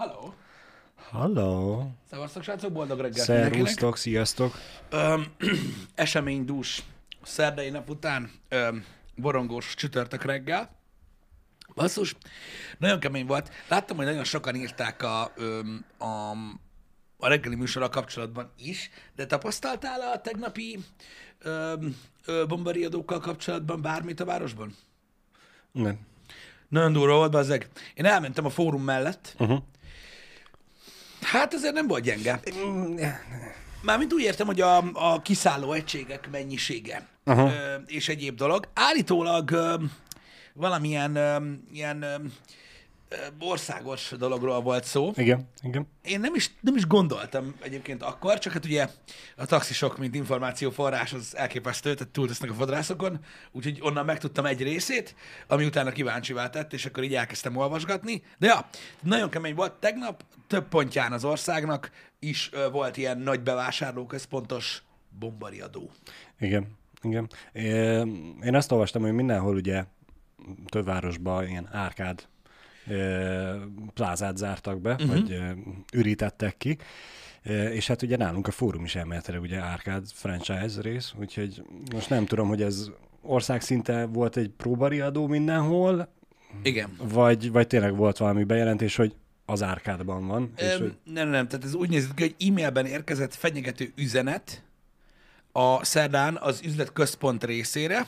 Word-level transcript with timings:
Halló! 0.00 0.34
Halló! 1.10 1.90
Szevasztok, 2.10 2.42
srácok, 2.42 2.72
boldog 2.72 3.00
reggelt. 3.00 3.26
Szervusztok, 3.26 3.96
sziasztok! 3.96 4.54
Öm, 4.90 5.26
eseménydús 5.94 6.82
szerdai 7.22 7.70
nap 7.70 7.88
után 7.88 8.30
öm, 8.48 8.84
borongós 9.16 9.74
csütörtök 9.74 10.24
reggel. 10.24 10.70
Basszus, 11.74 12.16
nagyon 12.78 13.00
kemény 13.00 13.26
volt. 13.26 13.50
Láttam, 13.68 13.96
hogy 13.96 14.06
nagyon 14.06 14.24
sokan 14.24 14.54
írták 14.54 15.02
a, 15.02 15.32
öm, 15.36 15.84
a, 15.98 16.30
a 17.16 17.28
reggeli 17.28 17.54
műsorra 17.54 17.88
kapcsolatban 17.88 18.52
is, 18.58 18.90
de 19.16 19.26
tapasztaltál 19.26 20.00
a 20.00 20.20
tegnapi 20.20 20.78
öm, 21.38 21.96
ö, 22.24 22.44
bombariadókkal 22.46 23.20
kapcsolatban 23.20 23.82
bármit 23.82 24.20
a 24.20 24.24
városban? 24.24 24.76
Nem. 25.72 25.98
Nagyon 26.68 26.92
durva 26.92 27.14
volt, 27.14 27.30
bazzeg. 27.30 27.68
Én 27.94 28.04
elmentem 28.04 28.44
a 28.44 28.50
fórum 28.50 28.82
mellett. 28.82 29.34
Uh-huh. 29.38 29.62
Hát 31.30 31.54
azért 31.54 31.74
nem 31.74 31.86
volt 31.86 32.02
gyenge. 32.02 32.40
Mármint 33.82 34.12
úgy 34.12 34.22
értem, 34.22 34.46
hogy 34.46 34.60
a, 34.60 34.76
a 34.92 35.22
kiszálló 35.22 35.72
egységek 35.72 36.28
mennyisége 36.30 37.06
Aha. 37.24 37.50
és 37.86 38.08
egyéb 38.08 38.36
dolog. 38.36 38.68
Állítólag 38.74 39.50
valamilyen 40.54 41.18
ilyen 41.72 42.04
országos 43.38 44.12
dologról 44.18 44.60
volt 44.60 44.84
szó. 44.84 45.12
Igen, 45.14 45.48
igen. 45.62 45.86
Én 46.02 46.20
nem 46.20 46.34
is, 46.34 46.50
nem 46.60 46.76
is 46.76 46.86
gondoltam 46.86 47.54
egyébként 47.62 48.02
akkor, 48.02 48.38
csak 48.38 48.52
hát 48.52 48.64
ugye 48.64 48.88
a 49.36 49.46
taxisok, 49.46 49.98
mint 49.98 50.14
információforrás, 50.14 51.12
az 51.12 51.36
elképesztő, 51.36 51.94
tehát 51.94 52.12
túltesznek 52.12 52.50
a 52.50 52.54
fodrászokon, 52.54 53.18
úgyhogy 53.52 53.78
onnan 53.82 54.04
megtudtam 54.04 54.46
egy 54.46 54.62
részét, 54.62 55.14
ami 55.46 55.64
utána 55.64 55.90
kíváncsivá 55.90 56.50
tett, 56.50 56.72
és 56.72 56.86
akkor 56.86 57.02
így 57.02 57.14
elkezdtem 57.14 57.56
olvasgatni. 57.56 58.22
De 58.38 58.46
ja, 58.46 58.68
nagyon 59.02 59.30
kemény 59.30 59.54
volt. 59.54 59.72
Tegnap 59.72 60.24
több 60.46 60.68
pontján 60.68 61.12
az 61.12 61.24
országnak 61.24 61.90
is 62.18 62.50
volt 62.72 62.96
ilyen 62.96 63.18
nagy 63.18 63.40
bevásárlóközpontos 63.40 64.82
bombariadó. 65.18 65.90
Igen, 66.38 66.78
igen. 67.02 67.30
Én 68.42 68.54
azt 68.54 68.72
olvastam, 68.72 69.02
hogy 69.02 69.12
mindenhol 69.12 69.54
ugye 69.54 69.84
több 70.66 70.84
városban 70.84 71.48
ilyen 71.48 71.68
árkád 71.72 72.28
plázát 73.94 74.36
zártak 74.36 74.80
be, 74.80 74.92
uh-huh. 74.92 75.08
vagy 75.08 75.38
ürítettek 75.92 76.56
ki, 76.56 76.78
és 77.72 77.86
hát 77.86 78.02
ugye 78.02 78.16
nálunk 78.16 78.46
a 78.46 78.50
fórum 78.50 78.84
is 78.84 78.94
elméletileg 78.94 79.40
ugye 79.40 79.58
árkád 79.58 80.06
franchise 80.12 80.80
rész, 80.80 81.12
úgyhogy 81.18 81.62
most 81.92 82.08
nem 82.08 82.26
tudom, 82.26 82.48
hogy 82.48 82.62
ez 82.62 82.90
országszinte 83.22 84.04
volt 84.06 84.36
egy 84.36 84.50
próbariadó 84.56 85.26
mindenhol, 85.26 86.12
Igen. 86.62 86.96
vagy, 87.02 87.50
vagy 87.50 87.66
tényleg 87.66 87.96
volt 87.96 88.16
valami 88.16 88.44
bejelentés, 88.44 88.96
hogy 88.96 89.14
az 89.44 89.62
árkádban 89.62 90.26
van. 90.26 90.52
és 90.56 90.72
Öm, 90.72 90.80
hogy, 90.80 90.96
nem, 91.04 91.28
nem, 91.28 91.48
tehát 91.48 91.64
ez 91.64 91.74
úgy 91.74 91.88
nézett 91.88 92.14
ki, 92.14 92.22
hogy 92.22 92.48
e-mailben 92.48 92.86
érkezett 92.86 93.34
fenyegető 93.34 93.92
üzenet 93.96 94.62
a 95.52 95.84
szerdán 95.84 96.36
az 96.36 96.60
üzlet 96.64 96.92
központ 96.92 97.44
részére. 97.44 98.06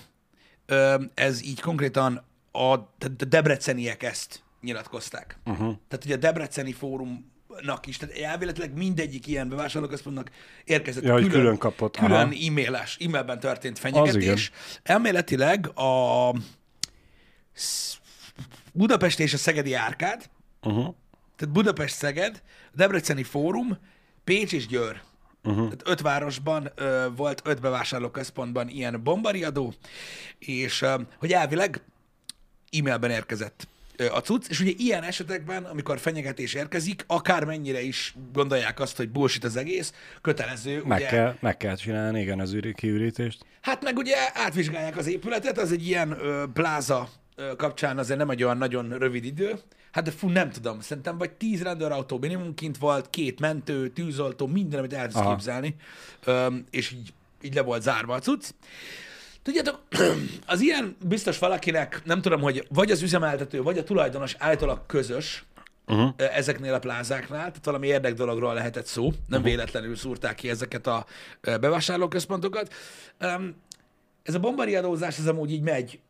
Öm, 0.66 1.10
ez 1.14 1.42
így 1.42 1.60
konkrétan 1.60 2.22
a, 2.52 2.58
a 2.58 2.88
debreceniek 3.28 4.02
ezt 4.02 4.42
nyilatkozták. 4.62 5.38
Uh-huh. 5.44 5.76
Tehát 5.88 6.04
ugye 6.04 6.14
a 6.14 6.18
debreceni 6.18 6.72
fórumnak 6.72 7.86
is, 7.86 7.96
tehát 7.96 8.16
elvéletileg 8.16 8.72
mindegyik 8.72 9.26
ilyen 9.26 9.48
bevásárlóközpontnak 9.48 10.30
érkezett 10.64 11.02
Ja, 11.02 11.12
hogy 11.12 11.28
külön 11.28 11.58
kapott, 11.58 11.96
külön 11.96 12.12
aha. 12.12 12.32
e-mailes, 12.46 12.96
e-mailben 13.00 13.40
történt 13.40 13.78
fenyegetés. 13.78 14.50
Elméletileg 14.82 15.78
a 15.78 16.34
Budapest 18.72 19.20
és 19.20 19.34
a 19.34 19.36
Szegedi 19.36 19.74
Árkád, 19.74 20.30
uh-huh. 20.62 20.94
tehát 21.36 21.54
Budapest-Szeged, 21.54 22.42
Debreceni 22.74 23.22
Fórum, 23.22 23.78
Pécs 24.24 24.52
és 24.52 24.66
Győr. 24.66 25.00
Uh-huh. 25.44 25.64
Tehát 25.64 25.82
öt 25.84 26.00
városban 26.00 26.70
ö, 26.74 27.06
volt, 27.16 27.42
öt 27.44 27.60
bevásárlóközpontban 27.60 28.68
ilyen 28.68 29.02
bombariadó, 29.02 29.74
és 30.38 30.82
ö, 30.82 31.00
hogy 31.18 31.32
elvileg 31.32 31.82
e-mailben 32.70 33.10
érkezett 33.10 33.68
a 33.96 34.18
cucc, 34.20 34.48
és 34.48 34.60
ugye 34.60 34.72
ilyen 34.76 35.02
esetekben, 35.02 35.64
amikor 35.64 35.98
fenyegetés 35.98 36.54
érkezik, 36.54 37.04
akármennyire 37.06 37.80
is 37.82 38.14
gondolják 38.32 38.80
azt, 38.80 38.96
hogy 38.96 39.08
bullshit 39.08 39.44
az 39.44 39.56
egész, 39.56 39.92
kötelező, 40.20 40.82
Meg, 40.84 40.98
ugye, 40.98 41.08
kell, 41.08 41.36
meg 41.40 41.56
kell 41.56 41.76
csinálni, 41.76 42.20
igen, 42.20 42.40
az 42.40 42.52
üri, 42.52 42.74
kiürítést. 42.74 43.44
Hát 43.60 43.82
meg 43.82 43.96
ugye 43.96 44.16
átvizsgálják 44.34 44.96
az 44.96 45.06
épületet, 45.06 45.58
az 45.58 45.72
egy 45.72 45.86
ilyen 45.86 46.10
ö, 46.10 46.44
pláza 46.52 47.08
ö, 47.36 47.56
kapcsán 47.56 47.98
azért 47.98 48.18
nem 48.18 48.30
egy 48.30 48.44
olyan 48.44 48.58
nagyon 48.58 48.98
rövid 48.98 49.24
idő. 49.24 49.54
Hát 49.92 50.04
de 50.04 50.10
fú, 50.10 50.28
nem 50.28 50.50
tudom, 50.50 50.80
szerintem 50.80 51.18
vagy 51.18 51.30
tíz 51.30 51.62
rendőrautó 51.62 52.18
minimum 52.18 52.54
kint 52.54 52.78
volt, 52.78 53.10
két 53.10 53.40
mentő, 53.40 53.88
tűzoltó, 53.88 54.46
minden, 54.46 54.78
amit 54.78 54.92
el 54.92 55.08
tudsz 55.08 55.26
képzelni, 55.26 55.74
ö, 56.24 56.46
és 56.70 56.90
így, 56.90 57.12
így 57.42 57.54
le 57.54 57.62
volt 57.62 57.82
zárva 57.82 58.14
a 58.14 58.18
cucc. 58.18 58.44
Tudjátok, 59.42 59.80
az 60.46 60.60
ilyen 60.60 60.96
biztos 61.04 61.38
valakinek, 61.38 62.02
nem 62.04 62.20
tudom, 62.20 62.40
hogy 62.40 62.66
vagy 62.68 62.90
az 62.90 63.02
üzemeltető, 63.02 63.62
vagy 63.62 63.78
a 63.78 63.84
tulajdonos 63.84 64.34
állítólag 64.38 64.86
közös, 64.86 65.44
Uh-huh. 65.86 66.14
ezeknél 66.16 66.74
a 66.74 66.78
plázáknál, 66.78 67.38
tehát 67.38 67.64
valami 67.64 67.86
érdek 67.86 68.14
dologról 68.14 68.54
lehetett 68.54 68.86
szó, 68.86 69.02
nem 69.02 69.14
uh-huh. 69.28 69.44
véletlenül 69.44 69.96
szúrták 69.96 70.34
ki 70.34 70.50
ezeket 70.50 70.86
a 70.86 71.06
bevásárlóközpontokat. 71.40 72.74
Ez 74.22 74.34
a 74.34 74.38
bombariadózás, 74.38 75.18
ez 75.18 75.26
amúgy 75.26 75.50
így 75.52 75.62
megy, 75.62 76.00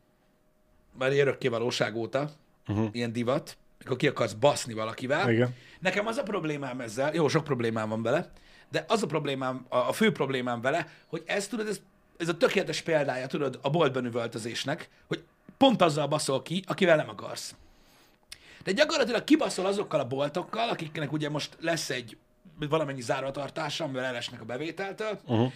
már 0.99 1.13
örökké 1.13 1.49
valóság 1.49 1.97
óta, 1.97 2.31
uh-huh. 2.69 2.89
ilyen 2.93 3.13
divat, 3.13 3.57
akkor 3.85 3.97
ki 3.97 4.07
akarsz 4.07 4.33
baszni 4.33 4.75
valakivel. 4.75 5.31
Igen. 5.31 5.55
Nekem 5.81 6.07
az 6.07 6.17
a 6.17 6.23
problémám 6.23 6.81
ezzel, 6.81 7.15
jó, 7.15 7.29
sok 7.29 7.45
problémám 7.45 7.89
van 7.89 8.03
vele, 8.03 8.31
de 8.71 8.85
az 8.89 9.03
a 9.03 9.07
problémám, 9.07 9.67
a 9.69 9.93
fő 9.93 10.13
problémám 10.13 10.61
vele, 10.61 10.89
hogy 11.07 11.23
ez 11.27 11.47
tudod, 11.49 11.67
ez, 11.67 11.81
ez 12.17 12.29
a 12.29 12.37
tökéletes 12.37 12.81
példája, 12.81 13.27
tudod, 13.27 13.59
a 13.63 13.71
boltban 13.71 14.05
üvöltözésnek, 14.05 14.89
hogy 15.09 15.23
pont 15.57 15.83
azzal 15.83 16.07
baszol 16.07 16.43
ki, 16.43 16.63
akivel 16.67 16.97
nem 16.97 17.09
akarsz. 17.09 17.55
De 18.65 18.73
gyakorlatilag 18.73 19.25
kibaszol 19.25 19.67
azokkal 19.67 20.01
a 20.01 20.07
boltokkal, 20.07 20.69
akiknek 20.69 21.13
ugye 21.13 21.31
most 21.31 21.57
lesz 21.61 21.91
egy 21.91 22.17
valamennyi 22.69 23.01
záratartása, 23.01 23.85
amivel 23.85 24.05
elesnek 24.05 24.41
a 24.41 24.45
bevételtől, 24.45 25.21
uh-huh. 25.27 25.53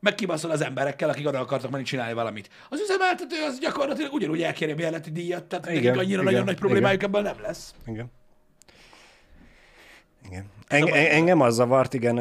meg 0.00 0.14
kibaszol 0.14 0.50
az 0.50 0.60
emberekkel, 0.60 1.08
akik 1.08 1.26
oda 1.26 1.38
akartak 1.38 1.70
menni 1.70 1.84
csinálni 1.84 2.12
valamit. 2.12 2.50
Az 2.68 2.80
üzemeltető 2.80 3.44
az 3.44 3.58
gyakorlatilag 3.58 4.12
ugyanúgy 4.12 4.42
elkéri 4.42 4.72
a 4.72 4.74
bérleti 4.74 5.10
díjat, 5.10 5.44
tehát 5.44 5.66
Igen, 5.66 5.82
nekik 5.82 6.00
annyira 6.00 6.20
igen, 6.20 6.24
nagyon 6.24 6.44
nagy 6.44 6.58
problémájuk 6.58 7.02
igen. 7.02 7.14
ebben 7.14 7.34
nem 7.34 7.42
lesz. 7.42 7.74
Igen. 7.86 8.10
En- 10.68 10.88
engem 10.94 11.40
az 11.40 11.54
zavart, 11.54 11.94
igen, 11.94 12.18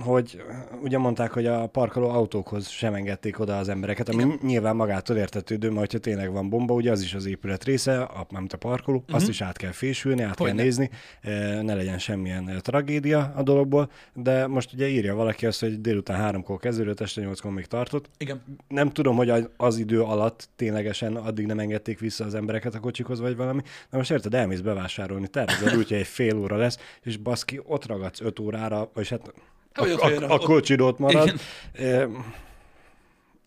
hogy 0.00 0.42
ugye 0.82 0.98
mondták, 0.98 1.32
hogy 1.32 1.46
a 1.46 1.66
parkoló 1.66 2.08
autókhoz 2.08 2.68
sem 2.68 2.94
engedték 2.94 3.38
oda 3.40 3.58
az 3.58 3.68
embereket, 3.68 4.08
ami 4.08 4.22
igen. 4.22 4.38
nyilván 4.42 4.76
magától 4.76 5.16
értetődő, 5.16 5.68
mert 5.68 5.80
hogyha 5.80 5.98
tényleg 5.98 6.32
van 6.32 6.48
bomba, 6.48 6.74
ugye 6.74 6.90
az 6.90 7.02
is 7.02 7.14
az 7.14 7.26
épület 7.26 7.64
része, 7.64 8.00
a, 8.00 8.26
nem 8.30 8.46
a 8.52 8.56
parkoló, 8.56 8.98
uh-huh. 8.98 9.14
azt 9.16 9.28
is 9.28 9.40
át 9.40 9.56
kell 9.56 9.70
fésülni, 9.70 10.22
át 10.22 10.38
Hogyne. 10.38 10.54
kell 10.54 10.64
nézni, 10.64 10.90
ö, 11.22 11.62
ne 11.62 11.74
legyen 11.74 11.98
semmilyen 11.98 12.58
tragédia 12.62 13.32
a 13.36 13.42
dologból, 13.42 13.90
de 14.12 14.46
most 14.46 14.72
ugye 14.72 14.88
írja 14.88 15.14
valaki 15.14 15.46
azt, 15.46 15.60
hogy 15.60 15.80
délután 15.80 16.16
háromkor 16.16 16.58
kezdődött, 16.58 17.00
este 17.00 17.20
nyolckor 17.20 17.52
még 17.52 17.66
tartott, 17.66 18.10
Igen. 18.18 18.42
nem 18.68 18.90
tudom, 18.90 19.16
hogy 19.16 19.30
az- 19.30 19.48
az 19.56 19.78
idő 19.78 20.02
alatt 20.02 20.48
ténylegesen 20.56 21.16
addig 21.16 21.46
nem 21.46 21.58
engedték 21.58 21.98
vissza 21.98 22.24
az 22.24 22.34
embereket 22.34 22.74
a 22.74 22.80
kocsikhoz, 22.80 23.20
vagy 23.20 23.36
valami. 23.36 23.62
Na 23.90 23.98
most 23.98 24.10
érted, 24.10 24.34
elmész 24.34 24.60
bevásárolni, 24.60 25.28
tervezed 25.28 25.76
úgy, 25.76 25.88
hogy 25.88 25.96
egy 25.96 26.06
fél 26.06 26.36
óra 26.38 26.56
lesz, 26.56 26.78
és 27.02 27.16
baszki, 27.16 27.60
ott 27.64 27.86
ragadsz 27.86 28.20
öt 28.20 28.38
órára, 28.38 28.90
vagy 28.94 29.08
hát 29.08 29.32
Hogy 29.74 29.90
ott 29.90 30.00
a, 30.00 30.30
a, 30.30 30.78
a 30.78 30.82
ott 30.82 30.98
marad. 30.98 31.40
Igen. 31.74 32.24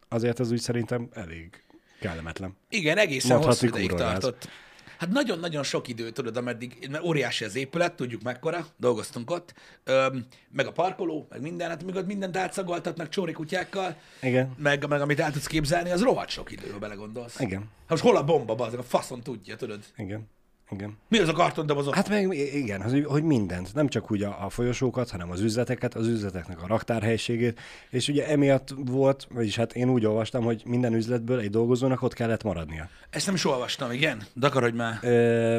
Azért 0.08 0.40
az 0.40 0.52
úgy 0.52 0.60
szerintem 0.60 1.08
elég 1.14 1.64
kellemetlen. 2.00 2.58
Igen, 2.70 2.98
egészen 2.98 3.38
Mondhatni 3.38 3.68
hosszú 3.68 3.84
ideig 3.84 4.00
tartott. 4.00 4.50
Hát 4.98 5.10
nagyon-nagyon 5.10 5.64
sok 5.64 5.88
idő, 5.88 6.10
tudod, 6.10 6.38
ameddig, 6.38 6.88
mert 6.92 7.04
óriási 7.04 7.44
az 7.44 7.56
épület, 7.56 7.94
tudjuk 7.94 8.22
mekkora, 8.22 8.68
dolgoztunk 8.78 9.32
ott, 9.32 9.54
öm, 9.84 10.26
meg 10.52 10.66
a 10.66 10.72
parkoló, 10.72 11.28
meg 11.30 11.42
minden, 11.42 11.70
hát 11.70 11.84
még 11.84 11.96
ott 11.96 12.06
mindent 12.06 12.38
átszagoltatnak 12.38 13.10
csóri 13.10 13.32
kutyákkal, 13.32 13.96
Igen. 14.22 14.56
meg, 14.58 14.88
meg 14.88 15.02
amit 15.02 15.20
el 15.20 15.32
tudsz 15.32 15.48
képzelni, 15.48 15.92
az 15.92 16.02
rohadt 16.02 16.30
sok 16.30 16.52
idő, 16.52 16.70
ha 16.72 16.80
belegondolsz. 16.80 17.40
Igen. 17.40 17.60
Hát 17.60 17.90
most 17.90 18.04
hol 18.04 18.18
a 18.18 18.24
bomba, 18.24 18.56
bazd, 18.56 18.78
a 18.78 18.84
faszon 18.84 19.22
tudja, 19.22 19.56
tudod. 19.56 19.80
Igen. 19.98 20.30
Igen. 20.70 20.98
Mi 21.08 21.20
az 21.20 21.28
a 21.28 21.34
kartondobozok? 21.34 21.96
Hát, 21.96 22.10
meg 22.10 22.34
igen, 22.34 22.82
hogy, 22.82 23.06
hogy 23.06 23.24
mindent, 23.24 23.74
nem 23.74 23.88
csak 23.88 24.12
úgy 24.12 24.24
a, 24.24 24.46
a 24.46 24.50
folyosókat, 24.50 25.10
hanem 25.10 25.32
az 25.32 25.42
üzleteket, 25.42 25.96
az 25.96 26.08
üzleteknek 26.08 26.64
a 26.64 26.68
raktárhelyiségét, 26.68 27.60
és 27.90 28.08
ugye 28.08 28.28
emiatt 28.28 28.74
volt, 28.76 29.28
vagyis 29.32 29.56
hát 29.56 29.74
én 29.74 29.90
úgy 29.90 30.06
olvastam, 30.06 30.44
hogy 30.44 30.64
minden 30.66 30.94
üzletből 30.94 31.40
egy 31.40 31.50
dolgozónak 31.50 32.02
ott 32.02 32.14
kellett 32.14 32.44
maradnia. 32.44 32.90
Ezt 33.10 33.26
nem 33.26 33.36
is 33.36 33.46
olvastam, 33.46 33.92
igen? 33.92 34.24
De 34.34 34.48
akar, 34.48 34.62
hogy 34.62 34.74
már. 34.74 35.00
Ö, 35.02 35.58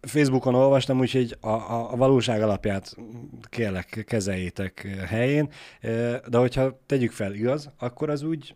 Facebookon 0.00 0.54
olvastam, 0.54 0.98
úgyhogy 0.98 1.36
a, 1.40 1.48
a, 1.48 1.92
a 1.92 1.96
valóság 1.96 2.42
alapját 2.42 2.96
kérlek 3.48 4.04
kezeljétek 4.06 4.86
helyén, 5.06 5.50
de 6.28 6.38
hogyha 6.38 6.80
tegyük 6.86 7.12
fel 7.12 7.34
igaz, 7.34 7.70
akkor 7.78 8.10
az 8.10 8.22
úgy 8.22 8.54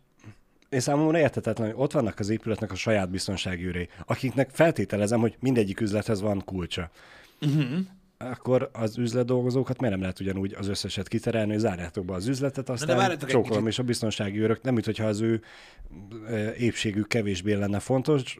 én 0.72 0.80
számomra 0.80 1.19
értetetlen, 1.19 1.66
hogy 1.66 1.76
ott 1.78 1.92
vannak 1.92 2.19
az 2.19 2.28
épületnek 2.28 2.70
a 2.70 2.74
saját 2.74 3.10
biztonsági 3.10 3.66
őrei, 3.66 3.88
akiknek 4.06 4.50
feltételezem, 4.52 5.20
hogy 5.20 5.36
mindegyik 5.40 5.80
üzlethez 5.80 6.20
van 6.20 6.42
kulcsa. 6.44 6.90
uh-huh. 7.40 7.78
akkor 8.19 8.70
az 8.72 8.98
üzletdolgozókat 8.98 9.78
miért 9.78 9.94
nem 9.94 10.02
lehet 10.02 10.20
ugyanúgy 10.20 10.54
az 10.58 10.69
összeset 10.69 11.08
kiterelni, 11.08 11.50
hogy 11.50 11.60
zárjátok 11.60 12.04
be 12.04 12.14
az 12.14 12.26
üzletet, 12.26 12.69
aztán 12.69 13.10
egy 13.10 13.19
csókolom, 13.19 13.66
és 13.66 13.78
a 13.78 13.82
biztonsági 13.82 14.40
őrök, 14.40 14.62
nem 14.62 14.74
úgy, 14.74 14.84
hogyha 14.84 15.04
az 15.04 15.20
ő 15.20 15.42
épségük 16.58 17.08
kevésbé 17.08 17.52
lenne 17.52 17.78
fontos, 17.78 18.38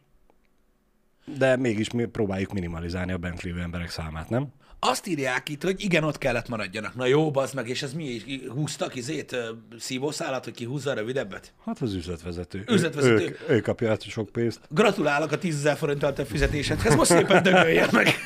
de 1.37 1.57
mégis 1.57 1.91
mi 1.91 2.05
próbáljuk 2.05 2.53
minimalizálni 2.53 3.13
a 3.13 3.19
bent 3.19 3.43
lévő 3.43 3.61
emberek 3.61 3.91
számát, 3.91 4.29
nem? 4.29 4.53
Azt 4.85 5.07
írják 5.07 5.49
itt, 5.49 5.63
hogy 5.63 5.85
igen, 5.85 6.05
ott 6.05 6.19
kellett 6.19 6.49
maradjanak. 6.49 6.95
Na 6.95 7.07
jó, 7.07 7.31
bazd 7.31 7.55
meg, 7.55 7.69
és 7.69 7.83
ez 7.83 7.93
mi? 7.93 8.23
Húztak 8.49 8.95
izét, 8.95 9.37
szívószálat, 9.79 10.45
hogy 10.45 10.55
ki 10.55 10.65
húzza 10.65 10.91
a 10.91 10.95
rövidebbet? 10.95 11.53
Hát 11.65 11.81
az 11.81 11.95
üzletvezető. 11.95 12.65
Üzletvezető. 12.69 13.25
Ő, 13.25 13.39
ő, 13.49 13.55
ő 13.55 13.61
kapja 13.61 13.91
át 13.91 14.03
sok 14.03 14.29
pénzt. 14.29 14.61
Gratulálok 14.69 15.33
a 15.33 15.39
10 15.39 15.57
ezer 15.57 15.77
forinttal 15.77 16.13
te 16.13 16.25
fizetésedhez, 16.25 16.95
most 16.95 17.11
szépen 17.11 17.43
dögöljen 17.43 17.89
meg. 17.93 18.09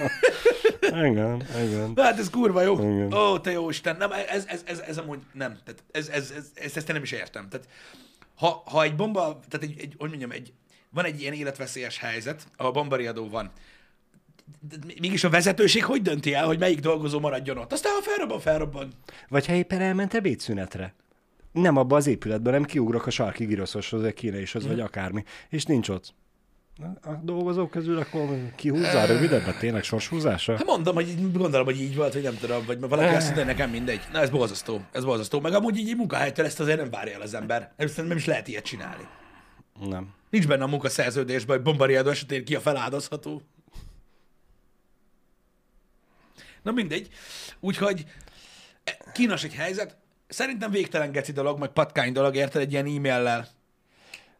Igen, 1.11 1.47
igen. 1.65 1.93
Hát 1.97 2.19
ez 2.19 2.31
kurva 2.31 2.63
jó. 2.63 2.75
Igen. 2.75 3.13
Ó, 3.13 3.39
te 3.39 3.51
jó 3.51 3.71
Isten. 3.71 3.97
Nem, 3.97 4.13
ez, 4.13 4.45
ez, 4.47 4.63
ez, 4.65 4.79
ez 4.79 4.99
amúgy 4.99 5.19
nem. 5.33 5.59
Tehát 5.65 5.83
ez, 5.91 6.09
ez, 6.09 6.33
ez, 6.37 6.51
ez, 6.55 6.77
ezt 6.77 6.89
én 6.89 6.95
nem 6.95 7.03
is 7.03 7.13
értem. 7.13 7.49
Tehát, 7.49 7.69
ha, 8.35 8.63
ha 8.67 8.83
egy 8.83 8.95
bomba, 8.97 9.41
tehát 9.49 9.67
egy, 9.67 9.81
egy, 9.81 9.95
hogy 9.99 10.09
mondjam, 10.09 10.31
egy, 10.31 10.53
van 10.91 11.05
egy 11.05 11.21
ilyen 11.21 11.33
életveszélyes 11.33 11.99
helyzet, 11.99 12.43
ahol 12.57 12.73
bombariadó 12.73 13.29
van, 13.29 13.51
mégis 15.01 15.25
a 15.25 15.31
vezetőség 15.31 15.85
hogy 15.85 16.03
dönti 16.03 16.35
el, 16.35 16.47
hogy 16.47 16.59
melyik 16.59 16.81
dolgozó 16.81 17.21
maradjon 17.21 17.59
ott? 17.59 17.73
Aztán 17.73 17.93
ha 17.93 18.03
felrobban, 18.03 18.41
felrobban. 18.41 18.93
Vagy 19.29 19.47
ha 19.47 19.53
éppen 19.53 19.81
elment 19.81 20.15
ebédszünetre. 20.15 20.95
Nem 21.53 21.77
abba 21.77 21.97
az 21.97 22.07
épületben, 22.07 22.53
nem 22.53 22.65
kiugrok 22.65 23.07
a 23.07 23.11
sarki 23.11 23.45
giroszoshoz, 23.45 24.03
vagy 24.03 24.15
kínaishoz, 24.15 24.67
vagy 24.67 24.81
akármi, 24.81 25.25
és 25.49 25.65
nincs 25.65 25.89
ott. 25.89 26.15
A 27.03 27.13
dolgozók 27.23 27.71
közül 27.71 27.99
akkor 27.99 28.29
kihúzza 28.57 29.01
a 29.01 29.07
rövidebbet? 29.07 29.59
Tényleg 29.59 29.83
sorshúzása? 29.83 30.57
Hát 30.57 30.67
mondom, 30.67 30.95
hogy 30.95 31.33
gondolom, 31.33 31.65
hogy 31.67 31.81
így 31.81 31.97
volt, 31.97 32.13
hogy 32.13 32.23
nem 32.23 32.39
tudom, 32.41 32.65
vagy 32.67 32.81
valaki 32.81 33.15
azt 33.15 33.25
mondja, 33.25 33.45
hogy 33.45 33.55
nekem 33.55 33.71
mindegy. 33.71 34.01
Na, 34.13 34.21
ez 34.21 34.31
borzasztó, 34.31 34.81
ez 34.93 35.05
borzasztó. 35.05 35.41
Meg 35.41 35.55
amúgy 35.55 35.79
így 35.79 35.97
munkahelytől 35.97 36.47
ezt 36.47 36.61
azért 36.61 36.79
nem 36.79 36.91
várja 36.91 37.15
el 37.15 37.21
az 37.21 37.35
ember. 37.35 37.73
Ezt 37.77 37.97
nem 37.97 38.17
is 38.17 38.25
lehet 38.25 38.49
ilyet 38.49 38.65
csinálni. 38.65 39.03
Nem. 39.89 40.09
Nincs 40.31 40.47
benne 40.47 40.65
a 40.65 40.67
munkaszerződésben, 40.67 41.57
hogy 41.57 41.65
bombariádó 41.65 42.11
esetén 42.11 42.45
ki 42.45 42.55
a 42.55 42.61
feláldozható. 42.61 43.43
Na 46.67 46.73
mindegy. 46.73 47.09
Úgyhogy 47.61 48.07
e, 48.85 48.99
kínos 49.13 49.45
egy 49.45 49.55
helyzet. 49.55 49.97
Szerintem 50.29 50.71
végtelen 50.71 51.13
geci 51.13 51.33
dolog, 51.33 51.59
meg 51.59 51.69
patkány 51.69 52.13
dolog, 52.13 52.37
érted 52.37 52.63
egy 52.63 52.73
ilyen 52.73 52.87
e-maillel. 52.87 53.49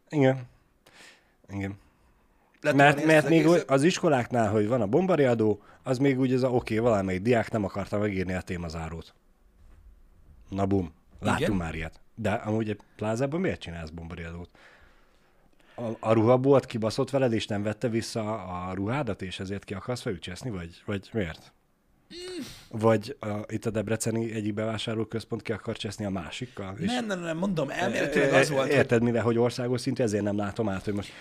Igen. 0.09 0.43
Igen. 1.49 1.79
Letudni 2.61 2.85
Mert, 2.85 3.05
mert 3.05 3.25
az 3.25 3.31
még 3.31 3.41
egészet. 3.41 3.71
az 3.71 3.83
iskoláknál, 3.83 4.51
hogy 4.51 4.69
van 4.69 4.81
a 4.81 4.87
bombariadó, 4.87 5.63
az 5.83 5.99
még 5.99 6.19
úgy 6.19 6.33
ez 6.33 6.43
a 6.43 6.47
oké, 6.49 6.79
okay, 6.79 6.91
valamelyik 6.91 7.23
diák 7.23 7.51
nem 7.51 7.65
akarta 7.65 7.99
megírni 7.99 8.35
a 8.35 8.41
témazárót. 8.41 9.15
Na 10.49 10.67
bum, 10.67 10.93
láttunk 11.21 11.47
Igen? 11.47 11.57
már 11.57 11.75
ilyet. 11.75 12.01
De 12.15 12.33
amúgy 12.33 12.71
egy 12.71 12.81
plázában 12.97 13.41
miért 13.41 13.61
csinálsz 13.61 13.91
bombariadót? 13.91 14.51
A, 15.75 15.91
a 16.01 16.13
ruhabolt 16.13 16.67
kibaszott 16.67 17.11
veled, 17.11 17.33
és 17.33 17.47
nem 17.47 17.63
vette 17.63 17.89
vissza 17.89 18.45
a 18.45 18.75
ruhádat, 18.75 19.23
és 19.23 19.41
ezért 19.41 19.65
ki 19.65 19.75
akarsz 19.75 20.01
felücseszni, 20.01 20.51
vagy, 20.51 20.83
vagy 20.85 21.09
miért? 21.13 21.55
Vagy 22.71 23.17
a, 23.21 23.27
itt 23.47 23.67
a 23.67 23.71
Debreceni 23.71 24.33
egyik 24.33 24.55
bevásárlóközpont 24.55 25.43
ki 25.43 25.53
akar 25.53 25.77
cseszni 25.77 26.05
a 26.05 26.11
másikkal? 26.11 26.75
És 26.79 26.87
Nem, 26.87 27.07
nem, 27.07 27.21
nem, 27.21 27.37
mondom, 27.37 27.71
elméletileg 27.71 28.33
az 28.33 28.51
volt, 28.51 28.67
hogy 28.67 28.77
Érted, 28.77 29.03
mivel, 29.03 29.23
hogy 29.23 29.39
országos 29.39 29.81
szintű, 29.81 30.03
ezért 30.03 30.23
nem 30.23 30.37
látom 30.37 30.69
át, 30.69 30.85
hogy 30.85 30.95
most... 30.95 31.13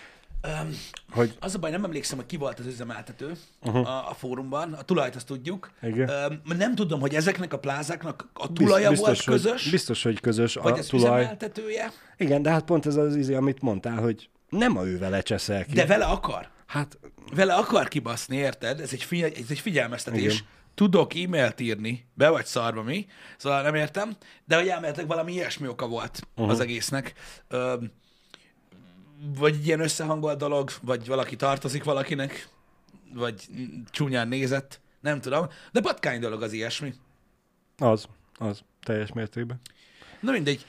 hogy 1.11 1.37
az 1.39 1.55
a 1.55 1.59
baj, 1.59 1.71
nem 1.71 1.83
emlékszem, 1.83 2.17
hogy 2.17 2.25
ki 2.27 2.37
volt 2.37 2.59
az 2.59 2.65
üzemeltető 2.65 3.31
uh-huh. 3.61 3.87
a, 3.89 4.09
a 4.09 4.13
fórumban, 4.13 4.73
a 4.73 4.81
tulajt 4.81 5.15
azt 5.15 5.25
tudjuk. 5.25 5.71
Igen. 5.81 6.09
Öm, 6.09 6.41
nem 6.57 6.75
tudom, 6.75 6.99
hogy 6.99 7.15
ezeknek 7.15 7.53
a 7.53 7.59
plázáknak 7.59 8.29
a 8.33 8.53
tulaja 8.53 8.89
biztos, 8.89 9.25
volt 9.25 9.41
közös, 9.41 9.61
Hogy, 9.63 9.71
biztos, 9.71 10.03
hogy 10.03 10.19
közös 10.19 10.53
vagy 10.53 10.73
a 10.73 10.77
az 10.77 10.87
tulaj. 10.87 11.19
üzemeltetője, 11.19 11.91
Igen, 12.17 12.41
de 12.41 12.49
hát 12.49 12.63
pont 12.63 12.85
ez 12.85 12.95
az 12.95 13.15
izé, 13.15 13.33
amit 13.33 13.61
mondtál, 13.61 13.97
hogy 14.01 14.29
nem 14.49 14.77
a 14.77 14.85
ő 14.85 14.97
vele 14.97 15.21
cseszel 15.21 15.65
ki. 15.65 15.73
de 15.73 15.85
vele 15.85 16.05
akar. 16.05 16.49
Hát 16.65 16.97
Vele 17.35 17.53
akar 17.53 17.87
kibaszni, 17.87 18.35
érted? 18.37 18.79
Ez 18.79 18.93
egy, 18.93 19.03
figyel, 19.03 19.29
ez 19.29 19.45
egy 19.49 19.59
figyelmeztetés. 19.59 20.33
Igen. 20.33 20.45
Tudok 20.75 21.15
e-mailt 21.15 21.59
írni, 21.59 22.05
be 22.13 22.29
vagy 22.29 22.45
szarva 22.45 22.83
mi, 22.83 23.07
szóval 23.37 23.61
nem 23.61 23.75
értem, 23.75 24.15
de 24.45 24.55
hogy 24.55 24.67
elméletileg 24.67 25.07
valami 25.07 25.33
ilyesmi 25.33 25.67
oka 25.67 25.87
volt 25.87 26.21
uh-huh. 26.35 26.49
az 26.49 26.59
egésznek. 26.59 27.13
Öm, 27.47 27.91
vagy 29.37 29.65
ilyen 29.65 29.79
összehangolt 29.79 30.37
dolog, 30.37 30.69
vagy 30.81 31.07
valaki 31.07 31.35
tartozik 31.35 31.83
valakinek, 31.83 32.49
vagy 33.13 33.47
csúnyán 33.89 34.27
nézett, 34.27 34.81
nem 34.99 35.21
tudom, 35.21 35.47
de 35.71 35.81
patkány 35.81 36.19
dolog 36.19 36.41
az 36.41 36.53
ilyesmi. 36.53 36.93
az, 37.77 38.05
az, 38.33 38.61
teljes 38.83 39.11
mértékben. 39.11 39.61
Na 40.19 40.31
mindegy, 40.31 40.65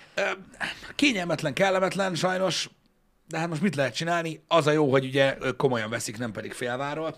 kényelmetlen, 0.95 1.55
kellemetlen 1.55 2.15
sajnos, 2.15 2.71
de 3.29 3.39
hát 3.39 3.49
most 3.49 3.63
mit 3.63 3.77
lehet 3.77 3.95
csinálni? 3.95 4.41
Az 4.49 4.67
a 4.67 4.71
jó, 4.71 4.91
hogy 4.91 5.05
ugye 5.05 5.37
komolyan 5.57 5.91
veszik, 5.91 6.19
nem 6.19 6.33
pedig 6.33 6.53
félváról 6.53 7.17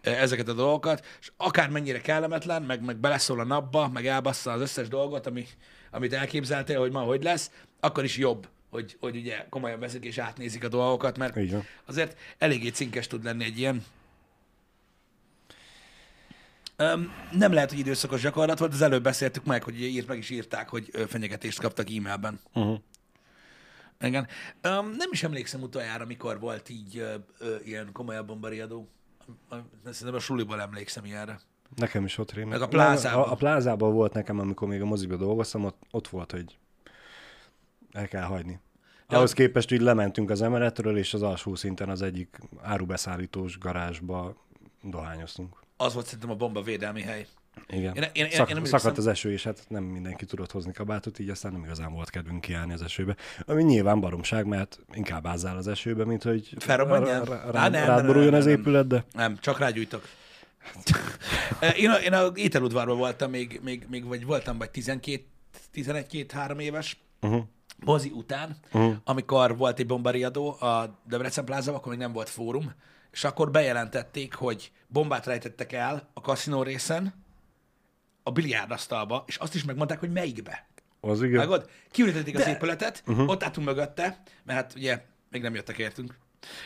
ezeket 0.00 0.48
a 0.48 0.52
dolgokat, 0.52 1.04
és 1.20 1.32
akármennyire 1.36 2.00
kellemetlen, 2.00 2.62
meg, 2.62 2.84
meg 2.84 2.96
beleszól 2.96 3.40
a 3.40 3.44
napba, 3.44 3.88
meg 3.88 4.06
elbassza 4.06 4.52
az 4.52 4.60
összes 4.60 4.88
dolgot, 4.88 5.26
ami, 5.26 5.46
amit 5.90 6.12
elképzeltél, 6.12 6.78
hogy 6.78 6.90
ma 6.90 7.00
hogy 7.00 7.22
lesz, 7.22 7.50
akkor 7.80 8.04
is 8.04 8.16
jobb, 8.16 8.48
hogy, 8.70 8.96
hogy 9.00 9.16
ugye 9.16 9.46
komolyan 9.48 9.80
veszik 9.80 10.04
és 10.04 10.18
átnézik 10.18 10.64
a 10.64 10.68
dolgokat, 10.68 11.18
mert 11.18 11.38
azért 11.86 12.18
eléggé 12.38 12.68
cinkes 12.68 13.06
tud 13.06 13.24
lenni 13.24 13.44
egy 13.44 13.58
ilyen. 13.58 13.84
Um, 16.78 17.12
nem 17.32 17.52
lehet, 17.52 17.70
hogy 17.70 17.78
időszakos 17.78 18.20
gyakorlat 18.20 18.58
volt, 18.58 18.72
az 18.72 18.82
előbb 18.82 19.02
beszéltük 19.02 19.44
meg, 19.44 19.62
hogy 19.62 19.80
írt, 19.80 20.06
meg 20.06 20.18
is 20.18 20.30
írták, 20.30 20.68
hogy 20.68 20.90
fenyegetést 21.08 21.60
kaptak 21.60 21.86
e-mailben. 21.90 22.40
Uh-huh. 22.54 22.78
Igen. 24.00 24.26
Um, 24.64 24.90
nem 24.90 25.08
is 25.10 25.22
emlékszem 25.22 25.62
utoljára, 25.62 26.06
mikor 26.06 26.40
volt 26.40 26.68
így 26.68 26.98
ö, 26.98 27.14
ö, 27.38 27.56
ilyen 27.64 27.92
komolyabb 27.92 28.26
bombariadó. 28.26 28.88
Szerintem 29.84 30.14
a 30.14 30.18
suliból 30.18 30.60
emlékszem 30.60 31.04
ilyenre. 31.04 31.40
Nekem 31.76 32.04
is 32.04 32.18
ott 32.18 32.32
rém. 32.32 32.48
Meg 32.48 32.62
a 32.62 32.68
plázában. 32.68 33.22
A, 33.22 33.32
a 33.32 33.34
plázában 33.34 33.92
volt 33.92 34.12
nekem, 34.12 34.38
amikor 34.38 34.68
még 34.68 34.80
a 34.80 34.84
moziba 34.84 35.16
dolgoztam, 35.16 35.64
ott, 35.64 35.82
ott 35.90 36.08
volt, 36.08 36.30
hogy 36.30 36.58
el 37.92 38.08
kell 38.08 38.22
hagyni. 38.22 38.60
De 39.08 39.16
Ahhoz 39.16 39.32
képest, 39.32 39.68
hogy 39.68 39.80
lementünk 39.80 40.30
az 40.30 40.42
emeletről, 40.42 40.96
és 40.96 41.14
az 41.14 41.22
alsó 41.22 41.54
szinten 41.54 41.88
az 41.88 42.02
egyik 42.02 42.38
árubeszállítós 42.62 43.58
garázsba 43.58 44.46
dohányoztunk. 44.82 45.58
Az 45.76 45.94
volt 45.94 46.06
szerintem 46.06 46.30
a 46.30 46.34
bomba 46.34 46.62
védelmi 46.62 47.02
hely. 47.02 47.26
Igen. 47.68 47.94
Én- 47.94 48.10
én- 48.12 48.30
Szak, 48.30 48.48
én 48.48 48.54
nem 48.54 48.64
szakadt 48.64 48.98
az 48.98 49.06
eső, 49.06 49.32
és 49.32 49.42
hát 49.42 49.64
nem 49.68 49.84
mindenki 49.84 50.24
tudott 50.24 50.50
hozni 50.50 50.72
kabátot, 50.72 51.18
így 51.18 51.28
aztán 51.28 51.52
nem 51.52 51.64
igazán 51.64 51.92
volt 51.92 52.10
kedvünk 52.10 52.40
kiállni 52.40 52.72
az 52.72 52.82
esőbe. 52.82 53.16
Ami 53.44 53.62
nyilván 53.62 54.00
baromság, 54.00 54.46
mert 54.46 54.78
inkább 54.92 55.26
ázzál 55.26 55.56
az 55.56 55.68
esőbe, 55.68 56.04
mint 56.04 56.22
hogy 56.22 56.54
Felrobbanjál? 56.58 57.24
rád 57.52 58.06
boruljon 58.06 58.34
az 58.34 58.46
épület, 58.46 58.86
de 58.86 59.04
Nem, 59.12 59.38
csak 59.40 59.58
rágyújtok. 59.58 60.08
én, 61.76 61.90
a, 61.90 61.96
én 61.96 62.12
a 62.12 62.32
ételudvarban 62.34 62.98
voltam 62.98 63.30
még, 63.30 63.60
még, 63.62 63.86
még 63.90 64.04
vagy 64.04 64.24
voltam 64.24 64.58
vagy 64.58 64.70
12, 64.70 65.24
11-2-3 65.74 66.58
éves, 66.58 67.00
uh-huh. 67.20 67.42
mozi 67.84 68.10
után, 68.14 68.56
uh-huh. 68.72 68.94
amikor 69.04 69.56
volt 69.56 69.78
egy 69.78 69.86
bombariadó 69.86 70.60
a 70.60 71.00
Debrecen 71.08 71.44
plázában, 71.44 71.78
akkor 71.80 71.92
még 71.92 72.00
nem 72.00 72.12
volt 72.12 72.28
fórum, 72.28 72.72
és 73.12 73.24
akkor 73.24 73.50
bejelentették, 73.50 74.34
hogy 74.34 74.72
bombát 74.86 75.26
rejtettek 75.26 75.72
el 75.72 76.08
a 76.14 76.20
kaszinó 76.20 76.62
részen, 76.62 77.14
a 78.30 78.32
biliárdasztalba, 78.32 79.24
és 79.26 79.36
azt 79.36 79.54
is 79.54 79.64
megmondták, 79.64 80.00
hogy 80.00 80.12
melyikbe. 80.12 80.66
az 81.00 81.22
igen. 81.22 81.38
Vágod? 81.38 81.70
Kiürítették 81.90 82.38
az 82.38 82.46
épületet, 82.46 83.02
uh-huh. 83.06 83.28
ott 83.28 83.42
álltunk 83.42 83.66
mögötte, 83.66 84.22
mert 84.44 84.58
hát 84.58 84.74
ugye 84.76 85.02
még 85.30 85.42
nem 85.42 85.54
jöttek 85.54 85.78
értünk. 85.78 86.18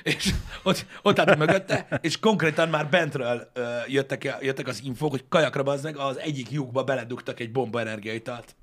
És 0.03 0.35
ott, 0.63 0.87
ott 1.03 1.19
álltunk 1.19 1.39
mögötte, 1.39 1.99
és 2.01 2.19
konkrétan 2.19 2.69
már 2.69 2.89
bentről 2.89 3.51
ö, 3.53 3.77
jöttek, 3.87 4.37
jöttek 4.41 4.69
az 4.69 4.81
infók, 4.85 5.11
hogy 5.11 5.25
kajakra 5.29 5.63
bazd 5.63 5.85
meg 5.85 5.97
az 5.97 6.19
egyik 6.19 6.51
lyukba 6.51 6.85
beledugtak 6.85 7.41
egy 7.41 7.53
bomba 7.53 7.81
energiaitalt. 7.81 8.55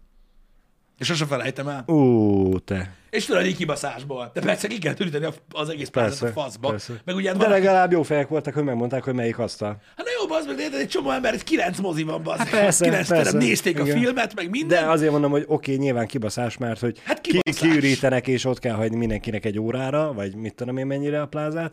És 1.01 1.07
sose 1.07 1.25
felejtem 1.25 1.67
el. 1.67 1.83
Ú, 1.87 2.59
te. 2.59 2.91
És 3.09 3.25
tudod, 3.25 3.41
egy 3.43 3.55
kibaszásból. 3.55 4.31
De 4.33 4.41
persze 4.41 4.67
ki 4.67 4.77
kell 4.77 4.93
tűríteni 4.93 5.25
a- 5.25 5.33
az 5.51 5.69
egész 5.69 5.89
plázat 5.89 6.17
a 6.17 6.19
Persze, 6.25 6.41
faszba. 6.41 6.69
persze. 6.69 6.93
Meg 7.05 7.15
ugye 7.15 7.31
De 7.31 7.37
valaki, 7.37 7.51
legalább 7.59 7.91
jó 7.91 8.03
fejek 8.03 8.27
voltak, 8.27 8.53
hogy 8.53 8.63
megmondták, 8.63 9.03
hogy 9.03 9.13
melyik 9.13 9.39
asztal. 9.39 9.69
hát 9.97 10.05
na 10.05 10.11
jó, 10.21 10.27
bazd 10.27 10.47
meg, 10.47 10.55
de 10.71 10.77
egy 10.77 10.87
csomó 10.87 11.11
ember, 11.11 11.33
egy 11.33 11.43
kilenc 11.43 11.79
mozi 11.79 12.03
van, 12.03 12.23
bazd 12.23 12.39
meg. 12.39 12.49
persze, 12.49 12.83
kilenc 12.85 13.07
persze. 13.07 13.23
terem, 13.31 13.47
nézték 13.47 13.79
a 13.79 13.83
Igen. 13.83 13.99
filmet, 13.99 14.35
meg 14.35 14.49
minden. 14.49 14.83
De 14.83 14.89
azért 14.91 15.11
mondom, 15.11 15.31
hogy 15.31 15.43
oké, 15.47 15.75
nyilván 15.75 16.07
kibaszás, 16.07 16.57
mert 16.57 16.79
hogy 16.79 17.01
Hát 17.03 17.21
ki, 17.21 17.31
kibaszás. 17.31 17.69
kiürítenek, 17.69 18.27
és 18.27 18.45
ott 18.45 18.59
kell 18.59 18.75
hagyni 18.75 18.95
mindenkinek 18.97 19.45
egy 19.45 19.59
órára, 19.59 20.13
vagy 20.13 20.35
mit 20.35 20.55
tudom 20.55 20.77
én 20.77 20.85
mennyire 20.85 21.21
a 21.21 21.25
plázát, 21.25 21.71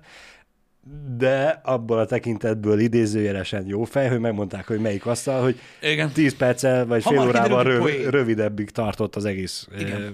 de 1.17 1.61
abból 1.65 1.99
a 1.99 2.07
tekintetből 2.07 2.79
idézőjelesen 2.79 3.67
jó 3.67 3.85
fej, 3.85 4.09
hogy 4.09 4.21
megmondták, 4.21 4.67
hogy 4.67 4.81
melyik 4.81 5.07
asztal, 5.07 5.43
hogy 5.43 5.61
Igen. 5.81 6.13
10 6.13 6.37
perccel 6.37 6.87
vagy 6.87 7.03
fél 7.03 7.17
Hamar 7.17 7.29
órával 7.29 7.63
kiderült, 7.63 7.97
röv, 7.97 8.11
rövidebbig 8.11 8.71
tartott 8.71 9.17
az 9.17 9.25
egész 9.25 9.69
Igen. 9.79 10.01
ö, 10.01 10.09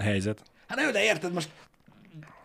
helyzet. 0.00 0.42
Hát 0.68 0.80
jó, 0.80 0.90
de 0.90 1.02
érted, 1.02 1.32
most 1.32 1.48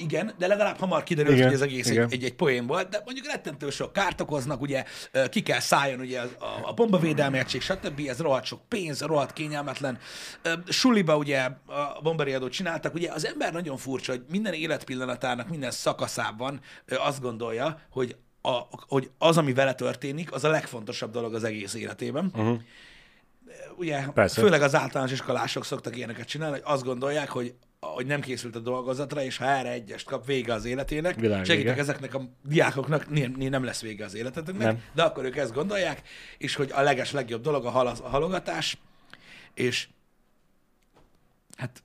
igen, 0.01 0.33
de 0.37 0.47
legalább 0.47 0.77
hamar 0.77 1.03
kiderült, 1.03 1.35
Igen, 1.35 1.45
hogy 1.45 1.55
ez 1.55 1.61
egész 1.61 1.89
igen. 1.89 2.07
egy, 2.11 2.23
egy 2.23 2.33
poén 2.33 2.67
volt, 2.67 2.89
de 2.89 3.01
mondjuk 3.05 3.25
rettentő 3.25 3.69
sok 3.69 3.93
kárt 3.93 4.21
okoznak, 4.21 4.61
ugye 4.61 4.83
ki 5.29 5.41
kell 5.41 5.59
szálljon 5.59 5.99
ugye 5.99 6.21
a, 6.21 6.29
a 6.63 6.73
bombavédelmi 6.73 7.37
egység, 7.37 7.61
stb. 7.61 8.01
Ez 8.07 8.19
rohadt 8.19 8.45
sok 8.45 8.61
pénz, 8.67 9.01
rohadt 9.01 9.33
kényelmetlen. 9.33 9.97
Suliba 10.67 11.17
ugye 11.17 11.39
a 11.65 11.99
bombariadót 12.01 12.51
csináltak, 12.51 12.93
ugye 12.93 13.11
az 13.11 13.25
ember 13.25 13.53
nagyon 13.53 13.77
furcsa, 13.77 14.11
hogy 14.11 14.23
minden 14.29 14.53
életpillanatának, 14.53 15.49
minden 15.49 15.71
szakaszában 15.71 16.59
azt 16.87 17.21
gondolja, 17.21 17.79
hogy, 17.89 18.15
a, 18.41 18.59
hogy 18.87 19.09
az, 19.17 19.37
ami 19.37 19.53
vele 19.53 19.73
történik, 19.73 20.31
az 20.31 20.43
a 20.43 20.49
legfontosabb 20.49 21.11
dolog 21.11 21.33
az 21.33 21.43
egész 21.43 21.73
életében. 21.73 22.31
Uh-huh. 22.35 22.59
Ugye, 23.75 24.05
Persze. 24.13 24.41
főleg 24.41 24.61
az 24.61 24.75
általános 24.75 25.11
iskolások 25.11 25.65
szoktak 25.65 25.97
ilyeneket 25.97 26.27
csinálni, 26.27 26.53
hogy 26.53 26.73
azt 26.73 26.83
gondolják, 26.83 27.29
hogy 27.29 27.53
hogy 27.87 28.05
nem 28.05 28.21
készült 28.21 28.55
a 28.55 28.59
dolgozatra, 28.59 29.23
és 29.23 29.37
ha 29.37 29.45
erre 29.45 29.71
egyest 29.71 30.05
kap, 30.05 30.25
vége 30.25 30.53
az 30.53 30.65
életének. 30.65 31.15
Világ 31.15 31.45
Segítek 31.45 31.69
vége. 31.69 31.81
ezeknek 31.81 32.13
a 32.13 32.29
diákoknak, 32.43 33.09
nem, 33.37 33.63
lesz 33.63 33.81
vége 33.81 34.05
az 34.05 34.13
életeteknek, 34.13 34.67
Nem. 34.67 34.83
de 34.93 35.03
akkor 35.03 35.25
ők 35.25 35.37
ezt 35.37 35.53
gondolják, 35.53 36.01
és 36.37 36.55
hogy 36.55 36.71
a 36.73 36.81
leges 36.81 37.11
legjobb 37.11 37.41
dolog 37.41 37.65
a, 37.65 37.69
hal, 37.69 37.87
a 37.87 38.09
halogatás, 38.09 38.77
és 39.53 39.87
hát 41.57 41.83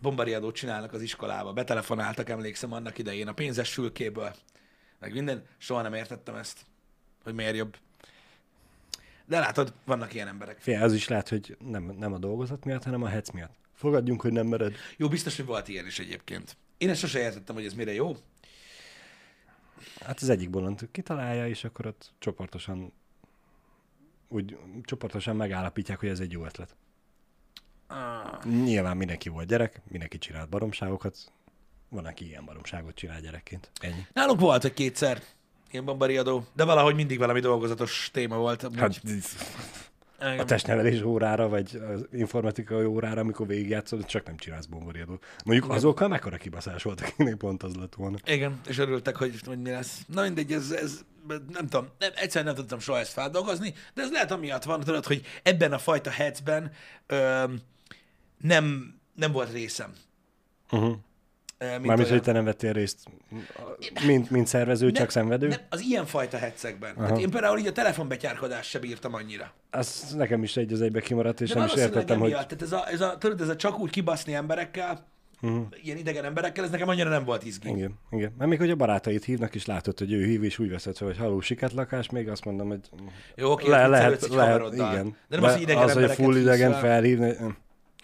bombariadót 0.00 0.54
csinálnak 0.54 0.92
az 0.92 1.02
iskolába, 1.02 1.52
betelefonáltak, 1.52 2.28
emlékszem 2.28 2.72
annak 2.72 2.98
idején 2.98 3.28
a 3.28 3.32
pénzes 3.32 3.72
fülkéből, 3.72 4.34
meg 4.98 5.12
minden, 5.12 5.44
soha 5.58 5.82
nem 5.82 5.94
értettem 5.94 6.34
ezt, 6.34 6.66
hogy 7.24 7.34
miért 7.34 7.56
jobb. 7.56 7.76
De 9.26 9.38
látod, 9.38 9.72
vannak 9.84 10.14
ilyen 10.14 10.28
emberek. 10.28 10.58
Fél, 10.60 10.82
az 10.82 10.92
is 10.92 11.08
lehet, 11.08 11.28
hogy 11.28 11.56
nem, 11.64 11.94
nem 11.98 12.12
a 12.12 12.18
dolgozat 12.18 12.64
miatt, 12.64 12.84
hanem 12.84 13.02
a 13.02 13.08
hec 13.08 13.30
miatt. 13.30 13.56
Fogadjunk, 13.78 14.20
hogy 14.20 14.32
nem 14.32 14.46
mered. 14.46 14.74
Jó, 14.96 15.08
biztos, 15.08 15.36
hogy 15.36 15.44
volt 15.44 15.68
ilyen 15.68 15.86
is 15.86 15.98
egyébként. 15.98 16.56
Én 16.78 16.88
ezt 16.88 17.00
sose 17.00 17.18
értettem, 17.18 17.54
hogy 17.54 17.64
ez 17.64 17.74
mire 17.74 17.92
jó. 17.92 18.16
Hát 20.00 20.20
az 20.20 20.28
egyik 20.28 20.50
bolond 20.50 20.88
kitalálja, 20.92 21.48
és 21.48 21.64
akkor 21.64 21.86
ott 21.86 22.12
csoportosan 22.18 22.92
úgy 24.28 24.56
csoportosan 24.82 25.36
megállapítják, 25.36 25.98
hogy 26.00 26.08
ez 26.08 26.20
egy 26.20 26.32
jó 26.32 26.44
ötlet. 26.44 26.76
Ah, 27.86 28.44
Nyilván 28.44 28.96
mindenki 28.96 29.28
volt 29.28 29.46
gyerek, 29.48 29.80
mindenki 29.88 30.18
csinált 30.18 30.48
baromságokat, 30.48 31.16
van, 31.88 32.04
aki 32.06 32.26
ilyen 32.26 32.44
baromságot 32.44 32.94
csinál 32.94 33.20
gyerekként. 33.20 33.70
Ennyi. 33.80 34.06
Nálunk 34.12 34.40
volt 34.40 34.64
egy 34.64 34.74
kétszer 34.74 35.22
ilyen 35.70 35.84
bombariadó, 35.84 36.44
de 36.54 36.64
valahogy 36.64 36.94
mindig 36.94 37.18
valami 37.18 37.40
dolgozatos 37.40 38.10
téma 38.12 38.36
volt. 38.36 38.62
amúgy. 38.62 38.78
Hát 38.78 39.02
Igen. 40.20 40.38
a 40.38 40.44
testnevelés 40.44 41.02
órára, 41.02 41.48
vagy 41.48 41.80
az 41.94 42.06
informatikai 42.12 42.84
órára, 42.84 43.20
amikor 43.20 43.46
végigjátszod, 43.46 44.04
csak 44.04 44.26
nem 44.26 44.36
csinálsz 44.36 44.66
bombariadót. 44.66 45.24
Mondjuk 45.44 45.70
azokkal 45.70 46.08
mekkora 46.08 46.36
kibaszás 46.36 46.82
volt, 46.82 47.00
akinek 47.00 47.34
pont 47.34 47.62
az 47.62 47.74
lett 47.74 47.94
volna. 47.94 48.16
Igen, 48.24 48.60
és 48.66 48.78
örültek, 48.78 49.16
hogy, 49.16 49.40
hogy 49.46 49.62
mi 49.62 49.70
lesz. 49.70 50.00
Na 50.06 50.22
mindegy, 50.22 50.52
ez, 50.52 50.70
ez 50.70 51.04
nem 51.28 51.68
tudom, 51.68 51.88
nem, 51.98 52.10
egyszerűen 52.14 52.44
nem 52.44 52.54
tudtam 52.54 52.78
soha 52.78 52.98
ezt 52.98 53.12
feldolgozni, 53.12 53.74
de 53.94 54.02
ez 54.02 54.10
lehet 54.10 54.30
amiatt 54.30 54.64
van, 54.64 54.80
tudod, 54.80 55.06
hogy 55.06 55.22
ebben 55.42 55.72
a 55.72 55.78
fajta 55.78 56.10
hetszben 56.10 56.72
ö, 57.06 57.44
nem, 58.38 58.94
nem 59.14 59.32
volt 59.32 59.52
részem. 59.52 59.92
Uh-huh. 60.70 60.96
Mint 61.58 61.70
Mármint, 61.70 61.98
olyan. 61.98 62.10
hogy 62.10 62.22
te 62.22 62.32
nem 62.32 62.44
vettél 62.44 62.72
részt, 62.72 62.98
mint, 64.06 64.30
mint 64.30 64.46
szervező, 64.46 64.90
csak 64.90 65.10
szenvedő. 65.10 65.48
Nem, 65.48 65.58
az 65.68 65.80
ilyen 65.80 66.06
fajta 66.06 66.36
hetszekben. 66.36 66.94
Tehát 66.96 67.18
én 67.18 67.30
például 67.30 67.58
így 67.58 67.66
a 67.66 67.72
telefonbetyárkodást 67.72 68.70
sem 68.70 68.80
bírtam 68.80 69.14
annyira. 69.14 69.52
Az 69.70 70.14
nekem 70.16 70.42
is 70.42 70.56
egy 70.56 70.72
az 70.72 70.80
egybe 70.80 71.00
kimaradt, 71.00 71.40
és 71.40 71.48
De 71.48 71.58
nem 71.58 71.66
is 71.66 71.74
értettem, 71.74 72.18
hogy... 72.18 72.30
tehát 72.30 72.62
ez 72.62 72.72
a, 72.72 72.88
ez 72.88 73.00
a, 73.00 73.18
tudod, 73.18 73.40
ez 73.40 73.48
a 73.48 73.56
csak 73.56 73.78
úgy 73.78 73.90
kibaszni 73.90 74.34
emberekkel, 74.34 75.06
uh-huh. 75.42 75.66
ilyen 75.82 75.96
idegen 75.96 76.24
emberekkel, 76.24 76.64
ez 76.64 76.70
nekem 76.70 76.88
annyira 76.88 77.08
nem 77.08 77.24
volt 77.24 77.44
izgi. 77.44 77.68
Igen, 77.68 77.98
igen. 78.10 78.34
Mert 78.38 78.50
még 78.50 78.58
hogy 78.58 78.70
a 78.70 78.76
barátait 78.76 79.24
hívnak, 79.24 79.54
és 79.54 79.66
látod, 79.66 79.98
hogy 79.98 80.12
ő 80.12 80.24
hív, 80.24 80.44
és 80.44 80.58
úgy 80.58 80.70
veszed 80.70 80.96
fel, 80.96 81.06
hogy 81.06 81.18
haló 81.18 81.40
sikertlakás, 81.40 82.10
még 82.10 82.28
azt 82.28 82.44
mondom, 82.44 82.68
hogy 82.68 82.80
Jó, 83.34 83.50
oké, 83.50 83.68
le, 83.68 83.76
Le, 83.76 83.86
lehet, 83.86 84.28
lehet, 84.28 84.46
haveroddal. 84.46 84.92
igen. 84.92 85.16
De 85.28 85.36
nem 85.36 85.44
az, 85.44 85.60
idegen 85.60 85.82
az, 85.82 85.92
hogy 85.92 86.10
full 86.10 86.36
idegen 86.36 86.70
fel. 86.70 86.80
felhívni, 86.80 87.36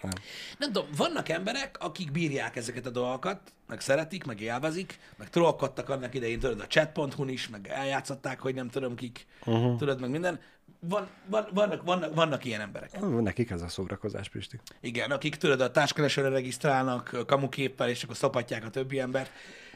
nem. 0.01 0.11
nem. 0.59 0.71
Tudom, 0.71 0.89
vannak 0.97 1.29
emberek, 1.29 1.77
akik 1.79 2.11
bírják 2.11 2.55
ezeket 2.55 2.85
a 2.85 2.89
dolgokat, 2.89 3.53
meg 3.67 3.81
szeretik, 3.81 4.23
meg 4.23 4.41
élvezik, 4.41 4.99
meg 5.17 5.29
trollkodtak 5.29 5.89
annak 5.89 6.13
idején, 6.13 6.39
tudod, 6.39 6.59
a 6.59 6.67
chat.hu-n 6.67 7.29
is, 7.29 7.49
meg 7.49 7.67
eljátszották, 7.67 8.39
hogy 8.39 8.53
nem 8.53 8.69
tudom 8.69 8.95
kik, 8.95 9.27
uh-huh. 9.45 9.77
tudod, 9.77 9.99
meg 9.99 10.09
minden. 10.09 10.39
Van, 10.79 11.07
van, 11.25 11.47
vannak, 11.53 11.83
vannak, 11.83 12.13
vannak 12.15 12.45
ilyen 12.45 12.61
emberek. 12.61 12.99
Nekik 13.21 13.49
ez 13.49 13.61
a 13.61 13.67
szórakozás, 13.67 14.29
Pisti. 14.29 14.59
Igen, 14.79 15.11
akik 15.11 15.35
tudod, 15.35 15.61
a 15.61 15.71
társkeresőre 15.71 16.29
regisztrálnak 16.29 17.23
kamuképpel, 17.25 17.89
és 17.89 18.03
akkor 18.03 18.15
szopatják 18.15 18.65
a 18.65 18.69
többi 18.69 18.99
embert. 18.99 19.31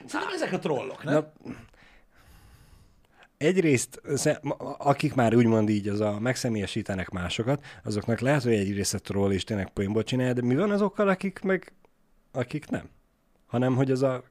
Szerintem 0.06 0.36
ezek 0.36 0.54
a 0.54 0.60
trollok, 0.60 1.04
nem? 1.04 1.14
Na, 1.14 1.54
egyrészt, 3.40 4.02
akik 4.78 5.14
már 5.14 5.36
úgymond 5.36 5.70
így 5.70 5.88
az 5.88 6.00
a 6.00 6.20
megszemélyesítenek 6.20 7.10
másokat, 7.10 7.66
azoknak 7.84 8.20
lehet, 8.20 8.44
hogy 8.44 8.54
egy 8.54 8.74
része 8.74 9.00
troll 9.00 9.32
és 9.32 9.44
tényleg 9.44 9.70
poénból 9.70 10.04
csinálja, 10.04 10.34
de 10.34 10.42
mi 10.42 10.56
van 10.56 10.72
azokkal, 10.72 11.08
akik 11.08 11.40
meg, 11.40 11.74
akik 12.32 12.70
nem? 12.70 12.90
Hanem, 13.46 13.76
hogy 13.76 13.92
az 13.92 14.02
a 14.02 14.24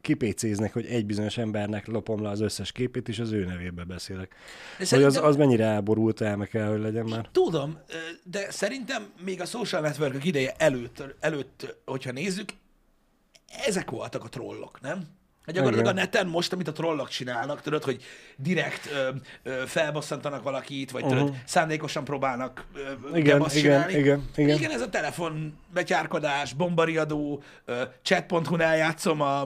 kipécéznek, 0.00 0.72
hogy 0.72 0.86
egy 0.86 1.06
bizonyos 1.06 1.38
embernek 1.38 1.86
lopom 1.86 2.22
le 2.22 2.28
az 2.28 2.40
összes 2.40 2.72
képét, 2.72 3.08
és 3.08 3.18
az 3.18 3.32
ő 3.32 3.44
nevébe 3.44 3.84
beszélek. 3.84 4.34
De 4.78 4.86
Hogy 4.90 5.02
az, 5.02 5.16
az 5.16 5.36
mennyire 5.36 5.64
elborult 5.64 6.20
elme 6.20 6.46
kell, 6.46 6.68
hogy 6.68 6.80
legyen 6.80 7.04
már. 7.04 7.28
Tudom, 7.32 7.78
de 8.22 8.50
szerintem 8.50 9.12
még 9.24 9.40
a 9.40 9.44
social 9.44 9.82
network 9.82 10.24
ideje 10.24 10.54
előtt, 10.56 11.02
előtt, 11.20 11.76
hogyha 11.84 12.12
nézzük, 12.12 12.48
ezek 13.66 13.90
voltak 13.90 14.24
a 14.24 14.28
trollok, 14.28 14.80
nem? 14.80 15.08
Hát 15.46 15.54
gyakorlatilag 15.54 15.86
a 15.86 15.92
Igen. 15.92 16.04
neten 16.04 16.26
most, 16.26 16.52
amit 16.52 16.68
a 16.68 16.72
trollok 16.72 17.08
csinálnak, 17.08 17.60
tudod, 17.60 17.84
hogy 17.84 18.02
direkt 18.36 18.90
ö, 18.92 19.08
ö, 19.42 19.62
felbosszantanak 19.66 20.42
valakit, 20.42 20.90
vagy 20.90 21.02
tudod, 21.02 21.22
uh-huh. 21.22 21.36
szándékosan 21.44 22.04
próbálnak 22.04 22.64
ö. 22.74 23.16
Igen, 23.16 23.36
igen, 23.36 23.48
csinálni. 23.48 23.92
igen, 23.92 24.28
igen. 24.36 24.56
igen, 24.56 24.70
ez 24.70 24.80
a 24.80 24.88
telefon 24.88 25.58
betyárkodás, 25.72 26.52
bombariadó, 26.52 27.42
ö, 27.64 27.82
chat.hu-n 28.02 28.60
eljátszom 28.60 29.20
a, 29.20 29.40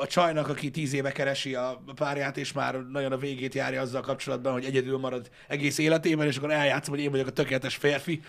a 0.00 0.06
csajnak, 0.06 0.48
aki 0.48 0.70
tíz 0.70 0.92
éve 0.92 1.12
keresi 1.12 1.54
a 1.54 1.82
párját, 1.94 2.36
és 2.36 2.52
már 2.52 2.74
nagyon 2.92 3.12
a 3.12 3.16
végét 3.16 3.54
járja 3.54 3.80
azzal 3.80 4.00
kapcsolatban, 4.00 4.52
hogy 4.52 4.64
egyedül 4.64 4.98
marad 4.98 5.30
egész 5.48 5.78
életében, 5.78 6.26
és 6.26 6.36
akkor 6.36 6.50
eljátszom, 6.50 6.94
hogy 6.94 7.04
én 7.04 7.10
vagyok 7.10 7.26
a 7.26 7.30
tökéletes 7.30 7.76
férfi. 7.76 8.20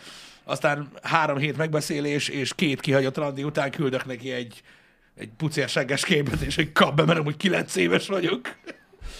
Aztán 0.44 0.90
három 1.02 1.38
hét 1.38 1.58
megbeszélés, 1.58 2.28
és 2.28 2.54
két 2.56 2.80
kihagyott 2.80 3.18
randi 3.18 3.44
után 3.44 3.72
küldök 3.72 4.06
neki 4.06 4.32
egy, 4.32 4.62
egy 5.16 5.30
pucérsegges 5.38 6.06
képet, 6.06 6.42
és 6.42 6.56
hogy 6.56 6.72
kap 6.72 6.96
be, 6.96 7.06
mert 7.06 7.20
amúgy 7.20 7.38
kilenc 7.38 7.76
éves 7.76 8.08
vagyok. 8.08 8.58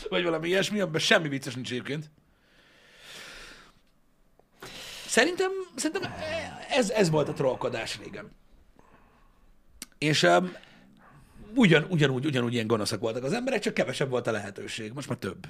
Vagy 0.10 0.24
valami 0.24 0.48
ilyesmi, 0.48 0.80
amiben 0.80 1.02
semmi 1.02 1.28
vicces 1.28 1.56
nincs 1.56 1.72
egyébként. 1.72 2.12
Szerintem, 5.06 5.52
szerintem 5.76 6.14
ez, 6.70 6.90
ez 6.90 7.10
volt 7.10 7.30
a 7.30 7.34
trollkodás 7.34 8.00
régen. 8.00 8.32
És 9.98 10.24
um, 10.24 10.52
ugyan, 11.56 11.86
ugyanúgy, 11.90 12.26
ugyanúgy 12.26 12.54
ilyen 12.54 12.68
gonoszak 12.68 13.00
voltak 13.00 13.24
az 13.24 13.34
emberek, 13.34 13.62
csak 13.62 13.74
kevesebb 13.74 14.10
volt 14.10 14.28
a 14.28 14.32
lehetőség. 14.32 14.94
Most 14.94 15.10
már 15.10 15.18
több. 15.18 15.48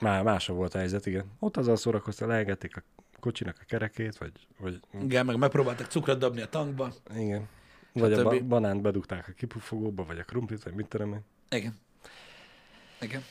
Már 0.00 0.22
másabb 0.22 0.56
volt 0.56 0.74
a 0.74 0.78
helyzet, 0.78 1.06
igen. 1.06 1.24
Ott 1.38 1.56
azzal 1.56 1.76
szórakoztál, 1.76 2.28
lehegették 2.28 2.76
a 2.76 2.82
kocsinak 3.20 3.56
a 3.60 3.64
kerekét, 3.64 4.18
vagy, 4.18 4.32
vagy 4.58 4.80
Igen, 5.02 5.26
meg 5.26 5.36
megpróbáltak 5.36 5.86
cukrot 5.90 6.18
dobni 6.18 6.40
a 6.40 6.48
tankba. 6.48 6.92
igen. 7.16 7.48
Vagy 7.94 8.12
a 8.12 8.16
Stb. 8.16 8.24
ba- 8.28 8.44
banánt 8.46 8.82
bedugták 8.82 9.28
a 9.28 9.32
kipufogóba, 9.32 10.04
vagy 10.04 10.18
a 10.18 10.24
krumplit, 10.24 10.62
vagy 10.62 10.74
mit 10.74 10.86
tudom 10.86 11.12
én. 11.12 11.20
Igen. 11.48 11.78
Igen. 13.00 13.22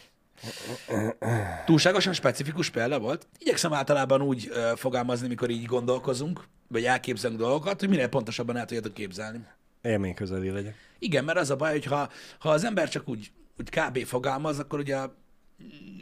Túlságosan 1.65 2.13
specifikus 2.13 2.69
példa 2.69 2.99
volt. 2.99 3.27
Igyekszem 3.37 3.73
általában 3.73 4.21
úgy 4.21 4.47
ö, 4.51 4.71
fogalmazni, 4.75 5.27
mikor 5.27 5.49
így 5.49 5.65
gondolkozunk, 5.65 6.43
vagy 6.67 6.83
elképzelünk 6.85 7.39
dolgokat, 7.39 7.79
hogy 7.79 7.89
minél 7.89 8.07
pontosabban 8.07 8.57
el 8.57 8.65
tudjátok 8.65 8.93
képzelni. 8.93 9.45
Élmény 9.81 10.13
közeli 10.13 10.49
legyen. 10.49 10.73
Igen, 10.99 11.23
mert 11.23 11.37
az 11.37 11.49
a 11.49 11.55
baj, 11.55 11.71
hogy 11.71 11.85
ha, 11.85 12.09
ha 12.39 12.49
az 12.49 12.63
ember 12.63 12.89
csak 12.89 13.09
úgy, 13.09 13.31
úgy 13.59 13.69
kb. 13.69 14.03
fogalmaz, 14.05 14.59
akkor 14.59 14.79
ugye 14.79 14.97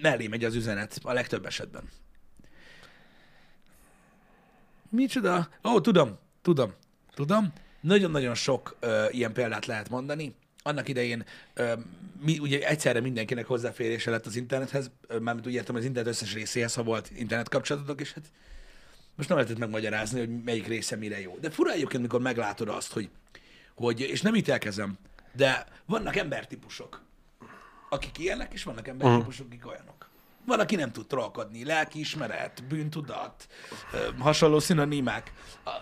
mellé 0.02 0.28
megy 0.28 0.44
az 0.44 0.56
üzenet 0.56 1.00
a 1.04 1.14
legtöbb 1.14 1.46
esetben. 1.46 1.84
Micsoda? 4.90 5.50
Ó, 5.64 5.82
tudom, 5.82 6.18
tudom, 6.42 6.74
tudom. 7.14 7.54
Nagyon-nagyon 7.82 8.36
sok 8.36 8.78
ö, 8.80 9.06
ilyen 9.10 9.34
példát 9.34 9.66
lehet 9.66 9.90
mondani. 9.90 10.36
Annak 10.64 10.88
idején 10.88 11.26
ö, 11.54 11.74
mi, 12.22 12.40
ugye 12.40 12.68
egyszerre 12.68 13.00
mindenkinek 13.00 13.46
hozzáférése 13.46 14.12
lett 14.12 14.26
az 14.26 14.36
internethez, 14.36 14.92
ö, 15.08 15.20
mármint 15.20 15.48
úgy 15.48 15.54
értem 15.54 15.76
az 15.76 15.84
internet 15.86 16.14
összes 16.14 16.34
részéhez, 16.34 16.74
ha 16.74 16.84
volt 16.84 17.12
internet 17.16 17.50
kapcsolatotok, 17.50 18.02
és 18.02 18.14
hát 18.14 18.32
most 19.16 19.30
nem 19.30 19.38
lehetett 19.38 19.60
megmagyarázni, 19.60 20.20
hogy 20.20 20.44
melyik 20.44 20.68
része 20.68 20.96
mire 20.96 21.22
jó. 21.22 21.38
De 21.42 21.50
fura 21.50 21.72
egyébként, 21.72 22.02
mikor 22.02 22.22
meglátod 22.22 22.68
azt, 22.70 22.94
hogy, 22.94 23.10
hogy 23.76 24.00
és 24.00 24.22
nem 24.22 24.36
ítélkezem, 24.36 24.98
de 25.34 25.66
vannak 25.86 26.16
embertípusok, 26.16 27.02
akik 27.90 28.20
ilyenek, 28.20 28.54
és 28.54 28.64
vannak 28.64 28.88
embertípusok, 28.88 29.46
akik 29.46 29.68
olyanok. 29.68 30.10
Van, 30.46 30.60
aki 30.60 30.76
nem 30.76 30.92
tud 30.92 31.08
trollkodni, 31.08 31.66
lelkiismeret, 31.66 32.64
bűntudat, 32.68 33.48
hasonló 34.20 34.60
szinonimák, 34.60 35.34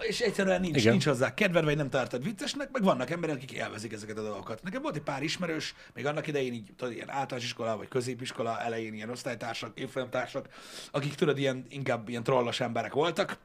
és 0.08 0.20
egyszerűen 0.20 0.62
nincs, 0.62 0.78
Igen. 0.78 0.92
nincs 0.92 1.06
hozzá 1.06 1.34
kedved, 1.34 1.63
vagy 1.63 1.75
nem 1.75 1.89
tartod 1.89 2.24
viccesnek, 2.24 2.72
meg 2.72 2.84
vannak 2.84 3.10
emberek, 3.10 3.36
akik 3.36 3.51
élvezik 3.51 3.94
ezeket 3.94 4.18
a 4.18 4.22
dolgokat. 4.22 4.63
Nekem 4.63 4.82
volt 4.82 4.96
egy 4.96 5.01
pár 5.01 5.24
ismerős, 5.24 5.75
még 5.94 6.06
annak 6.06 6.28
idején 6.28 6.54
így, 6.54 6.74
tudod, 6.78 6.94
ilyen 6.94 7.10
általános 7.10 7.46
iskola, 7.46 7.78
vagy 7.78 7.88
középiskola 7.88 8.60
elején 8.62 8.94
ilyen 8.94 9.10
osztálytársak, 9.10 9.80
évfolyamtársak, 9.80 10.48
akik 10.92 11.16
tudod, 11.16 11.38
ilyen, 11.38 11.66
inkább 11.70 12.10
ilyen 12.10 12.24
trollos 12.24 12.60
emberek 12.60 12.94
voltak. 12.94 13.38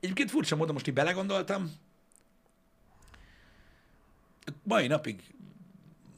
Egyébként 0.00 0.30
furcsa 0.30 0.56
módon 0.56 0.74
most 0.74 0.86
így 0.88 0.94
belegondoltam, 0.94 1.72
mai 4.62 4.86
napig 4.86 5.22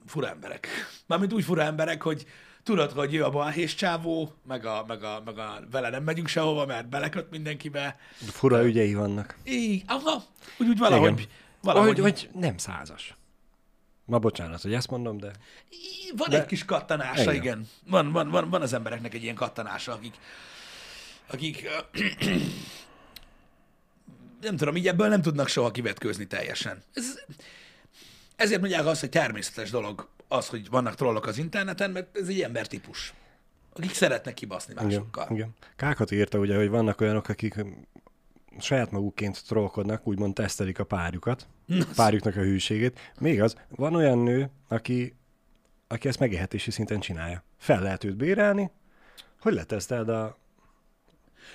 fura 0.06 0.28
emberek. 0.28 0.68
Mármint 1.06 1.32
úgy 1.32 1.44
fura 1.44 1.62
emberek, 1.62 2.02
hogy 2.02 2.26
tudod, 2.62 2.92
hogy 2.92 3.14
ő 3.14 3.24
a 3.24 3.30
balhés 3.30 3.74
csávó, 3.74 4.32
meg 4.46 4.64
a, 4.66 4.84
meg, 4.88 5.02
a, 5.02 5.22
meg 5.24 5.38
a 5.38 5.60
vele 5.70 5.90
nem 5.90 6.02
megyünk 6.02 6.28
sehova, 6.28 6.66
mert 6.66 6.88
beleköt 6.88 7.30
mindenkibe. 7.30 7.98
Fura 8.12 8.64
ügyei 8.64 8.94
vannak. 8.94 9.36
Így, 9.44 9.82
aha, 9.86 10.22
úgy, 10.58 10.68
úgy 10.68 10.78
valahogy, 10.78 11.12
Igen. 11.12 11.26
valahogy 11.60 11.98
Hogy, 11.98 12.28
hogy 12.30 12.40
nem 12.40 12.56
százas. 12.58 13.16
Ma 14.04 14.18
bocsánat, 14.18 14.62
hogy 14.62 14.74
ezt 14.74 14.90
mondom, 14.90 15.18
de 15.18 15.32
van 16.16 16.28
De- 16.30 16.40
egy 16.40 16.46
kis 16.46 16.64
kattanása, 16.64 17.32
igen. 17.32 17.34
Igen. 17.34 17.68
Van, 17.88 18.12
van, 18.12 18.30
van, 18.30 18.50
van 18.50 18.62
az 18.62 18.72
embereknek 18.72 19.14
egy 19.14 19.22
ilyen 19.22 19.34
kattanása, 19.34 19.92
akik, 19.92 20.14
akik 21.26 21.68
nem 24.40 24.56
tudom, 24.56 24.76
így 24.76 24.86
ebből 24.88 25.08
nem 25.08 25.22
tudnak 25.22 25.48
soha 25.48 25.70
kivetkőzni 25.70 26.26
teljesen. 26.26 26.82
Ez, 26.94 27.18
ezért 28.36 28.60
mondják 28.60 28.86
azt, 28.86 29.00
hogy 29.00 29.08
természetes 29.08 29.70
dolog 29.70 30.08
az, 30.32 30.48
hogy 30.48 30.70
vannak 30.70 30.94
trollok 30.94 31.26
az 31.26 31.38
interneten, 31.38 31.90
mert 31.90 32.16
ez 32.16 32.28
egy 32.28 32.40
embertípus, 32.40 33.14
akik 33.76 33.94
szeretnek 33.94 34.34
kibaszni 34.34 34.72
igen, 34.72 34.86
másokkal. 34.86 35.26
igen. 35.30 35.54
Kákat 35.76 36.10
írta 36.10 36.38
ugye, 36.38 36.56
hogy 36.56 36.68
vannak 36.68 37.00
olyanok, 37.00 37.28
akik 37.28 37.64
saját 38.58 38.90
magukként 38.90 39.42
trollkodnak, 39.46 40.06
úgymond 40.06 40.34
tesztelik 40.34 40.78
a 40.78 40.84
párjukat, 40.84 41.46
párjuknak 41.96 42.36
a 42.36 42.40
hűségét. 42.40 43.12
Még 43.18 43.42
az, 43.42 43.56
van 43.68 43.94
olyan 43.94 44.18
nő, 44.18 44.50
aki, 44.68 45.16
aki 45.88 46.08
ezt 46.08 46.18
megélhetési 46.18 46.70
szinten 46.70 47.00
csinálja. 47.00 47.44
Fel 47.58 47.82
lehet 47.82 48.04
őt 48.04 48.16
bérelni, 48.16 48.70
hogy 49.40 49.52
leteszteld 49.52 50.08
a, 50.08 50.38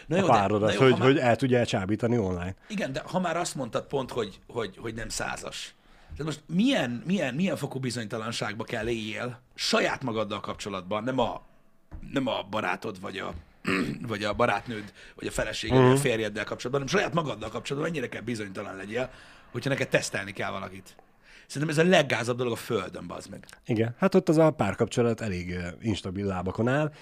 Na 0.08 0.16
a 0.16 0.20
jó, 0.20 0.26
de- 0.26 0.32
párodat, 0.32 0.68
na 0.70 0.74
jó, 0.74 0.80
hogy, 0.82 0.92
már- 1.00 1.02
hogy 1.02 1.18
el 1.18 1.36
tudja 1.36 1.58
elcsábítani 1.58 2.18
online. 2.18 2.56
Igen, 2.68 2.94
de 2.94 3.02
ha 3.06 3.20
már 3.20 3.38
azt 3.38 3.56
mondtad 3.56 3.86
pont, 3.86 4.12
hogy, 4.12 4.40
hogy, 4.48 4.78
hogy 4.78 4.94
nem 4.94 5.10
százas. 5.10 5.76
Tehát 6.18 6.34
most 6.34 6.44
milyen, 6.48 7.04
milyen, 7.06 7.34
milyen 7.34 7.56
fokú 7.56 7.80
bizonytalanságba 7.80 8.64
kell 8.64 8.88
éljél 8.88 9.42
saját 9.56 10.04
magaddal 10.04 10.40
kapcsolatban, 10.40 11.04
nem 11.04 11.20
a, 11.20 11.42
nem 12.12 12.28
a 12.28 12.44
barátod, 12.50 13.02
vagy 13.02 13.18
a, 13.18 13.34
vagy 14.08 14.24
a 14.24 14.34
barátnőd, 14.34 14.94
vagy 15.16 15.28
a 15.28 15.32
feleséged, 15.32 15.78
vagy 15.82 15.92
a 15.92 15.98
férjeddel 15.98 16.44
kapcsolatban, 16.44 16.88
hanem 16.88 17.00
saját 17.00 17.14
magaddal 17.14 17.50
kapcsolatban 17.50 17.92
ennyire 17.92 18.10
kell 18.10 18.22
bizonytalan 18.22 18.76
legyél, 18.76 19.10
hogyha 19.52 19.70
neked 19.70 19.88
tesztelni 19.88 20.32
kell 20.32 20.52
valakit. 20.52 20.96
Szerintem 21.48 21.78
ez 21.78 21.86
a 21.86 21.90
leggázabb 21.90 22.38
dolog 22.38 22.54
a 22.54 22.56
földön, 22.56 23.08
bazd 23.08 23.30
meg. 23.30 23.46
Igen, 23.66 23.96
hát 23.98 24.16
ott 24.16 24.30
az 24.30 24.38
a 24.38 24.52
párkapcsolat 24.52 25.22
elég 25.22 25.60
instabil 25.82 26.26
lábakon 26.26 26.68
áll. 26.68 26.94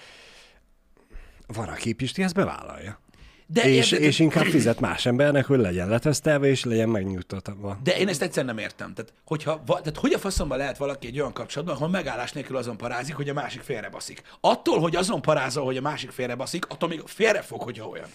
Van, 1.46 1.68
aki 1.68 1.92
Pisti 1.92 2.22
ezt 2.22 2.34
bevállalja. 2.34 3.00
De, 3.48 3.68
És, 3.68 3.92
érted, 3.92 4.08
és 4.08 4.18
inkább 4.18 4.44
fizet 4.44 4.80
más 4.80 5.06
embernek, 5.06 5.44
hogy 5.44 5.58
legyen 5.58 5.88
letesztelve, 5.88 6.46
és 6.46 6.64
legyen 6.64 6.88
megnyugtatva. 6.88 7.78
De 7.82 7.98
én 7.98 8.08
ezt 8.08 8.22
egyszerűen 8.22 8.54
nem 8.54 8.64
értem. 8.64 8.94
Tehát, 8.94 9.12
hogyha, 9.24 9.62
tehát 9.66 9.96
hogy 9.96 10.12
a 10.12 10.18
faszomban 10.18 10.58
lehet 10.58 10.76
valaki 10.76 11.06
egy 11.06 11.20
olyan 11.20 11.32
kapcsolatban, 11.32 11.76
ahol 11.76 11.88
megállás 11.88 12.32
nélkül 12.32 12.56
azon 12.56 12.76
parázik, 12.76 13.14
hogy 13.14 13.28
a 13.28 13.32
másik 13.32 13.60
félrebaszik. 13.60 14.22
Attól, 14.40 14.78
hogy 14.78 14.96
azon 14.96 15.22
parázol, 15.22 15.64
hogy 15.64 15.76
a 15.76 15.80
másik 15.80 16.10
félrebaszik, 16.10 16.66
attól 16.66 16.88
még 16.88 17.02
félre 17.04 17.42
fog, 17.42 17.62
hogyha 17.62 17.88
olyan. 17.88 18.08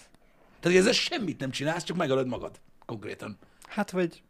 Tehát 0.60 0.78
ezzel 0.78 0.92
semmit 0.92 1.40
nem 1.40 1.50
csinálsz, 1.50 1.84
csak 1.84 1.96
megölöd 1.96 2.26
magad. 2.26 2.50
Konkrétan. 2.86 3.38
Hát 3.68 3.90
vagy 3.90 4.22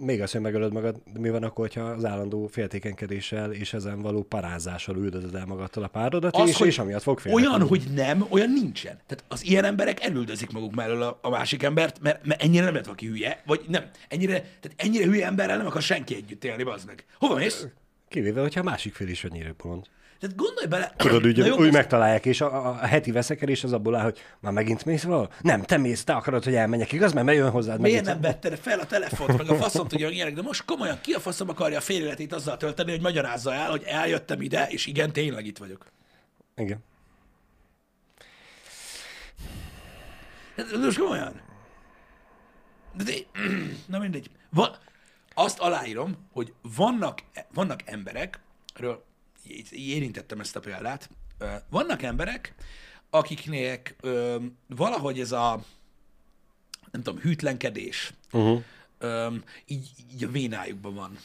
még 0.00 0.22
azt, 0.22 0.32
hogy 0.32 0.40
megölöd 0.40 0.72
magad, 0.72 0.96
de 1.12 1.18
mi 1.18 1.30
van 1.30 1.42
akkor, 1.42 1.66
hogyha 1.66 1.88
az 1.88 2.04
állandó 2.04 2.46
féltékenkedéssel 2.46 3.52
és 3.52 3.72
ezen 3.72 4.00
való 4.00 4.22
parázással 4.22 4.96
üldözöd 4.96 5.34
el 5.34 5.46
magadtól 5.46 5.84
a 5.84 5.88
párodat, 5.88 6.36
Az, 6.36 6.48
és, 6.48 6.60
és 6.60 6.78
amiatt 6.78 7.02
fog 7.02 7.18
félre. 7.18 7.36
Olyan, 7.36 7.66
hogy 7.66 7.82
nem, 7.94 8.26
olyan 8.28 8.50
nincsen. 8.50 9.00
Tehát 9.06 9.24
az 9.28 9.44
ilyen 9.44 9.64
emberek 9.64 10.04
elüldözik 10.04 10.50
maguk 10.50 10.74
mellől 10.74 11.02
a, 11.02 11.18
a 11.22 11.28
másik 11.30 11.62
embert, 11.62 12.00
mert, 12.00 12.26
mert 12.26 12.42
ennyire 12.42 12.62
nem 12.62 12.70
lehet 12.70 12.86
valaki 12.86 13.06
hülye, 13.06 13.42
vagy 13.46 13.60
nem. 13.68 13.84
Ennyire, 14.08 14.32
tehát 14.40 14.72
ennyire 14.76 15.04
hülye 15.04 15.26
emberrel 15.26 15.56
nem 15.56 15.66
akar 15.66 15.82
senki 15.82 16.14
együtt 16.14 16.44
élni, 16.44 16.62
bazd 16.62 16.86
meg. 16.86 17.04
Hova 17.18 17.34
mész? 17.34 17.66
Kivéve, 18.08 18.40
hogyha 18.40 18.60
a 18.60 18.64
másik 18.64 18.94
fél 18.94 19.08
is 19.08 19.24
annyira 19.24 19.54
bolond. 19.62 19.86
Tehát 20.20 20.36
gondolj 20.36 20.66
bele. 20.66 20.92
Tudod, 20.96 21.26
úgy, 21.26 21.36
jó, 21.36 21.52
úgy 21.52 21.58
most- 21.58 21.72
megtalálják, 21.72 22.26
és 22.26 22.40
a, 22.40 22.68
a, 22.68 22.76
heti 22.76 23.10
veszekedés 23.10 23.64
az 23.64 23.72
abból 23.72 23.94
áll, 23.94 24.02
hogy 24.02 24.18
már 24.40 24.52
megint 24.52 24.84
mész 24.84 25.02
valahol? 25.02 25.30
Nem, 25.40 25.62
te 25.62 25.76
mész, 25.76 26.04
te 26.04 26.12
akarod, 26.12 26.44
hogy 26.44 26.54
elmenjek, 26.54 26.92
igaz? 26.92 27.12
Mert 27.12 27.32
jön 27.36 27.50
hozzád 27.50 27.80
Miért 27.80 28.04
megint. 28.04 28.22
nem 28.22 28.32
vetted 28.32 28.58
fel 28.58 28.78
a 28.80 28.86
telefont, 28.86 29.36
meg 29.38 29.50
a 29.50 29.54
faszom 29.54 29.88
tudja, 29.88 30.06
hogy 30.06 30.14
ilyenek, 30.14 30.34
de 30.34 30.42
most 30.42 30.64
komolyan 30.64 30.98
ki 31.00 31.12
a 31.12 31.20
faszom 31.20 31.48
akarja 31.48 31.78
a 31.78 31.80
fél 31.80 32.02
életét 32.02 32.32
azzal 32.32 32.56
tölteni, 32.56 32.90
hogy 32.90 33.00
magyarázza 33.00 33.54
el, 33.54 33.70
hogy 33.70 33.82
eljöttem 33.86 34.40
ide, 34.40 34.66
és 34.68 34.86
igen, 34.86 35.12
tényleg 35.12 35.46
itt 35.46 35.58
vagyok. 35.58 35.86
Igen. 36.56 36.78
Hát, 40.56 40.76
most 40.76 40.98
komolyan. 40.98 41.40
De, 42.96 43.04
de, 43.04 43.12
na 43.86 43.98
mindegy. 43.98 44.30
Van, 44.50 44.76
azt 45.34 45.58
aláírom, 45.58 46.28
hogy 46.32 46.52
vannak, 46.76 47.18
vannak 47.54 47.80
emberek, 47.84 48.40
erről 48.74 49.04
érintettem 49.70 50.40
ezt 50.40 50.56
a 50.56 50.60
példát, 50.60 51.10
ö, 51.38 51.46
vannak 51.70 52.02
emberek, 52.02 52.54
akiknek 53.10 53.96
ö, 54.00 54.36
valahogy 54.66 55.20
ez 55.20 55.32
a, 55.32 55.64
nem 56.90 57.02
tudom, 57.02 57.20
hűtlenkedés, 57.20 58.12
Uh-huh. 58.32 58.62
öm, 58.98 59.44
így, 59.66 59.88
így 60.14 60.24
a 60.24 60.28
vénájukban 60.30 60.94
van. 60.94 61.18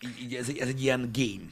Így, 0.00 0.20
így 0.22 0.34
ez, 0.34 0.48
egy- 0.48 0.58
ez 0.58 0.68
egy 0.68 0.82
ilyen 0.82 1.10
game. 1.12 1.50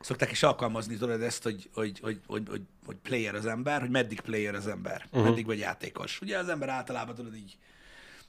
Szokták 0.00 0.30
is 0.30 0.42
alkalmazni, 0.42 0.96
tudod 0.96 1.22
ezt, 1.22 1.42
hogy, 1.42 1.70
hogy, 1.72 1.98
hogy, 2.00 2.20
hogy, 2.26 2.42
hogy, 2.48 2.62
hogy 2.86 2.96
player 3.02 3.34
az 3.34 3.46
ember, 3.46 3.80
hogy 3.80 3.90
meddig 3.90 4.20
player 4.20 4.54
az 4.54 4.66
ember, 4.66 5.04
uh-huh. 5.06 5.22
meddig 5.28 5.46
vagy 5.46 5.58
játékos. 5.58 6.20
Ugye 6.20 6.38
az 6.38 6.48
ember 6.48 6.68
általában 6.68 7.14
tudod 7.14 7.34
így, 7.34 7.56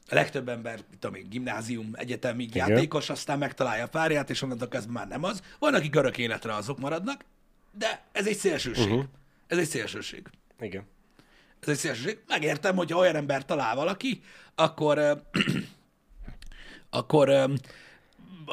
a 0.09 0.15
legtöbb 0.15 0.49
ember, 0.49 0.79
mit 0.89 0.99
tudom 0.99 1.15
én, 1.15 1.29
gimnázium, 1.29 1.91
egyetemig 1.93 2.55
Igen. 2.55 2.69
játékos, 2.69 3.09
aztán 3.09 3.37
megtalálja 3.37 3.83
a 3.83 3.87
párját, 3.87 4.29
és 4.29 4.41
onnantól 4.41 4.67
kezdve 4.67 4.91
már 4.91 5.07
nem 5.07 5.23
az. 5.23 5.41
Van, 5.59 5.73
akik 5.73 5.95
örök 5.95 6.17
életre 6.17 6.55
azok 6.55 6.79
maradnak, 6.79 7.25
de 7.71 8.03
ez 8.11 8.27
egy 8.27 8.37
szélsőség. 8.37 8.85
Uh-huh. 8.85 9.03
Ez 9.47 9.57
egy 9.57 9.67
szélsőség. 9.67 10.27
Igen. 10.59 10.83
Ez 11.59 11.67
egy 11.67 11.77
szélsőség. 11.77 12.19
Megértem, 12.27 12.75
hogyha 12.75 12.97
olyan 12.97 13.15
ember 13.15 13.45
talál 13.45 13.75
valaki, 13.75 14.21
akkor, 14.55 15.23
akkor 16.89 17.49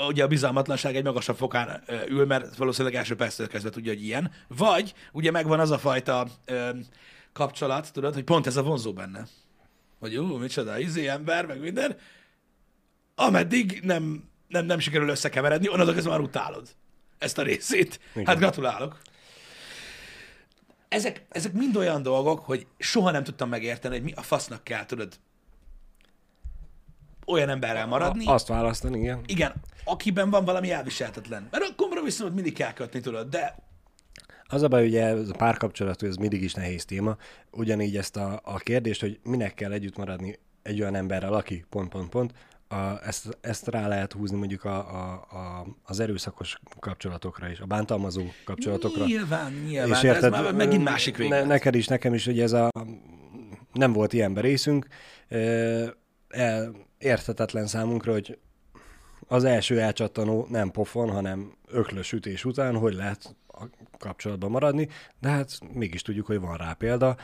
ugye 0.09 0.25
a 0.25 0.27
bizalmatlanság 0.27 0.97
egy 0.97 1.05
magasabb 1.05 1.37
fokán 1.37 1.83
ül, 2.09 2.27
mert 2.27 2.57
valószínűleg 2.57 2.97
első 2.97 3.16
perctől 3.16 3.49
kezdve 3.49 3.71
tudja, 3.71 3.92
hogy 3.92 4.03
ilyen. 4.03 4.33
Vagy 4.49 4.95
ugye 5.12 5.31
megvan 5.31 5.61
az 5.61 5.71
a 5.71 5.79
fajta 5.79 6.27
kapcsolat, 7.33 7.92
tudod, 7.92 8.14
hogy 8.14 8.25
pont 8.25 8.47
ez 8.47 8.57
a 8.57 8.62
vonzó 8.62 8.92
benne. 8.92 9.27
Hogy 9.98 10.12
jó, 10.12 10.37
micsoda, 10.37 10.78
izé 10.78 11.06
ember, 11.06 11.46
meg 11.46 11.61
minden. 11.61 11.96
Ameddig 13.14 13.80
nem, 13.82 14.28
nem, 14.48 14.64
nem 14.64 14.78
sikerül 14.78 15.09
összekeveredni, 15.09 15.68
onnantól 15.68 15.94
kezdve 15.94 16.12
már 16.12 16.20
utálod 16.20 16.68
ezt 17.18 17.38
a 17.38 17.42
részét. 17.42 18.00
Igen. 18.12 18.26
Hát 18.26 18.38
gratulálok 18.38 18.98
ezek, 20.88 21.24
ezek 21.28 21.52
mind 21.52 21.76
olyan 21.76 22.02
dolgok, 22.02 22.40
hogy 22.40 22.66
soha 22.78 23.11
nem 23.11 23.24
tudtam 23.24 23.48
megérteni, 23.48 23.94
hogy 23.94 24.04
mi 24.04 24.12
a 24.12 24.22
fasznak 24.22 24.64
kell, 24.64 24.85
tudod, 24.85 25.14
olyan 27.26 27.48
emberrel 27.48 27.87
maradni. 27.87 28.26
A, 28.26 28.32
azt 28.32 28.48
választani, 28.48 28.98
igen. 28.98 29.22
Igen, 29.26 29.54
akiben 29.85 30.30
van 30.30 30.44
valami 30.44 30.70
elviselhetetlen. 30.70 31.48
Mert 31.50 31.64
a 31.64 31.74
kompromisszumot 31.76 32.35
mindig 32.35 32.54
kell 32.54 32.72
kötni, 32.72 33.00
tudod, 33.00 33.28
de 33.28 33.59
Az 34.48 34.62
a 34.62 34.68
baj, 34.68 34.87
ugye 34.87 35.04
ez 35.04 35.28
a 35.28 35.37
párkapcsolat, 35.37 36.02
ez 36.02 36.16
mindig 36.16 36.42
is 36.42 36.54
nehéz 36.54 36.85
téma. 36.85 37.16
Ugyanígy 37.50 37.96
ezt 37.96 38.16
a, 38.16 38.40
a 38.44 38.56
kérdést, 38.59 39.00
hogy 39.00 39.18
minek 39.22 39.54
kell 39.54 39.72
együtt 39.72 39.96
maradni 39.96 40.38
egy 40.62 40.80
olyan 40.80 40.94
emberrel, 40.94 41.32
aki 41.32 41.64
pont, 41.68 41.88
pont, 41.88 42.09
pont, 42.09 42.32
a, 42.68 43.06
ezt, 43.06 43.38
ezt 43.40 43.68
rá 43.68 43.88
lehet 43.88 44.12
húzni 44.12 44.38
mondjuk 44.38 44.64
a, 44.64 44.76
a, 44.76 45.12
a, 45.12 45.66
az 45.85 46.00
erőszakos 46.00 46.61
kapcsolatokra 46.80 47.50
is, 47.50 47.61
a 47.61 47.66
bántalmazó 47.66 48.22
kapcsolatokra. 48.44 49.04
nyilván, 49.04 49.52
nyilván, 49.52 50.02
de 50.02 50.14
ez 50.14 50.30
már 50.30 50.54
megint 50.54 50.85
másik 50.85 51.16
vége. 51.16 51.38
Ne, 51.40 51.44
neked 51.44 51.74
is, 51.74 51.87
nekem 51.87 52.14
is, 52.14 52.24
hogy 52.24 52.40
ez 52.40 52.52
a 52.52 52.70
nem 53.72 53.92
volt 53.92 54.12
ilyenbe 54.12 54.40
részünk, 54.40 54.87
ö, 55.28 55.87
el, 56.28 56.74
érthetetlen 56.98 57.66
számunkra, 57.66 58.12
hogy 58.12 58.38
az 59.28 59.44
első 59.44 59.80
elcsattanó 59.80 60.46
nem 60.50 60.70
pofon, 60.70 61.11
hanem 61.11 61.52
öklös 61.66 62.12
ütés 62.12 62.44
után, 62.44 62.76
hogy 62.76 62.94
lehet 62.94 63.37
kapcsolatban 63.99 64.51
maradni, 64.51 64.88
de 65.21 65.29
hát 65.29 65.59
mégis 65.73 66.03
tudjuk, 66.03 66.27
hogy 66.27 66.40
van 66.40 66.57
rá 66.57 66.73
példa, 66.73 67.16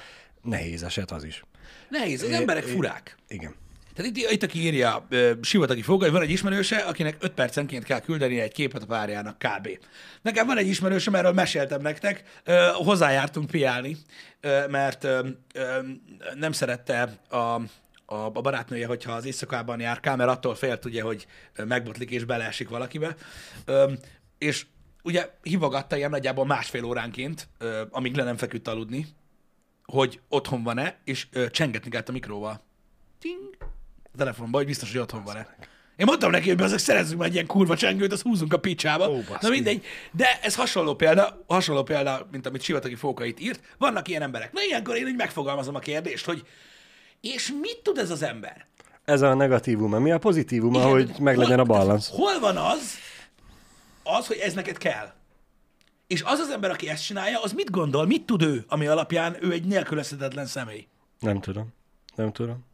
nehéz 0.43 0.83
eset 0.83 1.11
az 1.11 1.25
is. 1.25 1.45
Nehéz, 1.89 2.23
az 2.23 2.29
É- 2.29 2.35
emberek 2.35 2.65
furák. 2.65 3.17
Igen. 3.29 3.55
Tehát 3.95 4.17
itt, 4.17 4.31
itt 4.31 4.43
aki 4.43 4.59
írja, 4.59 5.07
uh, 5.11 5.31
Sivatagi 5.43 5.83
Foga, 5.83 6.05
hogy 6.05 6.13
van 6.13 6.23
egy 6.23 6.31
ismerőse, 6.31 6.77
akinek 6.77 7.17
5 7.21 7.33
percenként 7.33 7.85
kell 7.85 8.01
küldeni 8.01 8.41
egy 8.41 8.53
képet 8.53 8.83
a 8.83 8.87
párjának 8.87 9.39
kb. 9.39 9.79
Nekem 10.23 10.47
van 10.47 10.59
egy 10.59 10.67
ismerősöm, 10.67 11.15
erről 11.15 11.33
meséltem 11.33 11.81
nektek, 11.81 12.23
uh, 12.47 12.55
hozzájártunk 12.69 13.51
piálni, 13.51 13.97
uh, 14.43 14.69
mert 14.69 15.07
nem 16.35 16.53
szerette 16.53 17.19
a, 17.29 17.37
a, 17.37 18.31
a 18.33 18.41
barátnője, 18.41 18.87
hogyha 18.87 19.13
az 19.13 19.25
éjszakában 19.25 19.81
jár 19.81 20.01
ká, 20.01 20.15
mert 20.15 20.31
attól 20.31 20.55
félt 20.55 20.85
ugye, 20.85 21.03
hogy 21.03 21.27
megbotlik 21.65 22.11
és 22.11 22.25
beleesik 22.25 22.69
valakibe. 22.69 23.17
És 24.39 24.67
ugye 25.03 25.31
hívogatta 25.43 25.97
ilyen 25.97 26.11
nagyjából 26.11 26.47
másfél 26.47 26.85
óránként, 26.85 27.49
uh, 27.61 27.81
amíg 27.91 28.17
le 28.17 28.25
nem 28.25 28.37
feküdt 28.37 28.69
aludni, 28.69 29.07
hogy 29.85 30.21
otthon 30.29 30.63
van-e, 30.63 30.99
és 31.05 31.27
uh, 31.35 31.47
csengetni 31.47 31.91
kellett 31.91 32.09
a 32.09 32.13
mikróval. 32.13 32.61
Ting! 33.21 33.57
A 34.13 34.17
telefonban, 34.17 34.61
hogy 34.61 34.67
biztos, 34.67 34.93
hogy 34.93 35.01
otthon 35.01 35.25
van-e. 35.25 35.57
Én 35.97 36.07
mondtam 36.07 36.31
neki, 36.31 36.49
hogy 36.49 36.63
azok 36.63 36.79
szerezzünk 36.79 37.19
már 37.19 37.29
egy 37.29 37.35
ilyen 37.35 37.47
kurva 37.47 37.77
csengőt, 37.77 38.13
azt 38.13 38.23
húzunk 38.23 38.53
a 38.53 38.59
picsába. 38.59 39.11
Ó, 39.11 39.19
Na 39.41 39.49
mindegy. 39.49 39.85
De 40.13 40.39
ez 40.43 40.55
hasonló 40.55 40.95
példa, 40.95 41.45
hasonló 41.47 41.83
példa, 41.83 42.29
mint 42.31 42.47
amit 42.47 42.63
Sivatagi 42.63 42.95
Fókait 42.95 43.41
írt. 43.41 43.61
Vannak 43.79 44.09
ilyen 44.09 44.23
emberek. 44.23 44.53
Na 44.53 44.63
ilyenkor 44.63 44.97
én 44.97 45.07
így 45.07 45.17
megfogalmazom 45.17 45.75
a 45.75 45.79
kérdést, 45.79 46.25
hogy 46.25 46.47
és 47.21 47.53
mit 47.61 47.81
tud 47.83 47.99
ez 47.99 48.11
az 48.11 48.23
ember? 48.23 48.67
Ez 49.05 49.23
a 49.23 49.35
negatívuma. 49.35 49.99
Mi 49.99 50.11
a 50.11 50.19
pozitívuma, 50.19 50.79
Igen, 50.79 50.91
hogy 50.91 51.11
meglegyen 51.21 51.59
a 51.59 51.65
balansz? 51.65 52.09
Hol 52.09 52.41
van 52.41 52.57
az, 52.57 52.95
az, 54.03 54.27
hogy 54.27 54.37
ez 54.37 54.55
neked 54.55 54.77
kell? 54.77 55.13
És 56.07 56.23
az 56.23 56.39
az 56.39 56.51
ember, 56.51 56.71
aki 56.71 56.89
ezt 56.89 57.05
csinálja, 57.05 57.43
az 57.43 57.53
mit 57.53 57.71
gondol, 57.71 58.07
mit 58.07 58.27
tud 58.27 58.43
ő, 58.43 58.65
ami 58.69 58.87
alapján 58.87 59.37
ő 59.41 59.53
egy 59.53 59.65
nélkülözhetetlen 59.65 60.47
személy? 60.47 60.87
Nem 61.19 61.41
tudom. 61.41 61.69
Nem 62.15 62.33
tudom. 62.33 62.65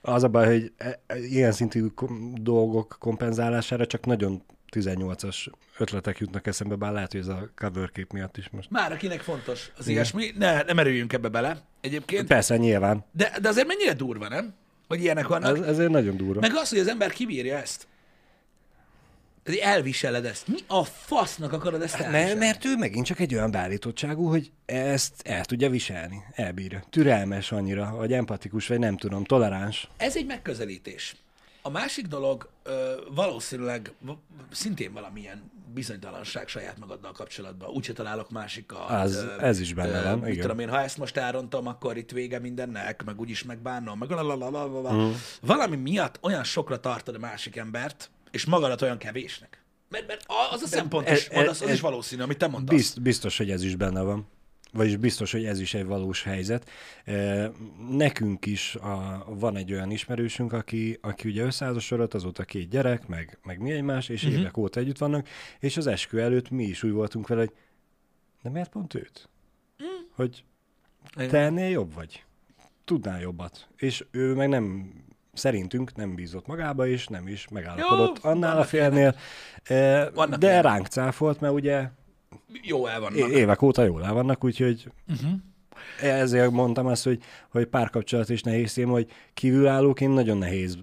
Az 0.00 0.22
a 0.22 0.28
baj, 0.28 0.46
hogy 0.46 0.72
e- 0.76 1.00
e- 1.06 1.18
ilyen 1.18 1.52
szintű 1.52 1.86
dolgok 2.34 2.96
kompenzálására 2.98 3.86
csak 3.86 4.06
nagyon 4.06 4.42
18-as 4.72 5.46
ötletek 5.78 6.18
jutnak 6.18 6.46
eszembe, 6.46 6.74
bár 6.74 6.92
lehet, 6.92 7.12
hogy 7.12 7.20
ez 7.20 7.28
a 7.28 7.50
cover 7.54 7.90
kép 7.90 8.12
miatt 8.12 8.36
is 8.36 8.48
most. 8.48 8.70
Már 8.70 8.92
akinek 8.92 9.20
fontos 9.20 9.70
az 9.78 9.88
ilyesmi, 9.88 10.32
ne, 10.38 10.62
ne 10.62 10.72
merüljünk 10.72 11.12
ebbe 11.12 11.28
bele 11.28 11.60
egyébként. 11.80 12.26
Persze, 12.26 12.56
nyilván. 12.56 13.04
De, 13.12 13.38
de 13.40 13.48
azért 13.48 13.66
mennyire 13.66 13.92
durva, 13.92 14.28
nem? 14.28 14.54
Hogy 14.88 15.00
ilyenek 15.00 15.26
vannak. 15.26 15.56
Ez, 15.58 15.66
ezért 15.66 15.90
nagyon 15.90 16.16
durva. 16.16 16.40
Meg 16.40 16.54
az, 16.54 16.68
hogy 16.68 16.78
az 16.78 16.88
ember 16.88 17.12
kibírja 17.12 17.56
ezt. 17.56 17.86
Elviseled 19.60 20.24
ezt. 20.24 20.48
Mi 20.48 20.58
a 20.66 20.84
fasznak 20.84 21.52
akarod 21.52 21.82
ezt 21.82 21.98
Mert, 21.98 22.04
elviselni? 22.14 22.38
mert 22.44 22.64
ő 22.64 22.76
megint 22.76 23.06
csak 23.06 23.20
egy 23.20 23.34
olyan 23.34 23.50
beállítottságú, 23.50 24.28
hogy 24.28 24.50
ezt 24.66 25.12
el 25.24 25.44
tudja 25.44 25.70
viselni, 25.70 26.22
elbírja. 26.32 26.82
Türelmes 26.90 27.52
annyira, 27.52 27.94
vagy 27.96 28.12
empatikus, 28.12 28.66
vagy 28.66 28.78
nem 28.78 28.96
tudom, 28.96 29.24
toleráns. 29.24 29.88
Ez 29.96 30.16
egy 30.16 30.26
megközelítés. 30.26 31.16
A 31.62 31.70
másik 31.70 32.06
dolog 32.06 32.48
ö, 32.62 32.92
valószínűleg 33.14 33.92
szintén 34.50 34.92
valamilyen 34.92 35.50
bizonytalanság 35.74 36.48
saját 36.48 36.78
magaddal 36.78 37.12
kapcsolatban. 37.12 37.68
Úgyse 37.68 37.92
találok 37.92 38.30
másikat. 38.30 38.90
Az- 38.90 39.14
ö, 39.14 39.40
ez 39.44 39.60
is 39.60 39.74
benne 39.74 40.02
van, 40.02 40.18
mit 40.18 40.28
igen. 40.28 40.40
tudom 40.40 40.58
én, 40.58 40.68
ha 40.68 40.80
ezt 40.82 40.96
most 40.98 41.16
elrontom, 41.16 41.66
akkor 41.66 41.96
itt 41.96 42.10
vége 42.10 42.38
mindennek, 42.38 43.04
meg 43.04 43.20
úgyis 43.20 43.42
megbánom, 43.44 43.98
meg 43.98 44.10
lalalala. 44.10 44.92
Mhm. 44.92 45.10
Valami 45.40 45.76
miatt 45.76 46.18
olyan 46.22 46.44
sokra 46.44 46.80
tartod 46.80 47.14
a 47.14 47.18
másik 47.18 47.56
embert, 47.56 48.10
és 48.30 48.44
magadat 48.44 48.82
olyan 48.82 48.98
kevésnek. 48.98 49.64
Mert, 49.88 50.06
mert 50.06 50.24
az 50.52 50.62
a 50.62 50.66
szempont 50.66 51.10
is, 51.10 51.28
e- 51.28 51.40
e- 51.40 51.48
az, 51.48 51.62
az 51.62 51.68
e- 51.68 51.72
is 51.72 51.80
valószínű, 51.80 52.22
amit 52.22 52.38
te 52.38 52.46
mondasz. 52.46 52.76
Bizt, 52.76 53.02
biztos, 53.02 53.36
hogy 53.36 53.50
ez 53.50 53.62
is 53.62 53.76
benne 53.76 54.02
van. 54.02 54.26
Vagyis 54.72 54.96
biztos, 54.96 55.32
hogy 55.32 55.44
ez 55.44 55.60
is 55.60 55.74
egy 55.74 55.84
valós 55.84 56.22
helyzet. 56.22 56.70
E, 57.04 57.50
Nekünk 57.90 58.46
is 58.46 58.74
a, 58.74 59.24
van 59.28 59.56
egy 59.56 59.72
olyan 59.72 59.90
ismerősünk, 59.90 60.52
aki, 60.52 60.98
aki 61.00 61.28
ugye 61.28 61.42
összeházasodott, 61.44 62.14
azóta 62.14 62.44
két 62.44 62.68
gyerek, 62.68 63.06
meg, 63.06 63.38
meg 63.42 63.60
mi 63.60 63.70
egymás, 63.70 64.08
és 64.08 64.22
uh-huh. 64.22 64.40
évek 64.40 64.56
óta 64.56 64.80
együtt 64.80 64.98
vannak, 64.98 65.28
és 65.60 65.76
az 65.76 65.86
eskü 65.86 66.18
előtt 66.18 66.50
mi 66.50 66.64
is 66.64 66.82
úgy 66.82 66.92
voltunk 66.92 67.28
vele, 67.28 67.40
hogy 67.40 67.52
de 68.42 68.52
miért 68.52 68.70
pont 68.70 68.94
őt? 68.94 69.28
Mm. 69.82 70.06
Hogy 70.10 70.44
te 71.14 71.38
ennél 71.38 71.68
jobb 71.68 71.94
vagy. 71.94 72.24
Tudnál 72.84 73.20
jobbat. 73.20 73.68
És 73.76 74.04
ő 74.10 74.34
meg 74.34 74.48
nem, 74.48 74.92
szerintünk 75.36 75.94
nem 75.94 76.14
bízott 76.14 76.46
magába, 76.46 76.86
és 76.86 77.06
nem 77.06 77.28
is 77.28 77.48
megállapodott 77.48 78.20
Jó, 78.22 78.30
annál 78.30 78.58
a 78.58 78.64
félnél. 78.64 79.16
E, 79.62 80.10
Vannak 80.10 80.38
de 80.38 80.46
ilyenek. 80.46 80.64
ránk 80.64 80.86
cáfolt, 80.86 81.40
mert 81.40 81.52
ugye 81.52 81.88
Jó 82.62 82.86
el 82.86 83.00
vannak. 83.00 83.30
Évek 83.30 83.62
óta 83.62 83.84
jól 83.84 84.04
el 84.04 84.12
vannak, 84.12 84.44
úgyhogy 84.44 84.90
uh-huh. 85.08 85.30
ezért 86.00 86.50
mondtam 86.50 86.86
azt, 86.86 87.04
hogy, 87.04 87.22
hogy 87.50 87.66
párkapcsolat 87.66 88.28
is 88.28 88.42
nehéz 88.42 88.72
téma, 88.72 88.92
hogy 88.92 89.10
kívülállóként 89.34 90.14
nagyon 90.14 90.38
nehéz 90.38 90.78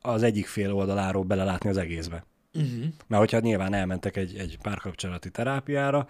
az 0.00 0.22
egyik 0.22 0.46
fél 0.46 0.72
oldaláról 0.72 1.24
belelátni 1.24 1.68
az 1.68 1.76
egészbe. 1.76 2.24
Uh-huh. 2.54 2.84
Mert 3.06 3.22
hogyha 3.22 3.40
nyilván 3.40 3.74
elmentek 3.74 4.16
egy, 4.16 4.36
egy 4.36 4.58
párkapcsolati 4.62 5.30
terápiára, 5.30 6.06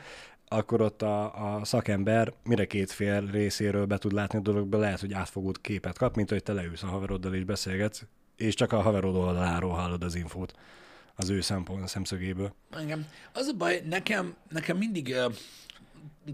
akkor 0.49 0.81
ott 0.81 1.03
a, 1.03 1.57
a 1.57 1.65
szakember 1.65 2.33
mire 2.45 2.65
két 2.65 2.91
fél 2.91 3.27
részéről 3.27 3.87
be 3.87 3.99
tud 3.99 4.13
látni 4.13 4.39
a 4.39 4.43
dologba, 4.43 4.79
lehet, 4.79 5.01
hogy 5.01 5.13
átfogót 5.13 5.61
képet 5.61 5.99
kap, 5.99 6.17
mint 6.17 6.31
hogy 6.31 6.43
te 6.43 6.53
leülsz 6.53 6.83
a 6.83 6.87
haveroddal 6.87 7.35
és 7.35 7.45
beszélgetsz, 7.45 8.03
és 8.37 8.55
csak 8.55 8.73
a 8.73 8.81
haverod 8.81 9.15
oldaláról 9.15 9.73
hallod 9.73 10.03
az 10.03 10.15
infót 10.15 10.55
az 11.15 11.29
ő 11.29 11.41
szempont 11.41 11.89
szemszögéből. 11.89 12.55
Engem. 12.71 13.07
Az 13.33 13.47
a 13.47 13.53
baj, 13.53 13.83
nekem, 13.85 14.37
nekem 14.49 14.77
mindig, 14.77 15.17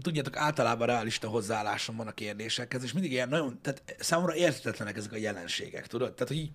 tudjátok, 0.01 0.37
általában 0.37 0.87
realista 0.87 1.27
hozzáállásom 1.27 1.95
van 1.95 2.07
a 2.07 2.11
kérdésekhez, 2.11 2.83
és 2.83 2.93
mindig 2.93 3.11
ilyen 3.11 3.29
nagyon, 3.29 3.59
tehát 3.61 3.95
számomra 3.99 4.35
érthetetlenek 4.35 4.97
ezek 4.97 5.11
a 5.11 5.17
jelenségek, 5.17 5.87
tudod? 5.87 6.13
Tehát, 6.13 6.33
hogy 6.33 6.51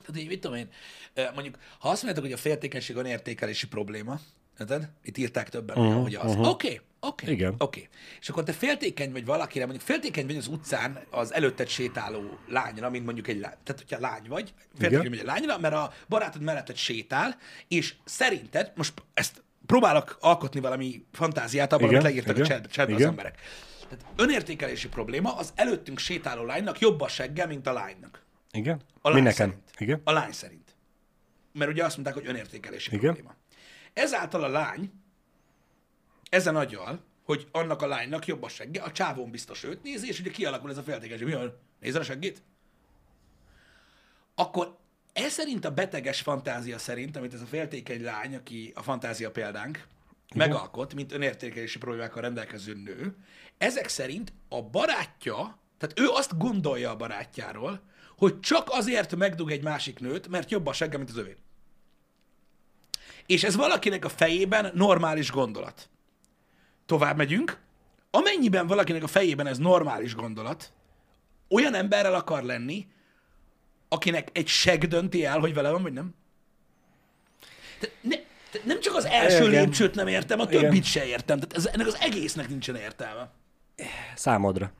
tehát 0.00 0.20
így, 0.20 0.28
mit 0.28 0.40
tudom 0.40 0.56
én, 0.56 0.68
mondjuk, 1.34 1.58
ha 1.78 1.88
azt 1.88 2.02
mondjátok, 2.02 2.30
hogy 2.30 2.38
a 2.38 2.42
féltékenység 2.42 2.96
önértékelési 2.96 3.68
probléma, 3.68 4.20
érted? 4.58 4.88
Itt 5.02 5.16
írták 5.16 5.48
többen, 5.48 5.78
uh-huh, 5.78 6.02
hogy 6.02 6.14
az. 6.14 6.36
Oké, 6.36 6.46
oké, 6.46 6.80
okay, 7.00 7.34
Igen. 7.34 7.54
oké. 7.58 7.88
És 8.20 8.28
akkor 8.28 8.42
te 8.42 8.52
féltékeny 8.52 9.12
vagy 9.12 9.24
valakire, 9.24 9.64
mondjuk 9.64 9.86
féltékeny 9.86 10.26
vagy 10.26 10.36
az 10.36 10.46
utcán 10.46 10.98
az 11.10 11.34
előtted 11.34 11.68
sétáló 11.68 12.38
lányra, 12.48 12.90
mint 12.90 13.04
mondjuk 13.04 13.28
egy 13.28 13.40
lány. 13.40 13.56
Tehát, 13.64 13.82
hogyha 13.88 14.00
lány 14.00 14.24
vagy, 14.28 14.54
féltékeny 14.78 15.08
vagy 15.08 15.18
egy 15.18 15.24
lányra, 15.24 15.58
mert 15.58 15.74
a 15.74 15.92
barátod 16.08 16.42
melletted 16.42 16.76
sétál, 16.76 17.36
és 17.68 17.94
szerinted, 18.04 18.72
most 18.76 19.02
ezt 19.14 19.42
próbálok 19.66 20.16
alkotni 20.20 20.60
valami 20.60 21.04
fantáziát 21.12 21.72
abban, 21.72 21.88
Igen, 21.88 22.00
amit 22.00 22.10
leírtak 22.10 22.36
a 22.36 22.38
igen, 22.38 22.50
chatbe 22.50 22.68
chatbe 22.68 22.92
az 22.94 22.98
igen. 22.98 23.10
emberek. 23.10 23.38
Tehát 23.88 24.04
önértékelési 24.16 24.88
probléma 24.88 25.36
az 25.36 25.52
előttünk 25.54 25.98
sétáló 25.98 26.44
lánynak 26.44 26.78
jobb 26.78 27.00
a 27.00 27.08
segge, 27.08 27.46
mint 27.46 27.66
a 27.66 27.72
lánynak. 27.72 28.22
Igen? 28.52 28.80
A 29.00 29.08
lány 29.08 29.18
Mi 29.18 29.28
nekem? 29.28 29.48
szerint. 29.48 29.70
Igen? 29.78 30.00
A 30.04 30.12
lány 30.12 30.32
szerint. 30.32 30.74
Mert 31.52 31.70
ugye 31.70 31.84
azt 31.84 31.94
mondták, 31.94 32.16
hogy 32.16 32.26
önértékelési 32.26 32.94
Igen. 32.94 33.14
probléma. 33.14 33.34
Ezáltal 33.92 34.44
a 34.44 34.48
lány 34.48 34.92
ezen 36.30 36.56
agyal, 36.56 37.04
hogy 37.24 37.48
annak 37.50 37.82
a 37.82 37.86
lánynak 37.86 38.26
jobb 38.26 38.42
a 38.42 38.48
segge, 38.48 38.82
a 38.82 38.92
csávón 38.92 39.30
biztos 39.30 39.62
őt 39.64 39.82
nézi, 39.82 40.08
és 40.08 40.20
ugye 40.20 40.30
kialakul 40.30 40.70
ez 40.70 40.76
a 40.76 40.82
féltékenység. 40.82 41.26
Mi 41.26 41.32
van? 41.32 41.58
Nézed 41.80 42.00
a 42.00 42.04
seggét? 42.04 42.42
Akkor 44.34 44.78
ez 45.12 45.32
szerint 45.32 45.64
a 45.64 45.70
beteges 45.70 46.20
fantázia 46.20 46.78
szerint, 46.78 47.16
amit 47.16 47.34
ez 47.34 47.40
a 47.40 47.46
féltékeny 47.46 48.02
lány, 48.02 48.34
aki 48.34 48.72
a 48.74 48.82
fantázia 48.82 49.30
példánk, 49.30 49.86
megalkot, 50.34 50.94
mint 50.94 51.12
önértékelési 51.12 51.78
problémákkal 51.78 52.22
rendelkező 52.22 52.74
nő, 52.74 53.16
ezek 53.58 53.88
szerint 53.88 54.32
a 54.48 54.62
barátja, 54.62 55.58
tehát 55.78 56.00
ő 56.00 56.08
azt 56.08 56.38
gondolja 56.38 56.90
a 56.90 56.96
barátjáról, 56.96 57.82
hogy 58.16 58.40
csak 58.40 58.68
azért 58.70 59.16
megdug 59.16 59.50
egy 59.50 59.62
másik 59.62 59.98
nőt, 59.98 60.28
mert 60.28 60.50
jobb 60.50 60.66
a 60.66 60.72
segge, 60.72 60.96
mint 60.96 61.10
az 61.10 61.16
övé. 61.16 61.36
És 63.26 63.44
ez 63.44 63.56
valakinek 63.56 64.04
a 64.04 64.08
fejében 64.08 64.70
normális 64.74 65.30
gondolat. 65.30 65.88
Tovább 66.86 67.16
megyünk. 67.16 67.58
Amennyiben 68.10 68.66
valakinek 68.66 69.02
a 69.02 69.06
fejében 69.06 69.46
ez 69.46 69.58
normális 69.58 70.14
gondolat, 70.14 70.72
olyan 71.48 71.74
emberrel 71.74 72.14
akar 72.14 72.42
lenni, 72.42 72.86
akinek 73.88 74.28
egy 74.32 74.46
seg 74.46 74.86
dönti 74.86 75.24
el, 75.24 75.38
hogy 75.38 75.54
vele 75.54 75.70
van, 75.70 75.82
vagy 75.82 75.92
nem. 75.92 76.14
Tehát 77.78 77.96
ne, 78.00 78.16
tehát 78.50 78.66
nem 78.66 78.80
csak 78.80 78.94
az 78.94 79.04
első 79.04 79.48
Igen. 79.48 79.62
lépcsőt 79.62 79.94
nem 79.94 80.06
értem, 80.06 80.40
a 80.40 80.46
Igen. 80.48 80.60
többit 80.60 80.84
se 80.84 81.06
értem. 81.06 81.38
Tehát 81.38 81.56
ez, 81.56 81.66
ennek 81.66 81.86
az 81.86 81.96
egésznek 82.00 82.48
nincsen 82.48 82.76
értelme. 82.76 83.30
Számodra. 84.14 84.72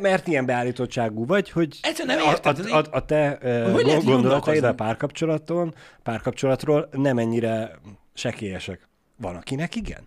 Mert 0.00 0.26
ilyen 0.26 0.46
beállítottságú 0.46 1.26
vagy, 1.26 1.50
hogy 1.50 1.78
Egyszerűen 1.82 2.18
nem 2.18 2.26
érted, 2.26 2.58
a, 2.58 2.76
a, 2.76 2.84
a 2.90 3.04
te 3.04 3.38
Hogy 3.72 4.04
gondolataid 4.04 4.64
a 4.64 4.74
párkapcsolaton, 4.74 5.74
párkapcsolatról 6.02 6.88
nem 6.92 7.18
ennyire 7.18 7.78
sekélyesek. 8.14 8.88
Van, 9.16 9.36
akinek 9.36 9.74
igen. 9.74 10.02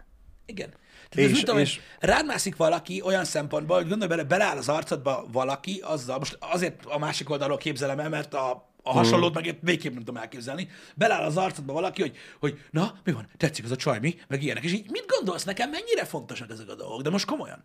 Igen. 0.46 0.69
Tehát 1.10 1.30
és, 1.30 1.39
tudom, 1.39 1.58
és... 1.58 1.80
rád 2.00 2.26
mászik 2.26 2.56
valaki 2.56 3.02
olyan 3.02 3.26
szempontból, 3.26 3.78
hogy 3.78 3.88
gondolj 3.88 4.10
bele, 4.10 4.24
beleáll 4.24 4.58
az 4.58 4.69
arcodba 4.69 5.26
valaki 5.32 5.82
azzal, 5.84 6.17
most 6.17 6.38
azért 6.39 6.86
a 6.86 7.00
másik 7.00 7.30
oldalról 7.30 7.58
képzelem 7.58 8.00
el, 8.00 8.10
mert 8.10 8.34
a, 8.34 8.69
a 8.84 8.91
hasonlót 8.91 9.34
meg 9.34 9.58
végképp 9.62 9.93
nem 9.93 10.04
tudom 10.04 10.22
elképzelni, 10.22 10.67
beleáll 10.96 11.24
az 11.24 11.38
arcodba 11.38 11.74
valaki, 11.74 12.02
hogy, 12.02 12.17
hogy 12.39 12.60
na, 12.72 12.93
mi 13.04 13.12
van, 13.12 13.28
tetszik 13.38 13.65
az 13.65 13.72
a 13.72 13.76
csaj, 13.76 14.00
mi? 14.00 14.15
Meg 14.28 14.43
ilyenek. 14.43 14.63
És 14.63 14.74
így 14.74 14.91
mit 14.91 15.06
gondolsz 15.08 15.43
nekem, 15.43 15.69
mennyire 15.69 16.06
fontosak 16.06 16.50
ezek 16.52 16.69
a 16.69 16.76
dolgok? 16.76 17.02
De 17.02 17.10
most 17.10 17.26
komolyan. 17.26 17.63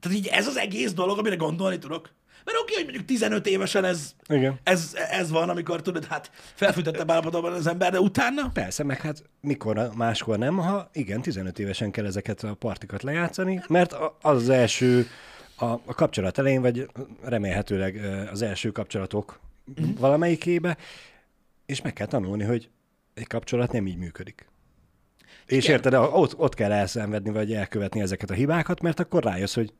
Tehát 0.00 0.18
így 0.18 0.26
ez 0.26 0.46
az 0.46 0.56
egész 0.56 0.92
dolog, 0.92 1.18
amire 1.18 1.36
gondolni 1.36 1.78
tudok. 1.78 2.10
Mert 2.44 2.58
oké, 2.60 2.74
hogy 2.74 2.82
mondjuk 2.84 3.04
15 3.04 3.46
évesen 3.46 3.84
ez, 3.84 4.14
Igen. 4.28 4.58
ez, 4.62 4.94
ez 5.10 5.30
van, 5.30 5.48
amikor 5.48 5.82
tudod, 5.82 6.04
hát 6.04 6.30
felfűtöttebb 6.54 7.10
állapotban 7.10 7.52
az 7.52 7.66
ember, 7.66 7.92
de 7.92 8.00
utána 8.00 8.48
Persze, 8.52 8.84
meg 8.84 9.00
hát 9.00 9.22
mikor 9.40 9.90
máskor 9.94 10.38
nem, 10.38 10.56
ha 10.56 10.90
igen, 10.92 11.22
15 11.22 11.58
évesen 11.58 11.90
kell 11.90 12.06
ezeket 12.06 12.42
a 12.42 12.54
partikat 12.54 13.02
lejátszani, 13.02 13.62
mert 13.68 13.92
az 14.22 14.36
az 14.36 14.48
első, 14.48 15.06
a, 15.56 15.64
a 15.64 15.94
kapcsolat 15.94 16.38
elején, 16.38 16.60
vagy 16.60 16.90
remélhetőleg 17.22 18.00
az 18.32 18.42
első 18.42 18.70
kapcsolatok 18.70 19.40
Mhm. 19.76 19.90
valamelyikébe, 19.98 20.76
és 21.66 21.82
meg 21.82 21.92
kell 21.92 22.06
tanulni, 22.06 22.44
hogy 22.44 22.68
egy 23.14 23.26
kapcsolat 23.26 23.72
nem 23.72 23.86
így 23.86 23.96
működik. 23.96 24.46
És 25.46 25.64
Igen. 25.64 25.76
érted, 25.76 25.94
ott, 25.94 26.38
ott 26.38 26.54
kell 26.54 26.72
elszenvedni, 26.72 27.30
vagy 27.30 27.52
elkövetni 27.54 28.00
ezeket 28.00 28.30
a 28.30 28.34
hibákat, 28.34 28.80
mert 28.80 29.00
akkor 29.00 29.24
rájössz, 29.24 29.54
hogy 29.54 29.72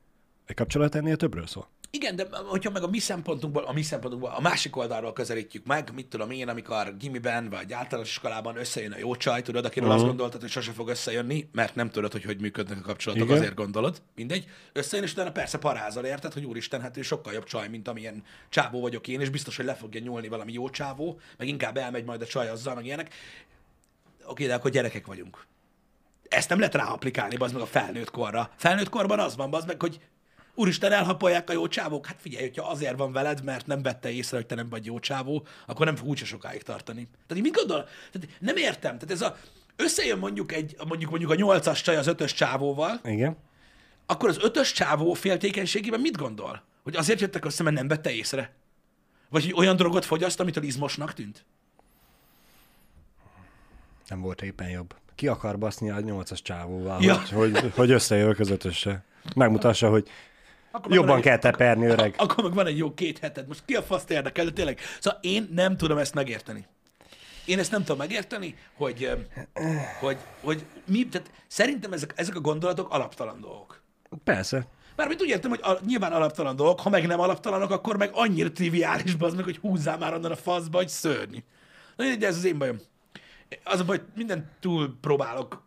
egy 0.49 0.57
kapcsolat 0.57 0.95
ennél 0.95 1.17
többről 1.17 1.47
szól. 1.47 1.69
Igen, 1.91 2.17
de 2.17 2.27
hogyha 2.47 2.71
meg 2.71 2.83
a 2.83 2.89
mi 2.89 2.99
szempontunkból, 2.99 3.63
a 3.63 3.73
mi 3.73 3.83
szempontunkból, 3.83 4.31
a 4.31 4.41
másik 4.41 4.77
oldalról 4.77 5.13
közelítjük 5.13 5.67
meg, 5.67 5.91
mit 5.95 6.07
tudom 6.07 6.31
én, 6.31 6.49
amikor 6.49 6.97
gimiben 6.99 7.51
vagy 7.51 7.73
általános 7.73 8.11
iskolában 8.11 8.57
összejön 8.57 8.93
a 8.93 8.99
jó 8.99 9.17
csaj, 9.17 9.43
tudod, 9.43 9.65
akiről 9.65 9.89
uh-huh. 9.89 10.03
azt 10.03 10.11
gondoltad, 10.11 10.41
hogy 10.41 10.51
sose 10.51 10.73
fog 10.73 10.89
összejönni, 10.89 11.49
mert 11.53 11.75
nem 11.75 11.91
tudod, 11.91 12.13
hogy 12.13 12.25
hogy 12.25 12.41
működnek 12.41 12.79
a 12.79 12.81
kapcsolatok, 12.81 13.25
Igen. 13.25 13.37
azért 13.37 13.55
gondolod, 13.55 14.03
mindegy. 14.15 14.47
Összejön, 14.73 15.05
és 15.05 15.13
utána 15.13 15.33
persze 15.33 15.59
parázol, 15.59 16.05
érted, 16.05 16.33
hogy 16.33 16.45
úristen, 16.45 16.81
hát 16.81 16.97
ő 16.97 17.03
sokkal 17.03 17.33
jobb 17.33 17.45
csaj, 17.45 17.69
mint 17.69 17.89
amilyen 17.89 18.23
csávó 18.49 18.81
vagyok 18.81 19.09
én, 19.09 19.21
és 19.21 19.31
biztos, 19.31 19.57
hogy 19.57 19.65
le 19.65 19.75
fogja 19.75 20.01
nyúlni 20.01 20.29
valami 20.29 20.53
jó 20.53 20.71
csávó, 20.71 21.21
meg 21.39 21.49
inkább 21.49 21.77
elmegy 21.77 22.05
majd 22.05 22.23
a 22.23 22.27
csaj 22.27 22.49
azzal, 22.49 22.75
meg 22.75 22.85
ilyenek. 22.85 23.15
Oké, 24.27 24.47
de 24.47 24.55
akkor 24.55 24.71
gyerekek 24.71 25.07
vagyunk. 25.07 25.47
Ezt 26.29 26.49
nem 26.49 26.59
lehet 26.59 26.75
ráaplikálni, 26.75 27.37
bazd 27.37 27.53
meg 27.55 27.63
a 27.63 27.67
felnőtt 27.67 28.11
korra. 28.11 28.51
Felnőtt 28.57 28.89
korban 28.89 29.19
az 29.19 29.37
van, 29.37 29.51
bazd 29.51 29.67
meg, 29.67 29.81
hogy 29.81 30.01
úristen, 30.59 30.93
elhapolják 30.93 31.51
a 31.51 31.53
jó 31.53 31.69
csávók. 31.69 32.07
Hát 32.07 32.17
figyelj, 32.21 32.45
hogyha 32.45 32.71
azért 32.71 32.97
van 32.97 33.13
veled, 33.13 33.45
mert 33.45 33.67
nem 33.67 33.83
vette 33.83 34.11
észre, 34.11 34.37
hogy 34.37 34.47
te 34.47 34.55
nem 34.55 34.69
vagy 34.69 34.85
jó 34.87 34.99
csávó, 34.99 35.47
akkor 35.67 35.87
nem 35.87 35.97
fog 35.97 36.09
úgyse 36.09 36.25
sokáig 36.25 36.63
tartani. 36.63 37.09
Tehát 37.11 37.37
én 37.37 37.43
mit 37.43 37.55
gondol? 37.55 37.89
Tehát 38.13 38.29
nem 38.41 38.57
értem. 38.57 38.99
Tehát 38.99 39.11
ez 39.11 39.23
a, 39.23 39.37
összejön 39.77 40.19
mondjuk 40.19 40.53
egy, 40.53 40.77
mondjuk 40.89 41.11
mondjuk 41.11 41.31
a 41.31 41.35
nyolcas 41.35 41.83
csaj 41.83 41.97
az 41.97 42.07
ötös 42.07 42.33
csávóval, 42.33 43.01
Igen? 43.05 43.37
akkor 44.07 44.29
az 44.29 44.39
ötös 44.43 44.73
csávó 44.73 45.13
féltékenységében 45.13 46.01
mit 46.01 46.17
gondol? 46.17 46.63
Hogy 46.83 46.97
azért 46.97 47.21
jöttek 47.21 47.45
össze, 47.45 47.63
mert 47.63 47.77
nem 47.77 47.89
vette 47.89 48.11
észre? 48.11 48.53
Vagy 49.29 49.45
hogy 49.45 49.55
olyan 49.57 49.77
drogot 49.77 50.05
fogyaszt, 50.05 50.41
amitől 50.41 50.65
izmosnak 50.65 51.13
tűnt? 51.15 51.45
Nem 54.09 54.21
volt 54.21 54.43
éppen 54.43 54.69
jobb. 54.69 54.95
Ki 55.15 55.29
akar 55.29 55.59
baszni 55.59 55.91
a 55.91 56.01
nyolcas 56.01 56.43
csávóval, 56.43 57.03
Ja. 57.03 57.23
hogy, 57.33 57.59
hogy, 57.59 57.73
hogy 57.75 57.91
összejövök 57.91 58.39
az 58.39 58.51
ötössel. 58.51 59.05
Megmutassa, 59.35 59.91
hogy 59.91 60.09
Akkor 60.71 60.93
jobban 60.93 61.17
egy- 61.17 61.23
kell 61.23 61.39
teperni, 61.39 61.87
öreg. 61.87 62.15
Akkor 62.19 62.45
meg 62.45 62.55
van 62.55 62.67
egy 62.67 62.79
jó 62.79 62.95
két 62.95 63.19
heted. 63.19 63.47
Most 63.47 63.63
ki 63.65 63.75
a 63.75 63.83
faszt 63.83 64.11
érdekel, 64.11 64.45
de 64.45 64.51
tényleg. 64.51 64.81
Szóval 65.01 65.19
én 65.23 65.49
nem 65.53 65.77
tudom 65.77 65.99
ezt 65.99 66.15
megérteni. 66.15 66.67
Én 67.45 67.59
ezt 67.59 67.71
nem 67.71 67.81
tudom 67.81 67.97
megérteni, 67.97 68.55
hogy, 68.77 69.11
hogy, 70.01 70.17
hogy 70.41 70.65
mi, 70.87 71.09
tehát 71.09 71.31
szerintem 71.47 71.93
ezek, 71.93 72.13
ezek 72.17 72.35
a 72.37 72.41
gondolatok 72.41 72.91
alaptalan 72.93 73.41
dolgok. 73.41 73.83
Persze. 74.25 74.67
Mármint 74.97 75.23
úgy 75.23 75.29
értem, 75.29 75.51
hogy 75.51 75.61
a, 75.63 75.79
nyilván 75.87 76.13
alaptalan 76.13 76.57
dolgok, 76.57 76.81
ha 76.81 76.89
meg 76.91 77.07
nem 77.07 77.21
alaptalanok, 77.21 77.71
akkor 77.71 77.97
meg 77.97 78.11
annyira 78.13 78.53
triviális, 78.53 79.15
az 79.19 79.35
meg, 79.35 79.45
hogy 79.45 79.57
húzzál 79.57 79.99
már 79.99 80.15
onnan 80.15 80.31
a 80.31 80.37
faszba, 80.37 80.77
hogy 80.77 80.89
szörny. 80.89 81.37
Na 81.97 82.15
de 82.15 82.27
ez 82.27 82.37
az 82.37 82.45
én 82.45 82.59
bajom. 82.59 82.77
Az 83.65 83.81
a 83.81 83.85
baj, 83.85 83.97
hogy 83.99 84.07
mindent 84.15 84.45
túl 84.61 84.97
próbálok, 85.01 85.63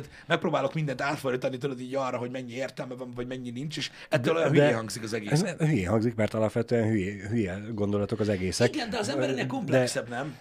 tehát 0.00 0.10
megpróbálok 0.26 0.74
mindent 0.74 1.00
átfordítani, 1.00 1.58
tudod 1.58 1.80
így 1.80 1.94
arra, 1.94 2.16
hogy 2.18 2.30
mennyi 2.30 2.52
értelme 2.52 2.94
van, 2.94 3.10
vagy 3.14 3.26
mennyi 3.26 3.50
nincs, 3.50 3.76
és 3.76 3.90
ettől 4.08 4.36
olyan 4.36 4.50
hülye 4.50 4.74
hangzik 4.74 5.02
az 5.02 5.12
egész. 5.12 5.30
Ez 5.42 5.42
hülye 5.58 5.88
hangzik, 5.88 6.14
mert 6.14 6.34
alapvetően 6.34 6.88
hülye, 6.88 7.28
hülye 7.28 7.60
gondolatok 7.72 8.20
az 8.20 8.28
egészek. 8.28 8.74
Igen, 8.74 8.90
de 8.90 8.98
az 8.98 9.08
ember 9.08 9.28
ennél 9.28 9.46
komplexebb, 9.46 10.08
nem? 10.08 10.36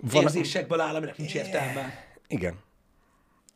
Van- 0.00 0.22
Érzésekből 0.22 0.80
áll, 0.80 0.94
aminek 0.94 1.16
nincs 1.16 1.34
értelme. 1.34 2.04
Igen. 2.28 2.54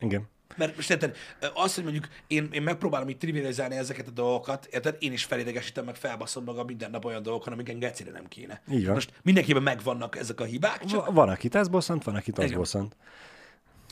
Igen. 0.00 0.28
Mert 0.56 0.76
most 0.76 0.90
érted, 0.90 1.16
az, 1.54 1.74
hogy 1.74 1.84
mondjuk 1.84 2.08
én, 2.26 2.48
én 2.52 2.62
megpróbálom 2.62 3.08
így 3.08 3.18
trivializálni 3.18 3.76
ezeket 3.76 4.08
a 4.08 4.10
dolgokat, 4.10 4.68
érted, 4.70 4.96
én 4.98 5.12
is 5.12 5.24
felidegesítem, 5.24 5.84
meg 5.84 5.94
felbaszom 5.94 6.44
magam 6.44 6.66
minden 6.66 6.90
nap 6.90 7.04
olyan 7.04 7.22
dolgokon, 7.22 7.52
amiken 7.52 7.78
gecire 7.78 8.10
nem 8.10 8.28
kéne. 8.28 8.62
Így 8.70 8.84
van. 8.84 8.94
Most 8.94 9.12
mindenkiben 9.22 9.62
megvannak 9.62 10.16
ezek 10.18 10.40
a 10.40 10.44
hibák, 10.44 10.84
csak 10.84 11.04
Va- 11.04 11.14
Van, 11.14 11.28
akit 11.28 11.54
ez 11.54 11.68
bosszant, 11.68 12.04
van, 12.04 12.14
akit 12.14 12.38
az 12.38 12.44
Igen. 12.44 12.56
bosszant. 12.58 12.96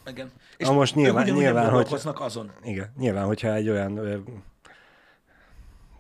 Igen. 0.09 0.31
És 0.57 0.67
Na 0.67 0.73
most 0.73 0.95
nyilván- 0.95 1.31
nyilván, 1.31 1.71
hogy- 1.71 2.01
azon. 2.15 2.53
Igen. 2.63 2.93
Nyilván, 2.99 3.25
hogyha 3.27 3.55
egy 3.55 3.69
olyan 3.69 3.97
ö, 3.97 4.19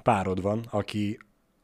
párod 0.03 0.43
van, 0.43 0.67
aki, 0.71 1.19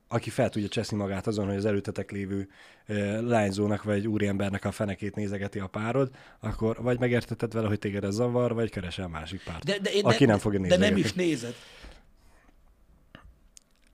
aki 0.09 0.31
fel 0.31 0.49
tudja 0.49 0.69
cseszni 0.69 0.97
magát 0.97 1.27
azon, 1.27 1.47
hogy 1.47 1.57
az 1.57 1.65
előtetek 1.65 2.11
lévő 2.11 2.49
ö, 2.87 3.27
lányzónak 3.29 3.83
vagy 3.83 4.07
úriembernek 4.09 4.65
a 4.65 4.71
fenekét 4.73 5.15
nézegeti 5.15 5.59
a 5.59 5.67
párod, 5.67 6.11
akkor 6.41 6.83
vagy 6.83 6.99
megérteted 6.99 7.53
vele, 7.53 7.69
hogy 7.69 7.79
téged 7.79 8.05
ez 8.05 8.15
zavar, 8.15 8.55
vagy 8.55 8.71
keresel 8.71 9.09
másik 9.09 9.43
párt, 9.45 9.65
De, 9.65 9.79
de, 9.79 9.91
de, 9.91 10.09
aki 10.09 10.25
nem 10.25 10.39
fogja 10.39 10.59
De 10.61 10.65
nézegetni. 10.65 10.95
nem 10.95 11.05
is 11.05 11.13
nézed. 11.13 11.55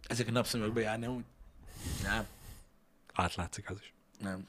Ezek 0.09 0.29
a 0.29 0.31
napszemekbe 0.31 0.81
járni 0.81 1.07
úgy. 1.07 1.25
Nem. 2.03 2.27
Átlátszik 3.15 3.71
az 3.71 3.77
is. 3.81 3.93
Nem. 4.21 4.47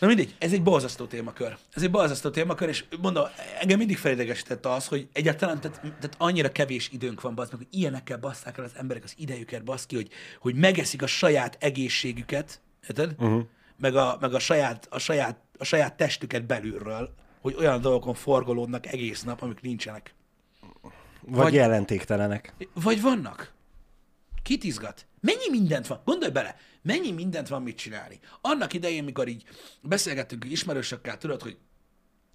Na 0.00 0.06
mindegy, 0.06 0.34
ez 0.38 0.52
egy 0.52 0.62
borzasztó 0.62 1.04
témakör. 1.04 1.56
Ez 1.74 1.82
egy 1.82 1.90
borzasztó 1.90 2.30
témakör, 2.30 2.68
és 2.68 2.84
mondom, 3.00 3.24
engem 3.60 3.78
mindig 3.78 3.98
felidegesített 3.98 4.66
az, 4.66 4.86
hogy 4.86 5.08
egyáltalán, 5.12 5.60
tehát, 5.60 5.80
tehát 5.80 6.14
annyira 6.18 6.52
kevés 6.52 6.88
időnk 6.92 7.20
van, 7.20 7.34
bazd 7.34 7.52
meg, 7.52 7.60
hogy 7.60 7.78
ilyenekkel 7.78 8.18
basszák 8.18 8.58
el 8.58 8.64
az 8.64 8.72
emberek 8.76 9.04
az 9.04 9.14
idejüket, 9.16 9.64
basz 9.64 9.86
ki, 9.86 9.94
hogy, 9.94 10.08
hogy 10.40 10.54
megeszik 10.54 11.02
a 11.02 11.06
saját 11.06 11.56
egészségüket, 11.60 12.60
érted? 12.88 13.14
Uh-huh. 13.18 13.42
Meg, 13.78 13.96
a, 13.96 14.16
meg 14.20 14.34
a, 14.34 14.38
saját, 14.38 14.86
a, 14.90 14.98
saját, 14.98 15.36
a 15.58 15.64
saját 15.64 15.96
testüket 15.96 16.44
belülről, 16.46 17.14
hogy 17.40 17.54
olyan 17.58 17.80
dolgokon 17.80 18.14
forgolódnak 18.14 18.86
egész 18.86 19.22
nap, 19.22 19.42
amik 19.42 19.60
nincsenek. 19.60 20.14
Vagy, 20.60 20.92
Vagy- 21.20 21.42
vagy 21.42 21.54
jelentéktelenek. 21.54 22.54
Vagy 22.74 23.00
vannak. 23.00 23.52
Kit 24.42 24.64
izgat? 24.64 25.06
Mennyi 25.20 25.50
mindent 25.50 25.86
van? 25.86 26.00
Gondolj 26.04 26.32
bele, 26.32 26.56
mennyi 26.82 27.12
mindent 27.12 27.48
van 27.48 27.62
mit 27.62 27.76
csinálni. 27.76 28.18
Annak 28.40 28.72
idején, 28.72 29.04
mikor 29.04 29.28
így 29.28 29.44
beszélgettünk 29.82 30.44
ismerősökkel, 30.44 31.18
tudod, 31.18 31.42
hogy 31.42 31.58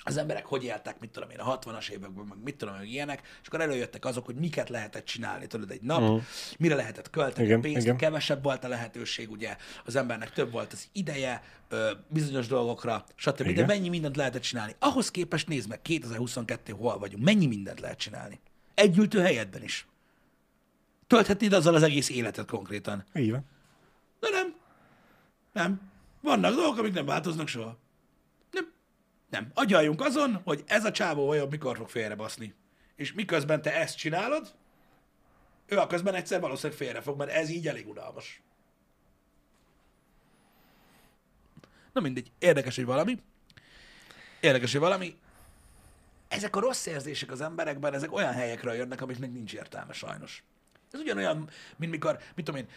az 0.08 0.18
emberek 0.18 0.46
hogy 0.46 0.64
éltek, 0.64 1.00
mit 1.00 1.10
tudom 1.10 1.30
én, 1.30 1.40
a 1.40 1.60
60-as 1.60 1.90
években, 1.90 2.26
meg 2.26 2.38
mit 2.44 2.56
tudom 2.56 2.76
én, 2.82 2.88
ilyenek, 2.88 3.22
és 3.42 3.48
akkor 3.48 3.62
előjöttek 3.62 4.06
azok, 4.06 4.26
hogy 4.26 4.36
miket 4.36 4.70
lehetett 4.70 5.06
csinálni, 5.06 5.48
tudod, 5.48 5.72
egy 5.72 5.82
nap, 5.82 6.02
uh-huh. 6.02 6.22
mire 6.58 6.76
lehetett 6.76 7.10
költeni 7.10 7.46
Igen, 7.46 7.60
a 7.60 7.62
pénzt, 7.62 7.82
igen. 7.86 7.98
kevesebb 7.98 8.44
volt 8.44 8.64
a 8.64 8.68
lehetőség, 8.68 9.32
ugye, 9.32 9.56
az 9.86 9.96
embernek 9.96 10.32
több 10.32 10.52
volt 10.52 10.74
az 10.74 10.88
ideje, 10.92 11.44
ö, 11.70 11.92
bizonyos 12.08 12.48
dolgokra, 12.48 13.06
stb. 13.16 13.44
De 13.44 13.50
Igen. 13.50 13.66
mennyi 13.66 13.90
mindent 13.90 14.16
lehetett 14.16 14.42
csinálni. 14.42 14.76
Ahhoz 14.80 15.12
képest 15.12 15.48
nézd 15.48 15.70
meg, 15.70 15.82
2022 15.82 16.74
hol 16.74 16.98
vagyunk, 16.98 17.24
mennyi 17.24 17.48
mindent 17.48 17.80
lehet 17.80 17.98
csinálni. 17.98 18.40
Egy 18.74 18.98
ültő 18.98 19.20
helyedben 19.20 19.64
is. 19.64 19.88
Tölthetnéd 21.08 21.54
azzal 21.54 21.76
az 21.76 21.84
egész 21.84 22.10
életet 22.10 22.50
konkrétan. 22.50 23.06
Így 23.14 23.32
van. 23.32 23.46
De 24.26 24.32
nem. 24.32 24.56
Nem. 25.54 25.92
Vannak 26.22 26.56
dolgok, 26.56 26.78
amik 26.78 26.94
nem 26.94 27.06
változnak 27.06 27.48
soha. 27.48 27.78
Nem. 28.52 28.72
Nem. 29.30 29.52
Agyaljunk 29.54 30.02
azon, 30.02 30.42
hogy 30.44 30.64
ez 30.68 30.86
a 30.86 30.92
csávó 30.92 31.28
olyan 31.28 31.48
mikor 31.48 31.78
fog 31.78 31.90
félrebaszni. 31.90 32.54
És 32.96 33.14
miközben 33.14 33.62
te 33.62 33.74
ezt 33.74 33.98
csinálod, 33.98 34.54
ő 35.68 35.78
a 35.78 35.88
közben 35.88 36.14
egyszer 36.14 36.40
valószínűleg 36.40 36.78
félre 36.78 37.02
fog, 37.02 37.18
mert 37.18 37.32
ez 37.32 37.50
így 37.50 37.68
elég 37.68 37.88
unalmas. 37.88 38.42
Na 41.94 42.02
mindegy, 42.02 42.32
érdekes, 42.40 42.76
hogy 42.76 42.86
valami. 42.86 43.22
Érdekes, 44.40 44.72
hogy 44.72 44.82
valami. 44.82 45.18
Ezek 46.28 46.56
a 46.56 46.60
rossz 46.60 46.86
érzések 46.86 47.32
az 47.32 47.42
emberekben, 47.42 47.94
ezek 47.94 48.14
olyan 48.14 48.34
helyekről 48.34 48.74
jönnek, 48.74 49.02
amiknek 49.02 49.32
nincs 49.32 49.54
értelme 49.54 49.94
sajnos. 49.94 50.44
Ez 50.92 51.00
ugyanolyan, 51.00 51.50
mint 51.76 51.92
mikor, 51.92 52.20
mit 52.36 52.46
tudom 52.46 52.62
én, 52.62 52.68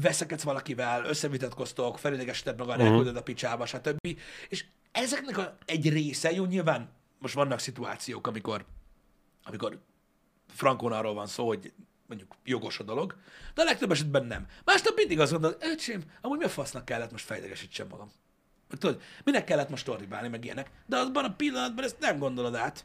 veszekedsz 0.00 0.42
valakivel, 0.42 1.04
összevitatkoztok, 1.04 1.98
felidegesíted 1.98 2.58
magad, 2.58 2.74
uh-huh. 2.74 2.88
elküldöd 2.88 3.16
a 3.16 3.22
picsába, 3.22 3.66
stb. 3.66 4.18
És 4.48 4.64
ezeknek 4.92 5.38
a, 5.38 5.58
egy 5.64 5.88
része, 5.88 6.32
jó, 6.32 6.44
nyilván 6.44 6.88
most 7.18 7.34
vannak 7.34 7.58
szituációk, 7.58 8.26
amikor, 8.26 8.64
amikor 9.44 9.80
frankon 10.46 10.92
arról 10.92 11.14
van 11.14 11.26
szó, 11.26 11.46
hogy 11.46 11.72
mondjuk 12.06 12.34
jogos 12.44 12.78
a 12.78 12.82
dolog, 12.82 13.16
de 13.54 13.62
a 13.62 13.64
legtöbb 13.64 13.90
esetben 13.90 14.24
nem. 14.24 14.46
Másnap 14.64 14.96
mindig 14.96 15.20
azt 15.20 15.32
gondolod, 15.32 15.56
öcsém, 15.60 16.02
amúgy 16.20 16.38
mi 16.38 16.44
a 16.44 16.48
fasznak 16.48 16.84
kellett 16.84 17.10
most 17.10 17.24
fejlegesítsem 17.24 17.86
magam. 17.90 18.10
Tudod, 18.78 19.02
minek 19.24 19.44
kellett 19.44 19.68
most 19.68 19.84
torribálni, 19.84 20.28
meg 20.28 20.44
ilyenek. 20.44 20.70
De 20.86 20.96
azban 20.96 21.24
a 21.24 21.34
pillanatban 21.34 21.84
ezt 21.84 21.98
nem 21.98 22.18
gondolod 22.18 22.54
át. 22.54 22.84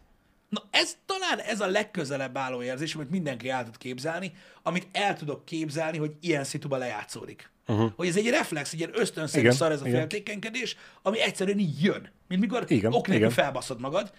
Na 0.54 0.64
ez 0.72 0.98
talán 1.06 1.40
ez 1.40 1.60
a 1.60 1.68
legközelebb 1.68 2.38
álló 2.38 2.64
érzés, 2.64 2.96
amit 2.96 3.10
mindenki 3.10 3.50
el 3.50 3.64
tud 3.64 3.78
képzelni, 3.78 4.34
amit 4.64 4.88
el 4.92 5.18
tudok 5.18 5.46
képzelni, 5.46 5.98
hogy 5.98 6.12
ilyen 6.22 6.44
szituba 6.44 6.78
lejátszódik. 6.78 7.52
Uh-huh. 7.68 7.92
Hogy 7.96 8.08
ez 8.08 8.18
egy 8.18 8.30
reflex, 8.30 8.74
egy 8.74 8.80
ilyen 8.80 8.92
ösztönszerű 8.94 9.44
Igen, 9.44 9.56
szar 9.56 9.72
ez 9.72 9.82
a 9.82 9.88
igen. 9.88 10.00
féltékenykedés, 10.00 10.78
ami 11.02 11.22
egyszerűen 11.22 11.60
így 11.60 11.84
jön. 11.84 12.12
Mint 12.28 12.42
mikor 12.42 12.64
Igen, 12.68 12.94
ok 12.94 13.08
nélkül 13.08 13.16
igen. 13.16 13.44
felbaszod 13.44 13.80
magad. 13.80 14.12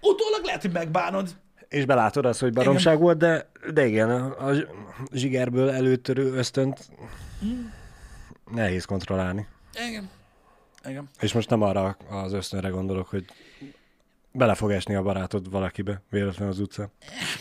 Utólag 0.00 0.44
lehet, 0.44 0.62
hogy 0.62 0.72
megbánod, 0.72 1.36
és 1.68 1.84
belátod 1.84 2.24
azt, 2.24 2.40
hogy 2.40 2.52
baromság 2.52 2.98
volt, 2.98 3.18
de, 3.18 3.50
de 3.72 3.86
igen, 3.86 4.10
a, 4.10 4.48
a 4.48 4.54
zsigerből 5.12 5.70
előttörő 5.70 6.32
ösztönt 6.32 6.88
nehéz 8.52 8.84
kontrollálni. 8.84 9.46
Igen. 9.88 10.10
Igen. 10.88 11.08
És 11.20 11.32
most 11.32 11.50
nem 11.50 11.62
arra 11.62 11.96
az 12.10 12.32
ösztönre 12.32 12.68
gondolok, 12.68 13.08
hogy 13.08 13.24
bele 14.34 14.54
fog 14.54 14.70
esni 14.70 14.94
a 14.94 15.02
barátod 15.02 15.50
valakibe, 15.50 16.02
véletlenül 16.10 16.52
az 16.52 16.58
utcán. 16.58 16.90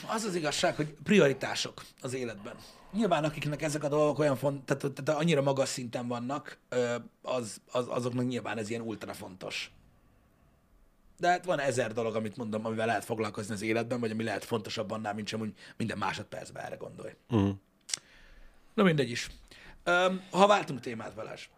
Az 0.08 0.24
az 0.24 0.36
igazság, 0.36 0.76
hogy 0.76 0.96
prioritások 1.04 1.84
az 2.02 2.14
életben. 2.14 2.56
Nyilván 2.92 3.24
akiknek 3.24 3.62
ezek 3.62 3.84
a 3.84 3.90
dolgok 3.90 4.20
olyan 4.20 4.36
font, 4.36 4.66
tehát, 4.66 4.94
tehát 4.94 5.22
annyira 5.22 5.42
magas 5.42 5.70
szinten 5.70 6.08
vannak, 6.08 6.58
az, 7.22 7.62
az, 7.72 7.86
azoknak 7.88 8.28
nyilván 8.28 8.58
ez 8.58 8.70
ilyen 8.70 8.82
ultra 8.82 9.14
fontos. 9.14 9.72
De 11.18 11.28
hát 11.28 11.46
van 11.46 11.60
ezer 11.60 11.94
dolog, 11.94 12.16
amit 12.16 12.38
mondom, 12.38 12.66
amivel 12.66 12.86
lehet 12.86 13.06
foglalkozni 13.06 13.54
az 13.54 13.62
életben, 13.62 14.00
vagy 14.00 14.12
ami 14.12 14.24
lehet 14.24 14.46
fontosabb 14.46 14.92
annál, 14.92 15.14
mint 15.14 15.28
sem 15.28 15.42
úgy 15.42 15.54
minden 15.78 15.98
másodpercben 15.98 16.64
erre 16.64 16.76
gondolj. 16.76 17.16
Uh-huh. 17.30 17.56
Na 18.74 18.84
mindegy 18.84 19.10
is. 19.10 19.30
Ha 20.32 20.48
váltunk 20.48 20.80
témát, 20.80 21.16
Balázs. 21.16 21.50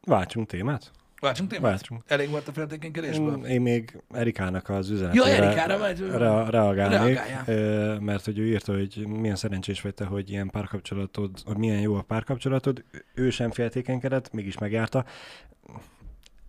Váltsunk 0.00 0.48
témát? 0.48 0.90
Váltsunk 1.20 1.50
témát? 1.50 1.70
Váltsunk. 1.70 2.02
Elég 2.06 2.30
volt 2.30 2.48
a 2.48 2.52
féltékenykedésből? 2.52 3.36
Mm, 3.36 3.44
Én 3.44 3.60
még 3.60 4.02
Erikának 4.10 4.68
az 4.68 4.88
Ja, 4.88 4.94
üzenetére 4.94 5.42
Erikára 5.42 5.78
vagy? 5.78 6.00
re- 6.00 6.50
reagálnék, 6.50 7.14
Reagáljál. 7.16 7.42
ö, 7.46 7.98
mert 7.98 8.24
hogy 8.24 8.38
ő 8.38 8.46
írta, 8.46 8.72
hogy 8.72 9.06
milyen 9.06 9.36
szerencsés 9.36 9.80
vagy 9.80 9.94
te, 9.94 10.04
hogy 10.04 10.30
ilyen 10.30 10.50
párkapcsolatod, 10.50 11.30
hogy 11.44 11.56
milyen 11.56 11.80
jó 11.80 11.94
a 11.94 12.02
párkapcsolatod, 12.02 12.84
ő 13.14 13.30
sem 13.30 13.50
féltékenykedett, 13.50 14.32
mégis 14.32 14.58
megjárta. 14.58 15.04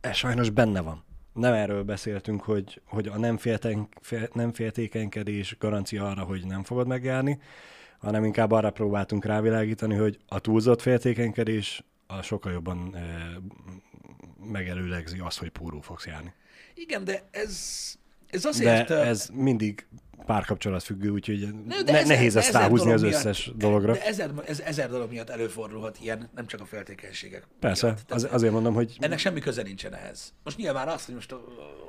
Ez 0.01 0.15
sajnos 0.15 0.49
benne 0.49 0.81
van. 0.81 1.03
Nem 1.33 1.53
erről 1.53 1.83
beszéltünk, 1.83 2.41
hogy, 2.41 2.81
hogy 2.85 3.07
a 3.07 3.17
nem, 3.17 3.37
félten, 3.37 3.87
fél, 4.01 4.29
nem 4.33 4.53
féltékenykedés 4.53 5.55
garancia 5.59 6.07
arra, 6.09 6.21
hogy 6.23 6.45
nem 6.45 6.63
fogod 6.63 6.87
megjárni, 6.87 7.39
hanem 7.99 8.23
inkább 8.23 8.51
arra 8.51 8.71
próbáltunk 8.71 9.25
rávilágítani, 9.25 9.95
hogy 9.95 10.17
a 10.27 10.39
túlzott 10.39 10.81
féltékenykedés 10.81 11.83
a 12.07 12.21
sokkal 12.21 12.51
jobban 12.51 12.95
megelőlegzi 14.43 15.19
azt, 15.19 15.37
hogy 15.37 15.49
póró 15.49 15.81
fogsz 15.81 16.05
járni. 16.05 16.33
Igen, 16.73 17.03
de 17.03 17.27
ez, 17.31 17.57
ez 18.27 18.41
De 18.41 18.47
azért... 18.47 18.89
ö, 18.89 19.01
ez 19.01 19.29
mindig 19.33 19.87
párkapcsolat 20.25 20.83
függő, 20.83 21.09
úgyhogy 21.09 21.39
Ne, 21.67 21.81
ne, 21.81 21.89
ezer- 21.91 22.07
nehéz 22.07 22.35
ezt 22.35 22.51
ráhúzni 22.51 22.91
az 22.91 23.01
miatt- 23.01 23.15
összes 23.15 23.51
dologra. 23.55 23.93
De 23.93 24.05
ezer, 24.05 24.31
ez, 24.45 24.59
ezer 24.59 24.89
dolog 24.89 25.09
miatt 25.11 25.29
előfordulhat 25.29 25.97
ilyen, 26.01 26.29
nem 26.35 26.47
csak 26.47 26.61
a 26.61 26.65
feltékenységek. 26.65 27.47
Persze, 27.59 27.87
miatt. 27.87 28.05
Tehát 28.07 28.23
az, 28.23 28.33
azért 28.33 28.53
mondom, 28.53 28.73
hogy 28.73 28.97
Ennek 28.99 29.19
semmi 29.19 29.39
köze 29.39 29.61
nincsen 29.61 29.93
ehhez. 29.95 30.33
Most 30.43 30.57
nyilván 30.57 30.87
az, 30.87 31.05
hogy 31.05 31.13
most, 31.15 31.31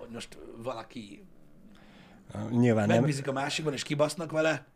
hogy 0.00 0.08
most 0.12 0.38
valaki 0.62 1.24
nyilván 2.50 2.86
nem, 2.86 3.04
a 3.26 3.32
másikban, 3.32 3.72
és 3.72 3.82
kibasznak 3.82 4.30
vele, 4.30 4.66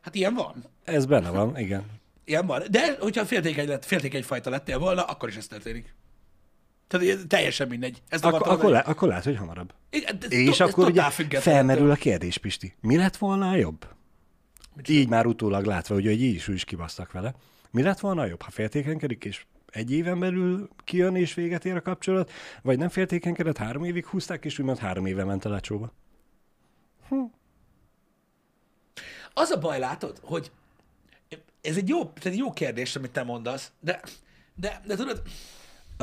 hát 0.00 0.14
ilyen 0.14 0.34
van. 0.34 0.64
ez 0.84 1.06
benne 1.06 1.30
van, 1.30 1.58
igen. 1.58 1.84
Ilyen 2.24 2.46
van. 2.46 2.62
De 2.70 2.96
hogyha 3.00 3.24
féltékeny, 3.24 3.68
lett, 3.68 3.84
féltékeny 3.84 4.22
fajta 4.22 4.50
lettél 4.50 4.78
volna, 4.78 5.02
akkor 5.02 5.28
is 5.28 5.36
ez 5.36 5.46
történik. 5.46 5.94
Tehát 6.92 7.06
ilyen 7.06 7.28
teljesen 7.28 7.68
mindegy. 7.68 8.02
Ezt 8.08 8.24
Ak- 8.24 8.46
akkor, 8.46 8.70
le, 8.70 8.78
akkor 8.78 9.08
lehet, 9.08 9.24
hogy 9.24 9.36
hamarabb. 9.36 9.74
Igen, 9.90 10.18
de 10.18 10.26
És 10.26 10.56
to- 10.56 10.68
akkor 10.68 10.86
ugye 10.86 11.10
felmerül 11.40 11.90
a 11.90 11.94
kérdés, 11.94 12.38
Pisti. 12.38 12.74
Mi 12.80 12.96
lett 12.96 13.16
volna 13.16 13.54
jobb? 13.56 13.86
Így 14.88 15.08
már 15.08 15.26
utólag 15.26 15.64
látva, 15.64 15.94
ugye, 15.94 16.08
hogy 16.10 16.22
így 16.22 16.34
is 16.34 16.48
úgy 16.48 16.54
is 16.54 16.64
kibasztak 16.64 17.12
vele. 17.12 17.34
Mi 17.70 17.82
lett 17.82 18.00
volna 18.00 18.24
jobb, 18.26 18.42
ha 18.42 18.50
féltékenykedik, 18.50 19.24
és 19.24 19.44
egy 19.70 19.92
éven 19.92 20.18
belül 20.18 20.68
kijön 20.84 21.16
és 21.16 21.34
véget 21.34 21.64
ér 21.64 21.76
a 21.76 21.82
kapcsolat, 21.82 22.30
vagy 22.62 22.78
nem 22.78 22.88
féltékenykedett, 22.88 23.56
három 23.56 23.84
évig 23.84 24.06
húzták, 24.06 24.44
és 24.44 24.58
úgymond 24.58 24.78
három 24.78 25.06
éve 25.06 25.24
ment 25.24 25.44
a 25.44 25.60
csóba. 25.60 25.92
Az 29.34 29.50
a 29.50 29.58
baj, 29.58 29.78
látod, 29.78 30.18
hogy 30.22 30.50
ez 31.60 31.76
egy 31.76 31.88
jó, 31.88 32.12
ez 32.14 32.26
egy 32.26 32.36
jó 32.36 32.52
kérdés, 32.52 32.96
amit 32.96 33.10
te 33.10 33.22
mondasz, 33.22 33.72
de, 33.80 34.00
de, 34.54 34.82
de 34.86 34.96
tudod, 34.96 35.22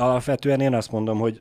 Alapvetően 0.00 0.60
én 0.60 0.74
azt 0.74 0.90
mondom, 0.90 1.18
hogy 1.18 1.40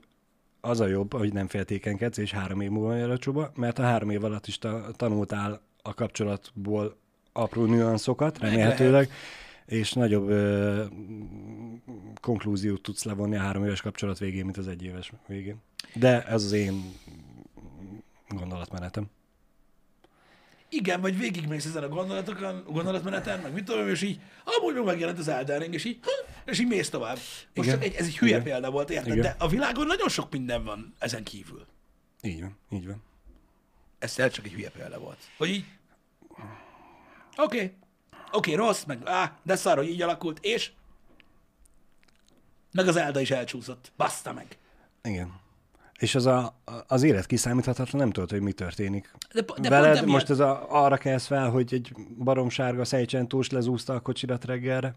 az 0.62 0.80
a 0.80 0.88
jobb, 0.88 1.14
hogy 1.14 1.34
nem 1.34 1.48
féltékenykedsz, 1.48 2.18
és 2.18 2.32
három 2.32 2.62
év 2.62 2.70
múlva 2.70 2.96
jön 2.96 3.10
a 3.10 3.18
csóba, 3.18 3.52
mert 3.56 3.80
a 3.80 3.84
három 3.84 4.10
év 4.10 4.24
alatt 4.24 4.48
is 4.48 4.58
ta- 4.58 4.96
tanultál 4.96 5.62
a 5.82 5.94
kapcsolatból 5.94 6.98
apró 7.34 7.66
nüanszokat, 7.66 8.40
remélhetőleg, 8.40 9.10
és 9.66 9.94
nagyobb 9.94 10.30
ö, 10.30 10.84
konklúziót 12.22 12.82
tudsz 12.82 13.04
levonni 13.04 13.36
a 13.36 13.40
három 13.40 13.66
éves 13.66 13.82
kapcsolat 13.82 14.20
végén, 14.20 14.44
mint 14.44 14.58
az 14.58 14.68
egy 14.68 14.84
éves 14.84 15.12
végén. 15.28 15.62
De 15.94 16.26
ez 16.26 16.44
az 16.44 16.52
én 16.52 16.94
gondolatmenetem. 18.28 19.10
Igen, 20.70 21.02
vagy 21.02 21.18
végigmész 21.18 21.66
ezen 21.66 21.84
a 21.84 21.88
gondolatokon, 21.88 22.64
gondolatmeneten, 22.68 23.40
meg 23.40 23.54
mit 23.54 23.66
tudom, 23.66 23.88
és 23.88 24.02
így, 24.02 24.20
amúgy 24.44 24.74
meg 24.74 24.84
megjelent 24.84 25.20
az 25.20 25.28
Elden 25.28 25.74
és 25.74 25.86
így, 25.86 26.00
és 26.46 26.60
így 26.60 26.68
mész 26.68 26.90
tovább. 26.90 27.16
Most 27.16 27.70
Igen. 27.70 27.74
csak 27.74 27.84
egy, 27.84 27.94
ez 27.94 28.06
egy 28.06 28.18
hülye 28.18 28.32
Igen. 28.32 28.44
példa 28.44 28.72
volt, 28.72 28.90
érted? 28.90 29.12
Igen. 29.12 29.22
De 29.22 29.36
a 29.40 29.48
világon 29.48 29.86
nagyon 29.86 30.10
sok 30.10 30.32
minden 30.32 30.64
van 30.64 30.94
ezen 31.00 31.24
kívül. 31.24 31.66
Így 32.22 32.42
van, 32.42 32.58
így 32.70 32.88
van. 32.88 33.04
Ez 34.00 34.14
tényleg 34.14 34.34
csak 34.34 34.46
egy 34.46 34.52
hülye 34.52 34.70
példa 34.70 35.00
volt. 35.00 35.18
Hogy 35.38 35.50
így, 35.50 35.66
oké, 36.30 36.44
okay. 37.36 37.60
oké, 38.32 38.54
okay, 38.54 38.54
rossz, 38.54 38.84
meg 38.84 39.00
á, 39.06 39.38
de 39.44 39.56
szar, 39.56 39.78
hogy 39.78 39.90
így 39.90 40.02
alakult, 40.02 40.40
és 40.42 40.72
meg 42.72 42.88
az 42.88 42.96
Elda 42.96 43.20
is 43.20 43.32
elcsúszott. 43.32 43.92
Baszta 43.98 44.34
meg. 44.34 44.58
Igen. 45.04 45.40
És 46.00 46.16
az, 46.16 46.26
a, 46.26 46.62
az 46.88 47.04
élet 47.04 47.26
kiszámíthatatlan, 47.26 48.02
nem 48.02 48.12
tudod, 48.12 48.30
hogy 48.30 48.42
mi 48.42 48.52
történik. 48.52 49.12
De, 49.34 49.42
de 49.62 49.70
Veled 49.70 49.98
pont 49.98 50.12
most 50.12 50.30
ez 50.30 50.40
a, 50.40 50.66
arra 50.70 50.98
kelsz 50.98 51.26
fel, 51.26 51.50
hogy 51.50 51.74
egy 51.74 51.94
baromsárga 52.18 52.86
szejcsentós 52.86 53.50
lezúzta 53.50 53.94
a 53.94 54.00
kocsirat 54.00 54.46
reggelre? 54.46 54.96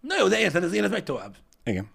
Na 0.00 0.16
jó, 0.18 0.28
de 0.28 0.38
érted, 0.38 0.62
az 0.64 0.72
élet 0.72 0.90
megy 0.90 1.04
tovább. 1.04 1.36
Igen. 1.64 1.90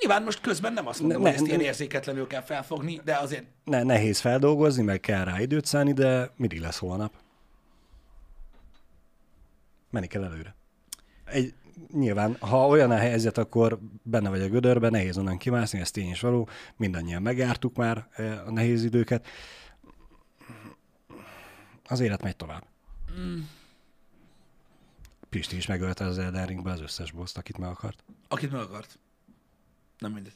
Nyilván 0.00 0.22
most 0.22 0.40
közben 0.40 0.72
nem 0.72 0.86
azt 0.86 1.00
mondom, 1.00 1.22
Ne- 1.22 1.26
hogy 1.28 1.36
ezt 1.36 1.46
ne- 1.46 1.50
ilyen 1.50 1.64
érzéketlenül 1.66 2.26
kell 2.26 2.42
felfogni, 2.42 3.00
de 3.04 3.16
azért 3.16 3.44
Ne, 3.64 3.82
nehéz 3.82 4.20
feldolgozni, 4.20 4.82
meg 4.82 5.00
kell 5.00 5.24
rá 5.24 5.40
időt 5.40 5.64
szállni, 5.64 5.92
de 5.92 6.30
mindig 6.36 6.60
lesz 6.60 6.78
holnap. 6.78 7.12
Menni 9.90 10.06
kell 10.06 10.24
előre. 10.24 10.54
Egy, 11.24 11.54
nyilván, 11.92 12.36
ha 12.40 12.66
olyan 12.66 12.90
a 12.90 12.96
helyzet, 12.96 13.38
akkor 13.38 13.78
benne 14.02 14.28
vagy 14.28 14.40
a 14.40 14.48
gödörbe, 14.48 14.88
nehéz 14.88 15.18
onnan 15.18 15.38
kimászni, 15.38 15.80
ez 15.80 15.90
tény 15.90 16.10
is 16.10 16.20
való. 16.20 16.48
Mindannyian 16.76 17.22
megjártuk 17.22 17.76
már 17.76 18.08
eh, 18.10 18.46
a 18.46 18.50
nehéz 18.50 18.84
időket. 18.84 19.26
Az 21.86 22.00
élet 22.00 22.22
megy 22.22 22.36
tovább. 22.36 22.64
Mm. 23.20 23.40
Pisti 25.28 25.56
is 25.56 25.66
megölte 25.66 26.04
az 26.04 26.18
Elden 26.18 26.46
Ringbe 26.46 26.70
az 26.70 26.80
összes 26.80 27.12
boszt, 27.12 27.38
akit 27.38 27.58
meg 27.58 27.68
akart. 27.68 28.04
akit 28.28 28.50
meg 28.50 28.60
akart. 28.60 28.98
Nem 29.98 30.12
mindegy. 30.12 30.32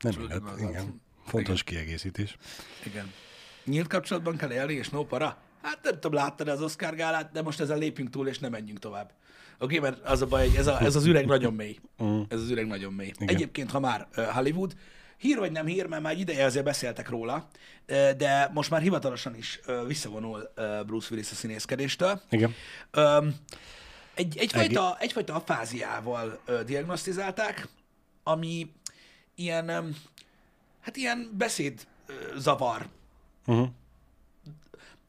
Nem 0.00 0.12
Csak 0.12 0.20
mindegy, 0.20 0.68
igen. 0.68 1.00
Fontos 1.24 1.62
kiegészítés. 1.62 2.36
Igen. 2.84 3.12
Nyílt 3.64 3.86
kapcsolatban 3.86 4.36
kell 4.36 4.52
élni, 4.52 4.72
és 4.72 4.88
no 4.88 5.04
para? 5.04 5.38
Hát 5.62 5.78
nem 5.82 5.92
tudom, 5.92 6.12
láttad 6.12 6.48
az 6.48 6.62
Oscar 6.62 6.94
gálát, 6.94 7.32
de 7.32 7.42
most 7.42 7.60
ezzel 7.60 7.78
lépjünk 7.78 8.10
túl, 8.10 8.28
és 8.28 8.38
nem 8.38 8.50
menjünk 8.50 8.78
tovább. 8.78 9.12
Oké, 9.58 9.78
okay, 9.78 9.90
mert 9.90 10.04
az 10.04 10.22
a 10.22 10.26
baj, 10.26 10.48
hogy 10.48 10.56
ez, 10.56 10.66
a, 10.66 10.80
ez 10.80 10.96
az 10.96 11.06
üreg 11.06 11.26
nagyon 11.26 11.54
mély. 11.54 11.78
Ez 12.28 12.40
az 12.40 12.50
üreg 12.50 12.66
nagyon 12.66 12.92
mély. 12.92 13.12
Igen. 13.18 13.34
Egyébként, 13.34 13.70
ha 13.70 13.80
már 13.80 14.06
Hollywood, 14.32 14.76
hír 15.18 15.38
vagy 15.38 15.52
nem 15.52 15.66
hír, 15.66 15.86
mert 15.86 16.02
már 16.02 16.18
ideje 16.18 16.44
azért 16.44 16.64
beszéltek 16.64 17.08
róla, 17.08 17.48
de 18.16 18.50
most 18.52 18.70
már 18.70 18.80
hivatalosan 18.80 19.36
is 19.36 19.60
visszavonul 19.86 20.52
Bruce 20.86 21.08
Willis 21.10 21.30
a 21.30 21.34
színészkedéstől. 21.34 22.20
Igen. 22.30 22.54
Egy, 24.14 24.36
egyfajta, 24.38 24.96
egyfajta 25.00 25.34
afáziával 25.34 26.40
diagnosztizálták, 26.66 27.68
ami 28.22 28.70
ilyen, 29.34 29.94
hát 30.80 30.96
ilyen 30.96 31.30
beszéd 31.38 31.86
ö, 32.06 32.12
zavar. 32.38 32.86
Uh-huh. 33.46 33.68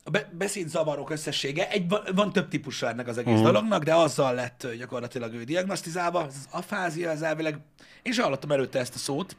A 0.08 0.10
be, 0.10 0.30
beszéd 0.38 0.68
zavarok 0.68 1.10
összessége. 1.10 1.70
Egy, 1.70 1.88
van, 1.88 2.02
van 2.16 2.32
több 2.32 2.48
típusa 2.48 2.88
ennek 2.88 3.08
az 3.08 3.18
egész 3.18 3.34
uh-huh. 3.34 3.48
dolognak, 3.48 3.84
de 3.84 3.96
azzal 3.96 4.34
lett 4.34 4.68
gyakorlatilag 4.78 5.34
ő 5.34 5.44
diagnosztizálva. 5.44 6.26
Ez 6.26 6.36
az 6.36 6.48
afázia, 6.52 7.12
az 7.12 7.22
elvileg, 7.22 7.60
én 8.02 8.14
sem 8.14 8.24
hallottam 8.24 8.52
előtte 8.52 8.80
ezt 8.80 8.96
a 8.96 8.98
szót. 8.98 9.36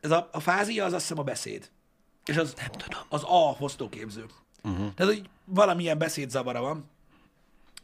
Ez 0.00 0.10
a, 0.10 0.28
a 0.32 0.40
fázia 0.40 0.84
az 0.84 0.92
azt 0.92 1.02
hiszem 1.02 1.18
a 1.18 1.22
beszéd. 1.22 1.70
És 2.24 2.36
az, 2.36 2.54
Nem 2.56 2.70
tudom. 2.70 3.00
az 3.08 3.22
A 3.22 3.54
hoztóképző. 3.56 4.24
Uh-huh. 4.62 4.94
Tehát, 4.94 5.12
hogy 5.12 5.28
valamilyen 5.44 5.98
beszédzavara 5.98 6.60
van, 6.60 6.90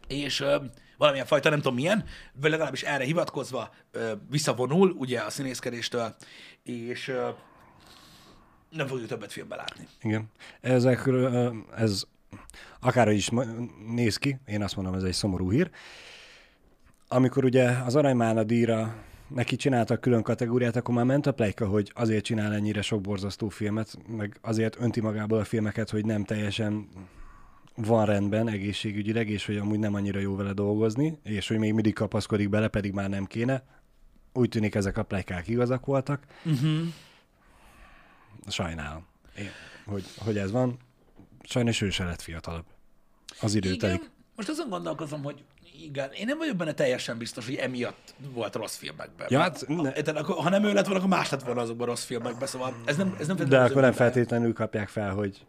és 0.09 0.40
ö, 0.40 0.57
valamilyen 0.97 1.27
fajta, 1.27 1.49
nem 1.49 1.59
tudom 1.59 1.75
milyen, 1.75 2.05
vagy 2.33 2.51
legalábbis 2.51 2.83
erre 2.83 3.05
hivatkozva 3.05 3.71
ö, 3.90 4.12
visszavonul, 4.31 4.90
ugye 4.90 5.21
a 5.21 5.31
színészkedéstől, 5.31 6.14
és 6.62 7.09
ö, 7.09 7.28
nem 8.77 8.87
fogjuk 8.87 9.09
többet 9.09 9.33
filmbe 9.33 9.57
látni. 9.57 9.87
Igen. 10.03 10.31
Ezekről, 10.61 11.55
ez 11.77 12.03
akárhogy 12.81 13.16
is 13.16 13.31
néz 13.87 14.16
ki, 14.16 14.39
én 14.47 14.62
azt 14.62 14.77
mondom, 14.77 14.95
ez 14.95 15.03
egy 15.03 15.12
szomorú 15.12 15.51
hír. 15.51 15.70
Amikor 17.09 17.45
ugye 17.45 17.68
az 17.68 17.97
Aranymána 17.97 18.45
díjra 18.45 18.95
neki 19.29 19.57
csináltak 19.57 20.01
külön 20.01 20.23
kategóriát, 20.23 20.77
akkor 20.77 20.95
már 20.95 21.05
ment 21.05 21.27
a 21.27 21.33
plejka, 21.33 21.66
hogy 21.66 21.93
azért 21.95 22.25
csinál 22.25 22.53
ennyire 22.55 22.83
sok 22.83 23.01
borzasztó 23.01 23.49
filmet, 23.49 23.99
meg 24.16 24.39
azért 24.41 24.81
önti 24.81 25.01
magából 25.01 25.39
a 25.39 25.45
filmeket, 25.45 25.91
hogy 25.91 26.05
nem 26.05 26.25
teljesen 26.25 26.89
van 27.75 28.07
rendben 28.07 28.49
egészségügyileg, 28.49 29.29
és 29.29 29.47
hogy 29.47 29.57
amúgy 29.57 29.79
nem 29.79 29.95
annyira 29.95 30.20
jó 30.20 30.37
vele 30.37 30.53
dolgozni, 30.53 31.18
és 31.23 31.49
hogy 31.49 31.59
még 31.59 31.73
mindig 31.73 31.95
kapaszkodik 31.95 32.49
bele, 32.49 32.68
pedig 32.68 32.93
már 32.93 33.09
nem 33.09 33.25
kéne. 33.25 33.64
Úgy 34.33 34.49
tűnik 34.49 34.75
ezek 34.75 34.97
a 34.97 35.03
plekák 35.03 35.49
igazak 35.49 35.87
voltak. 35.87 36.25
Uh-huh. 36.45 36.81
Sajnálom, 38.49 39.07
én, 39.38 39.51
hogy, 39.84 40.05
hogy 40.18 40.38
ez 40.38 40.51
van. 40.51 40.78
Sajnos 41.43 41.80
ő 41.80 41.90
se 41.90 42.05
lett 42.05 42.22
fiatalabb. 42.22 42.64
Az 43.40 43.55
idő 43.55 43.76
telik. 43.76 44.11
Most 44.36 44.49
azon 44.49 44.68
gondolkozom, 44.68 45.22
hogy 45.22 45.45
igen, 45.80 46.12
én 46.12 46.26
nem 46.26 46.38
vagyok 46.38 46.57
benne 46.57 46.72
teljesen 46.72 47.18
biztos, 47.18 47.47
hogy 47.47 47.55
emiatt 47.55 48.14
volt 48.32 48.55
rossz 48.55 48.76
filmekben. 48.76 49.26
Ja, 49.30 49.40
hát 49.40 49.64
ne- 49.68 50.20
Ha, 50.20 50.49
nem 50.49 50.64
ő 50.64 50.72
lett 50.72 50.84
volna, 50.84 50.99
akkor 50.99 51.16
más 51.16 51.30
lett 51.30 51.43
volna 51.43 51.61
azokban 51.61 51.86
rossz 51.86 52.05
filmekben, 52.05 52.49
szóval 52.49 52.74
ez 52.84 52.97
nem, 52.97 53.16
ez 53.20 53.26
nem 53.26 53.36
De 53.36 53.61
akkor 53.61 53.82
nem 53.82 53.93
feltétlenül 53.93 54.53
kapják 54.53 54.88
fel, 54.88 55.14
hogy 55.14 55.47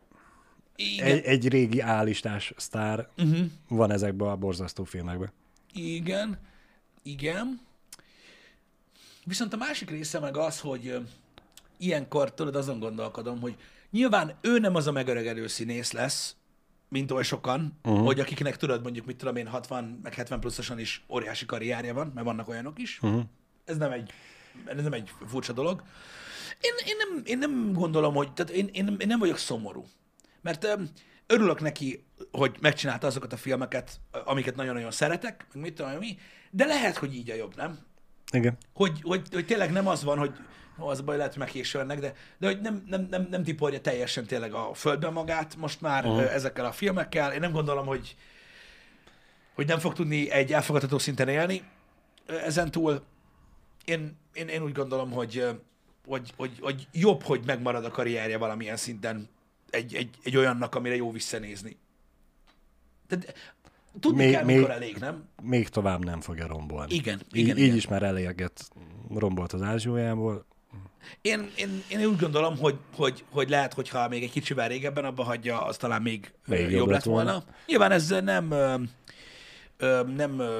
Igen, 0.75 1.05
egy, 1.07 1.23
egy 1.23 1.47
régi 1.47 1.79
állistás 1.79 2.53
sztár 2.57 3.07
uh-huh. 3.17 3.45
van 3.67 3.91
ezekben 3.91 4.27
a 4.27 4.35
borzasztó 4.35 4.83
filmekben. 4.83 5.31
igen, 5.73 6.39
igen. 7.03 7.61
Viszont 9.25 9.53
a 9.53 9.57
másik 9.57 9.89
része 9.89 10.19
meg 10.19 10.37
az, 10.37 10.59
hogy 10.59 10.99
ilyenkor 11.85 12.33
tudod, 12.33 12.55
azon 12.55 12.79
gondolkodom, 12.79 13.39
hogy 13.39 13.55
nyilván 13.91 14.37
ő 14.41 14.59
nem 14.59 14.75
az 14.75 14.87
a 14.87 14.91
megöregedő 14.91 15.47
színész 15.47 15.91
lesz, 15.91 16.35
mint 16.89 17.11
oly 17.11 17.23
sokan, 17.23 17.79
uh-huh. 17.83 18.05
hogy 18.05 18.19
akiknek 18.19 18.57
tudod, 18.57 18.83
mondjuk, 18.83 19.05
mit 19.05 19.17
tudom 19.17 19.35
én, 19.35 19.47
60 19.47 19.99
meg 20.03 20.13
70 20.13 20.39
pluszosan 20.39 20.79
is 20.79 21.05
óriási 21.09 21.45
karrierje 21.45 21.93
van, 21.93 22.11
mert 22.13 22.25
vannak 22.25 22.47
olyanok 22.47 22.79
is. 22.79 22.99
Uh-huh. 23.01 23.21
Ez 23.65 23.77
nem 23.77 23.91
egy, 23.91 24.11
ez 24.65 24.83
nem 24.83 24.93
egy 24.93 25.11
furcsa 25.27 25.53
dolog. 25.53 25.83
Én, 26.61 26.73
én, 26.85 26.95
nem, 26.97 27.21
én 27.25 27.37
nem 27.37 27.73
gondolom, 27.73 28.13
hogy, 28.13 28.33
tehát 28.33 28.51
én, 28.51 28.69
én, 28.71 28.95
én 28.99 29.07
nem 29.07 29.19
vagyok 29.19 29.37
szomorú. 29.37 29.85
Mert 30.41 30.63
öm, 30.63 30.89
örülök 31.27 31.61
neki, 31.61 32.05
hogy 32.31 32.57
megcsinálta 32.61 33.07
azokat 33.07 33.33
a 33.33 33.37
filmeket, 33.37 33.99
amiket 34.25 34.55
nagyon-nagyon 34.55 34.91
szeretek, 34.91 35.47
meg 35.53 35.63
mit 35.63 35.75
tudom 35.75 35.91
én 35.91 35.97
mi, 35.97 36.17
de 36.51 36.65
lehet, 36.65 36.97
hogy 36.97 37.15
így 37.15 37.29
a 37.29 37.35
jobb, 37.35 37.55
nem? 37.55 37.79
Igen. 38.31 38.57
Hogy, 38.73 38.99
hogy, 39.01 39.27
hogy 39.31 39.45
tényleg 39.45 39.71
nem 39.71 39.87
az 39.87 40.03
van, 40.03 40.17
hogy 40.17 40.33
ó, 40.79 40.87
az 40.87 40.99
a 40.99 41.03
baj, 41.03 41.17
lehet, 41.17 41.31
hogy 41.31 41.41
megkésőlnek, 41.41 41.99
de, 41.99 42.13
de 42.37 42.47
hogy 42.47 42.61
nem, 42.61 42.83
nem, 42.87 43.07
nem, 43.09 43.27
nem 43.29 43.43
tiporja 43.43 43.81
teljesen 43.81 44.25
tényleg 44.25 44.53
a 44.53 44.73
földbe 44.73 45.09
magát 45.09 45.55
most 45.55 45.81
már 45.81 46.05
uh-huh. 46.05 46.33
ezekkel 46.33 46.65
a 46.65 46.71
filmekkel. 46.71 47.33
Én 47.33 47.39
nem 47.39 47.51
gondolom, 47.51 47.85
hogy, 47.85 48.15
hogy 49.53 49.67
nem 49.67 49.79
fog 49.79 49.93
tudni 49.93 50.29
egy 50.29 50.53
elfogadható 50.53 50.97
szinten 50.97 51.27
élni. 51.27 51.63
Ezen 52.25 52.71
túl 52.71 53.03
én, 53.85 54.17
én, 54.33 54.47
én 54.47 54.63
úgy 54.63 54.71
gondolom, 54.71 55.11
hogy, 55.11 55.47
hogy, 56.05 56.33
hogy, 56.35 56.51
hogy 56.59 56.87
jobb, 56.91 57.21
hogy 57.21 57.41
megmarad 57.45 57.85
a 57.85 57.89
karrierje 57.89 58.37
valamilyen 58.37 58.77
szinten 58.77 59.29
egy, 59.69 59.95
egy, 59.95 60.09
egy 60.23 60.37
olyannak, 60.37 60.75
amire 60.75 60.95
jó 60.95 61.11
visszanézni. 61.11 61.77
Tehát 63.07 63.35
tudni 63.99 64.23
Még- 64.23 64.33
kell, 64.33 64.43
még- 64.43 64.63
elég, 64.63 64.97
nem? 64.97 65.23
Még 65.41 65.69
tovább 65.69 66.05
nem 66.05 66.21
fogja 66.21 66.47
rombolni. 66.47 66.93
Igen, 66.93 67.19
így, 67.31 67.43
igen, 67.43 67.57
így 67.57 67.63
igen. 67.63 67.75
is 67.75 67.87
már 67.87 68.03
eléget 68.03 68.69
rombolt 69.13 69.53
az 69.53 69.61
ázsiójából. 69.61 70.45
Én, 71.21 71.49
én, 71.55 71.83
én 71.87 72.05
úgy 72.05 72.19
gondolom, 72.19 72.57
hogy, 72.57 72.75
hogy, 72.95 73.23
hogy 73.31 73.49
lehet, 73.49 73.73
hogyha 73.73 74.07
még 74.07 74.23
egy 74.23 74.31
kicsivel 74.31 74.67
régebben 74.67 75.05
abba 75.05 75.23
hagyja, 75.23 75.61
az 75.65 75.77
talán 75.77 76.01
még, 76.01 76.33
Még 76.45 76.59
jobb 76.59 76.71
jobb 76.71 76.89
lett 76.89 77.03
volna. 77.03 77.31
volna. 77.31 77.45
Nyilván 77.67 77.91
ez 77.91 78.09
nem, 78.09 78.51
ö, 78.51 78.75
ö, 79.77 80.03
nem 80.15 80.39
ö, 80.39 80.59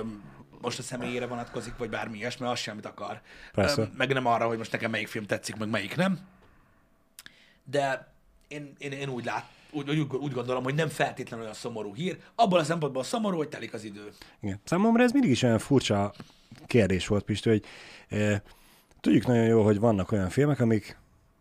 most 0.61 0.79
a 0.79 0.81
személyére 0.81 1.27
vonatkozik, 1.27 1.77
vagy 1.77 1.89
bármi 1.89 2.17
ilyesmi, 2.17 2.45
az 2.47 2.59
sem, 2.59 2.73
amit 2.73 2.85
akar. 2.85 3.21
Persze. 3.53 3.81
Ö, 3.81 3.85
Meg 3.97 4.13
nem 4.13 4.25
arra, 4.25 4.47
hogy 4.47 4.57
most 4.57 4.71
nekem 4.71 4.91
melyik 4.91 5.07
film 5.07 5.25
tetszik, 5.25 5.55
meg 5.55 5.69
melyik 5.69 5.95
nem. 5.95 6.19
De 7.63 8.13
én, 8.47 8.73
én, 8.77 8.91
én 8.91 9.09
úgy 9.09 9.25
lát, 9.25 9.45
úgy, 9.71 9.89
úgy, 9.89 10.07
úgy 10.15 10.31
gondolom, 10.31 10.63
hogy 10.63 10.75
nem 10.75 10.87
feltétlenül 10.89 11.43
olyan 11.45 11.57
szomorú 11.57 11.95
hír. 11.95 12.17
Abból 12.35 12.59
a 12.59 12.63
szempontból 12.63 13.03
szomorú, 13.03 13.37
hogy 13.37 13.49
telik 13.49 13.73
az 13.73 13.83
idő. 13.83 14.11
Igen. 14.41 14.61
Számomra 14.63 15.03
ez 15.03 15.11
mindig 15.11 15.29
is 15.31 15.41
olyan 15.43 15.59
furcsa 15.59 16.13
kérdés 16.67 17.07
volt, 17.07 17.23
Pisti, 17.23 17.49
hogy 17.49 17.63
e, 18.09 18.41
tudjuk 19.03 19.25
nagyon 19.25 19.45
jó, 19.45 19.63
hogy 19.63 19.79
vannak 19.79 20.11
olyan 20.11 20.29
filmek, 20.29 20.59
amik 20.59 20.97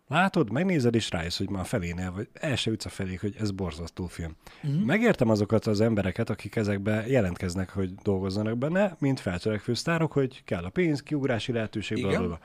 látod, 0.09 0.53
megnézed, 0.53 0.95
és 0.95 1.11
rájössz, 1.11 1.39
hogy 1.39 1.51
már 1.51 1.67
felénél, 1.67 2.13
vagy 2.13 2.29
el 2.33 2.57
se 2.57 2.71
jutsz 2.71 2.85
a 2.85 2.89
felé, 2.89 3.15
hogy 3.15 3.37
ez 3.39 3.51
borzasztó 3.51 4.07
film. 4.07 4.37
Mm-hmm. 4.67 4.85
Megértem 4.85 5.29
azokat 5.31 5.67
az 5.67 5.81
embereket, 5.81 6.31
akik 6.31 6.57
ezekbe 6.57 7.07
jelentkeznek, 7.07 7.71
hogy 7.71 7.95
dolgozzanak 7.95 8.59
benne, 8.59 8.97
mint 8.99 9.21
feltörekvő 9.21 9.75
sztárok, 9.75 10.13
hogy 10.13 10.45
kell 10.45 10.65
a 10.65 10.69
pénz, 10.69 11.03
kiugrási 11.03 11.53
lehetőség, 11.53 12.01
bla, 12.01 12.09
Igen. 12.09 12.21
bla, 12.21 12.29
bla. 12.29 12.41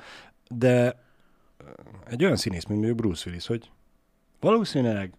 De 0.58 1.04
egy 2.06 2.24
olyan 2.24 2.36
színész, 2.36 2.66
mint 2.66 2.80
mondjuk 2.80 3.02
Bruce 3.02 3.30
Willis, 3.30 3.48
hogy 3.48 3.72
valószínűleg 4.40 5.14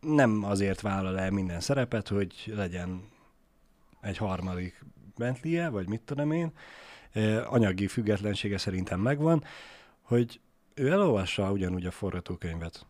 nem 0.00 0.44
azért 0.44 0.80
vállal 0.80 1.18
el 1.18 1.30
minden 1.30 1.60
szerepet, 1.60 2.08
hogy 2.08 2.52
legyen 2.56 3.02
egy 4.00 4.16
harmadik 4.16 4.84
bentley 5.16 5.70
vagy 5.70 5.88
mit 5.88 6.00
tudom 6.00 6.32
én, 6.32 6.52
anyagi 7.48 7.86
függetlensége 7.86 8.58
szerintem 8.58 9.00
megvan, 9.00 9.44
hogy 10.02 10.40
ő 10.74 10.90
elolvassa 10.90 11.50
ugyanúgy 11.52 11.86
a 11.86 11.90
forgatókönyvet. 11.90 12.86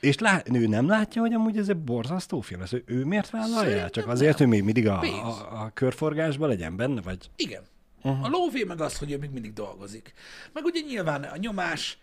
És 0.00 0.18
lá- 0.18 0.48
ő 0.48 0.66
nem 0.66 0.88
látja, 0.88 1.20
hogy 1.20 1.32
amúgy 1.32 1.58
ez 1.58 1.68
egy 1.68 1.76
borzasztó 1.76 2.40
film. 2.40 2.60
Ez, 2.60 2.70
ő 2.84 3.04
miért 3.04 3.30
vállalja? 3.30 3.60
Szerintem 3.60 3.90
Csak 3.90 4.08
azért, 4.08 4.38
nem. 4.38 4.48
hogy 4.48 4.56
még 4.56 4.64
mindig 4.64 4.88
a, 4.88 4.98
Pénz. 4.98 5.14
a, 5.14 5.62
a 5.62 5.70
körforgásban 5.74 6.48
legyen 6.48 6.76
benne? 6.76 7.00
Vagy 7.00 7.30
Igen. 7.36 7.62
Uh-huh. 8.02 8.24
A 8.24 8.28
lóvé 8.28 8.64
meg 8.64 8.80
az, 8.80 8.98
hogy 8.98 9.12
ő 9.12 9.18
még 9.18 9.30
mindig 9.30 9.52
dolgozik. 9.52 10.12
Meg 10.52 10.64
ugye 10.64 10.80
nyilván 10.80 11.22
a 11.22 11.36
nyomás, 11.36 11.98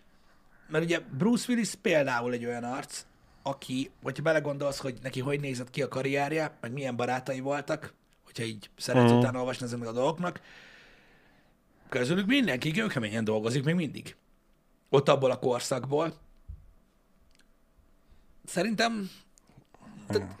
mert 0.68 0.84
ugye 0.84 1.00
Bruce 1.18 1.44
Willis 1.48 1.74
például 1.74 2.32
egy 2.32 2.44
olyan 2.44 2.64
arc, 2.64 3.04
aki, 3.42 3.90
hogyha 4.02 4.22
belegondolsz, 4.22 4.78
hogy 4.78 4.98
neki 5.02 5.20
hogy 5.20 5.40
nézett 5.40 5.70
ki 5.70 5.82
a 5.82 5.88
karrierje, 5.88 6.56
meg 6.60 6.72
milyen 6.72 6.96
barátai 6.96 7.40
voltak, 7.40 7.94
hogyha 8.24 8.42
így 8.42 8.70
szeretsz 8.76 9.04
uh-huh. 9.04 9.18
utána 9.18 9.38
olvasni 9.38 9.66
ezeknek 9.66 9.88
a 9.88 9.92
dolgoknak, 9.92 10.40
közülük 11.88 12.26
mindenki 12.26 12.70
kőkeményen 12.70 13.24
dolgozik 13.24 13.64
még 13.64 13.74
mindig. 13.74 14.16
Ott 14.88 15.08
abból 15.08 15.30
a 15.30 15.38
korszakból. 15.38 16.14
Szerintem 18.44 19.10
tehát 20.06 20.36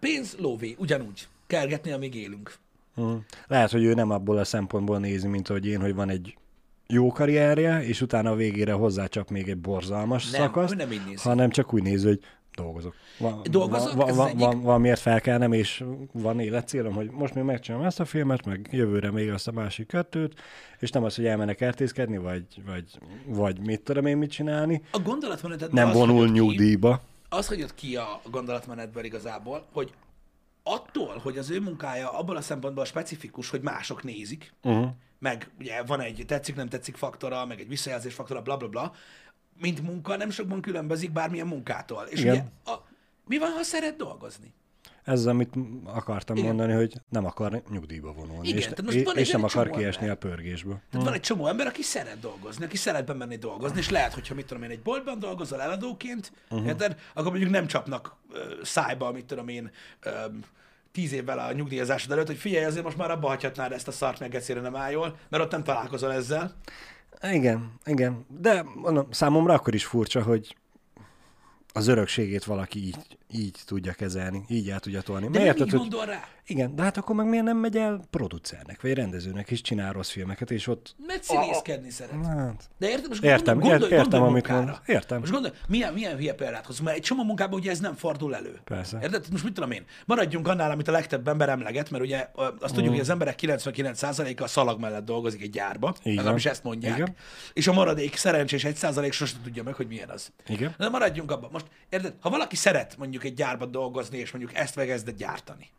pénz 0.00 0.36
lóvé, 0.38 0.74
ugyanúgy. 0.78 1.28
Kergetni, 1.46 1.90
amíg 1.90 2.14
élünk. 2.14 2.54
Mm. 3.00 3.16
Lehet, 3.46 3.70
hogy 3.70 3.84
ő 3.84 3.94
nem 3.94 4.10
abból 4.10 4.38
a 4.38 4.44
szempontból 4.44 4.98
nézi, 4.98 5.26
mint 5.26 5.46
hogy 5.46 5.66
én, 5.66 5.80
hogy 5.80 5.94
van 5.94 6.08
egy 6.10 6.36
jó 6.86 7.12
karrierje, 7.12 7.84
és 7.84 8.00
utána 8.00 8.30
a 8.30 8.34
végére 8.34 8.72
hozzácsap 8.72 9.30
még 9.30 9.48
egy 9.48 9.58
borzalmas 9.58 10.30
Nem, 10.30 10.40
szakaszt, 10.40 10.72
ő 10.72 10.76
nem 10.76 10.92
így 10.92 11.04
nézi. 11.06 11.28
hanem 11.28 11.50
csak 11.50 11.74
úgy 11.74 11.82
néz, 11.82 12.04
hogy 12.04 12.20
dolgozok. 12.62 12.94
Van, 13.18 13.40
Dolgozok, 13.50 13.92
van, 13.92 14.14
van, 14.16 14.26
egyik. 14.28 14.38
van, 14.40 14.60
van, 14.62 14.80
miért 14.80 15.00
felkelnem, 15.00 15.52
és 15.52 15.84
van 16.12 16.40
életcélom, 16.40 16.94
hogy 16.94 17.10
most 17.10 17.34
még 17.34 17.44
megcsinálom 17.44 17.86
ezt 17.86 18.00
a 18.00 18.04
filmet, 18.04 18.44
meg 18.46 18.68
jövőre 18.72 19.10
még 19.10 19.30
azt 19.30 19.48
a 19.48 19.52
másik 19.52 19.86
kettőt, 19.86 20.40
és 20.78 20.90
nem 20.90 21.04
az, 21.04 21.14
hogy 21.16 21.26
elmenek 21.26 21.56
kertészkedni, 21.56 22.18
vagy, 22.18 22.44
vagy, 22.66 22.84
vagy 23.26 23.60
mit 23.60 23.80
tudom 23.80 24.06
én 24.06 24.16
mit 24.16 24.30
csinálni. 24.30 24.82
A 24.90 24.98
gondolatmenetet 24.98 25.72
Nem 25.72 25.88
az 25.88 25.94
vonul 25.94 26.16
hagyott 26.18 26.32
nyugdíjba. 26.34 27.00
az, 27.28 27.48
hogy 27.48 27.58
jött 27.58 27.74
ki 27.74 27.96
a 27.96 28.20
gondolatmenetből 28.30 29.04
igazából, 29.04 29.66
hogy 29.72 29.92
attól, 30.62 31.18
hogy 31.22 31.38
az 31.38 31.50
ő 31.50 31.60
munkája 31.60 32.10
abból 32.18 32.36
a 32.36 32.40
szempontból 32.40 32.84
specifikus, 32.84 33.50
hogy 33.50 33.60
mások 33.60 34.02
nézik, 34.02 34.52
Uh-huh. 34.62 34.88
meg 35.18 35.50
ugye 35.58 35.82
van 35.82 36.00
egy 36.00 36.24
tetszik-nem 36.26 36.68
tetszik 36.68 36.96
faktora, 36.96 37.46
meg 37.46 37.60
egy 37.60 37.68
visszajelzés 37.68 38.14
faktora, 38.14 38.42
bla 38.42 38.56
bla 38.56 38.68
bla, 38.68 38.92
mint 39.60 39.82
munka 39.82 40.16
nem 40.16 40.30
sokban 40.30 40.60
különbözik 40.60 41.12
bármilyen 41.12 41.46
munkától. 41.46 42.04
És 42.10 42.20
Igen. 42.20 42.32
ugye 42.32 42.72
a, 42.72 42.86
mi 43.26 43.38
van, 43.38 43.50
ha 43.50 43.62
szeret 43.62 43.96
dolgozni? 43.96 44.54
Ez 45.04 45.18
az, 45.18 45.26
amit 45.26 45.54
akartam 45.84 46.36
Igen. 46.36 46.48
mondani, 46.48 46.72
hogy 46.72 46.94
nem 47.08 47.24
akar 47.24 47.62
nyugdíjba 47.70 48.12
vonulni, 48.12 48.48
Igen, 48.48 48.58
és, 48.58 48.62
tehát 48.62 48.82
most 48.82 49.04
van 49.04 49.16
és 49.16 49.30
nem 49.30 49.44
akar 49.44 49.70
kiesni 49.70 50.06
ember. 50.06 50.16
a 50.16 50.28
pörgésből. 50.28 50.80
Tehát 50.90 51.06
van 51.06 51.14
egy 51.14 51.20
csomó 51.20 51.46
ember, 51.46 51.66
aki 51.66 51.82
szeret 51.82 52.20
dolgozni, 52.20 52.64
aki 52.64 52.76
szeret 52.76 53.06
bemenni 53.06 53.36
dolgozni, 53.36 53.78
és 53.78 53.90
lehet, 53.90 54.14
hogyha 54.14 54.34
mit 54.34 54.46
tudom 54.46 54.62
én, 54.62 54.70
egy 54.70 54.82
boltban 54.82 55.18
dolgozol 55.18 55.62
eladóként, 55.62 56.32
uh-huh. 56.50 56.66
érted? 56.66 56.96
Akkor 57.14 57.30
mondjuk 57.30 57.50
nem 57.50 57.66
csapnak 57.66 58.16
ö, 58.32 58.38
szájba, 58.62 59.12
mit 59.12 59.24
tudom 59.24 59.48
én, 59.48 59.70
ö, 60.00 60.10
tíz 60.92 61.12
évvel 61.12 61.38
a 61.38 61.52
nyugdíjazásod 61.52 62.12
előtt, 62.12 62.26
hogy 62.26 62.36
figyelj, 62.36 62.64
azért 62.64 62.84
most 62.84 62.96
már 62.96 63.10
abba 63.10 63.28
hagyhatnád 63.28 63.72
ezt 63.72 63.88
a 63.88 63.92
szart, 63.92 64.20
meg 64.20 64.34
egyszerűen 64.34 64.64
nem 64.64 64.76
álljon, 64.76 65.16
mert 65.28 65.42
ott 65.42 65.50
nem 65.50 65.64
találkozol 65.64 66.12
ezzel. 66.12 66.54
Igen, 67.22 67.72
igen. 67.84 68.26
De 68.28 68.64
mondom, 68.74 69.06
számomra 69.10 69.54
akkor 69.54 69.74
is 69.74 69.84
furcsa, 69.84 70.22
hogy 70.22 70.56
az 71.72 71.86
örökségét 71.86 72.44
valaki 72.44 72.78
így, 72.86 72.96
így 73.30 73.58
tudja 73.66 73.92
kezelni, 73.92 74.44
így 74.48 74.70
el 74.70 74.80
tudja 74.80 75.00
tolni. 75.00 75.28
De 75.28 75.38
Mert 75.38 75.58
nem 75.58 75.66
így 75.66 75.74
gondol 75.74 76.04
rá. 76.04 76.28
Igen, 76.46 76.74
de 76.74 76.82
hát 76.82 76.96
akkor 76.96 77.16
meg 77.16 77.28
miért 77.28 77.44
nem 77.44 77.56
megy 77.56 77.76
el 77.76 78.00
producernek, 78.10 78.82
vagy 78.82 78.92
rendezőnek, 78.92 79.50
és 79.50 79.60
csinál 79.60 79.92
rossz 79.92 80.10
filmeket, 80.10 80.50
és 80.50 80.66
ott... 80.66 80.94
Mert 81.06 81.22
színészkedni 81.22 81.90
szeret. 81.90 82.26
Hát, 82.26 82.70
De 82.78 82.88
érted? 82.88 83.08
Most 83.08 83.22
Értem, 83.22 83.54
gondolj, 83.54 83.78
gondolj, 83.78 83.92
értem, 83.92 84.10
gondolj 84.10 84.30
amit 84.30 84.48
mondasz. 84.48 84.78
Értem. 84.86 85.18
Most 85.18 85.32
gondolj, 85.32 85.54
milyen, 85.68 85.92
milyen 85.92 86.16
hülye 86.16 86.34
példát 86.34 86.66
hozunk, 86.66 86.84
mert 86.84 86.98
egy 86.98 87.04
csomó 87.04 87.24
munkában 87.24 87.58
ugye 87.58 87.70
ez 87.70 87.78
nem 87.78 87.94
fordul 87.94 88.34
elő. 88.34 88.60
Persze. 88.64 88.98
Érted? 89.02 89.26
Most 89.30 89.44
mit 89.44 89.52
tudom 89.52 89.70
én? 89.70 89.84
Maradjunk 90.06 90.48
annál, 90.48 90.70
amit 90.70 90.88
a 90.88 90.92
legtöbb 90.92 91.28
ember 91.28 91.48
emleget, 91.48 91.90
mert 91.90 92.04
ugye 92.04 92.28
azt 92.60 92.74
tudjuk, 92.74 92.92
hogy 92.92 93.00
az 93.00 93.10
emberek 93.10 93.38
99%-a 93.42 94.42
a 94.42 94.46
szalag 94.46 94.80
mellett 94.80 95.04
dolgozik 95.04 95.42
egy 95.42 95.50
gyárba, 95.50 95.94
legalábbis 96.02 96.46
ezt 96.46 96.64
mondják. 96.64 96.96
Igen. 96.96 97.14
És 97.52 97.66
a 97.66 97.72
maradék 97.72 98.16
szerencsés 98.16 98.66
1% 98.66 99.12
sosem 99.12 99.40
tudja 99.42 99.62
meg, 99.62 99.74
hogy 99.74 99.86
milyen 99.86 100.08
az. 100.08 100.32
Igen. 100.46 100.74
De 100.78 100.88
maradjunk 100.88 101.30
abban. 101.30 101.50
Most 101.62 101.72
érted, 101.88 102.14
ha 102.20 102.30
valaki 102.30 102.56
szeret 102.56 102.96
mondjuk 102.96 103.24
egy 103.24 103.34
gyárban 103.34 103.70
dolgozni, 103.70 104.18
és 104.18 104.30
mondjuk 104.30 104.56
ezt 104.56 104.76
megkezdett 104.76 105.16
gyártani, 105.16 105.70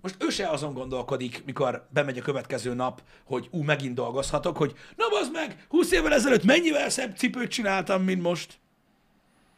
most 0.00 0.22
ő 0.22 0.28
se 0.28 0.48
azon 0.48 0.74
gondolkodik, 0.74 1.42
mikor 1.44 1.86
bemegy 1.90 2.18
a 2.18 2.22
következő 2.22 2.74
nap, 2.74 3.02
hogy 3.24 3.48
ú, 3.50 3.62
megint 3.62 3.94
dolgozhatok, 3.94 4.56
hogy 4.56 4.74
na 4.96 5.04
az 5.20 5.30
meg, 5.32 5.66
20 5.68 5.90
évvel 5.90 6.12
ezelőtt 6.12 6.44
mennyivel 6.44 6.88
szebb 6.88 7.16
cipőt 7.16 7.50
csináltam, 7.50 8.02
mint 8.02 8.22
most. 8.22 8.58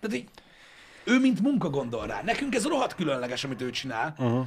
Tehát 0.00 0.16
így, 0.16 0.28
ő 1.04 1.18
mint 1.18 1.40
munka 1.40 1.70
gondol 1.70 2.06
rá. 2.06 2.22
Nekünk 2.22 2.54
ez 2.54 2.66
rohadt 2.66 2.94
különleges, 2.94 3.44
amit 3.44 3.62
ő 3.62 3.70
csinál. 3.70 4.14
Uh-huh. 4.18 4.46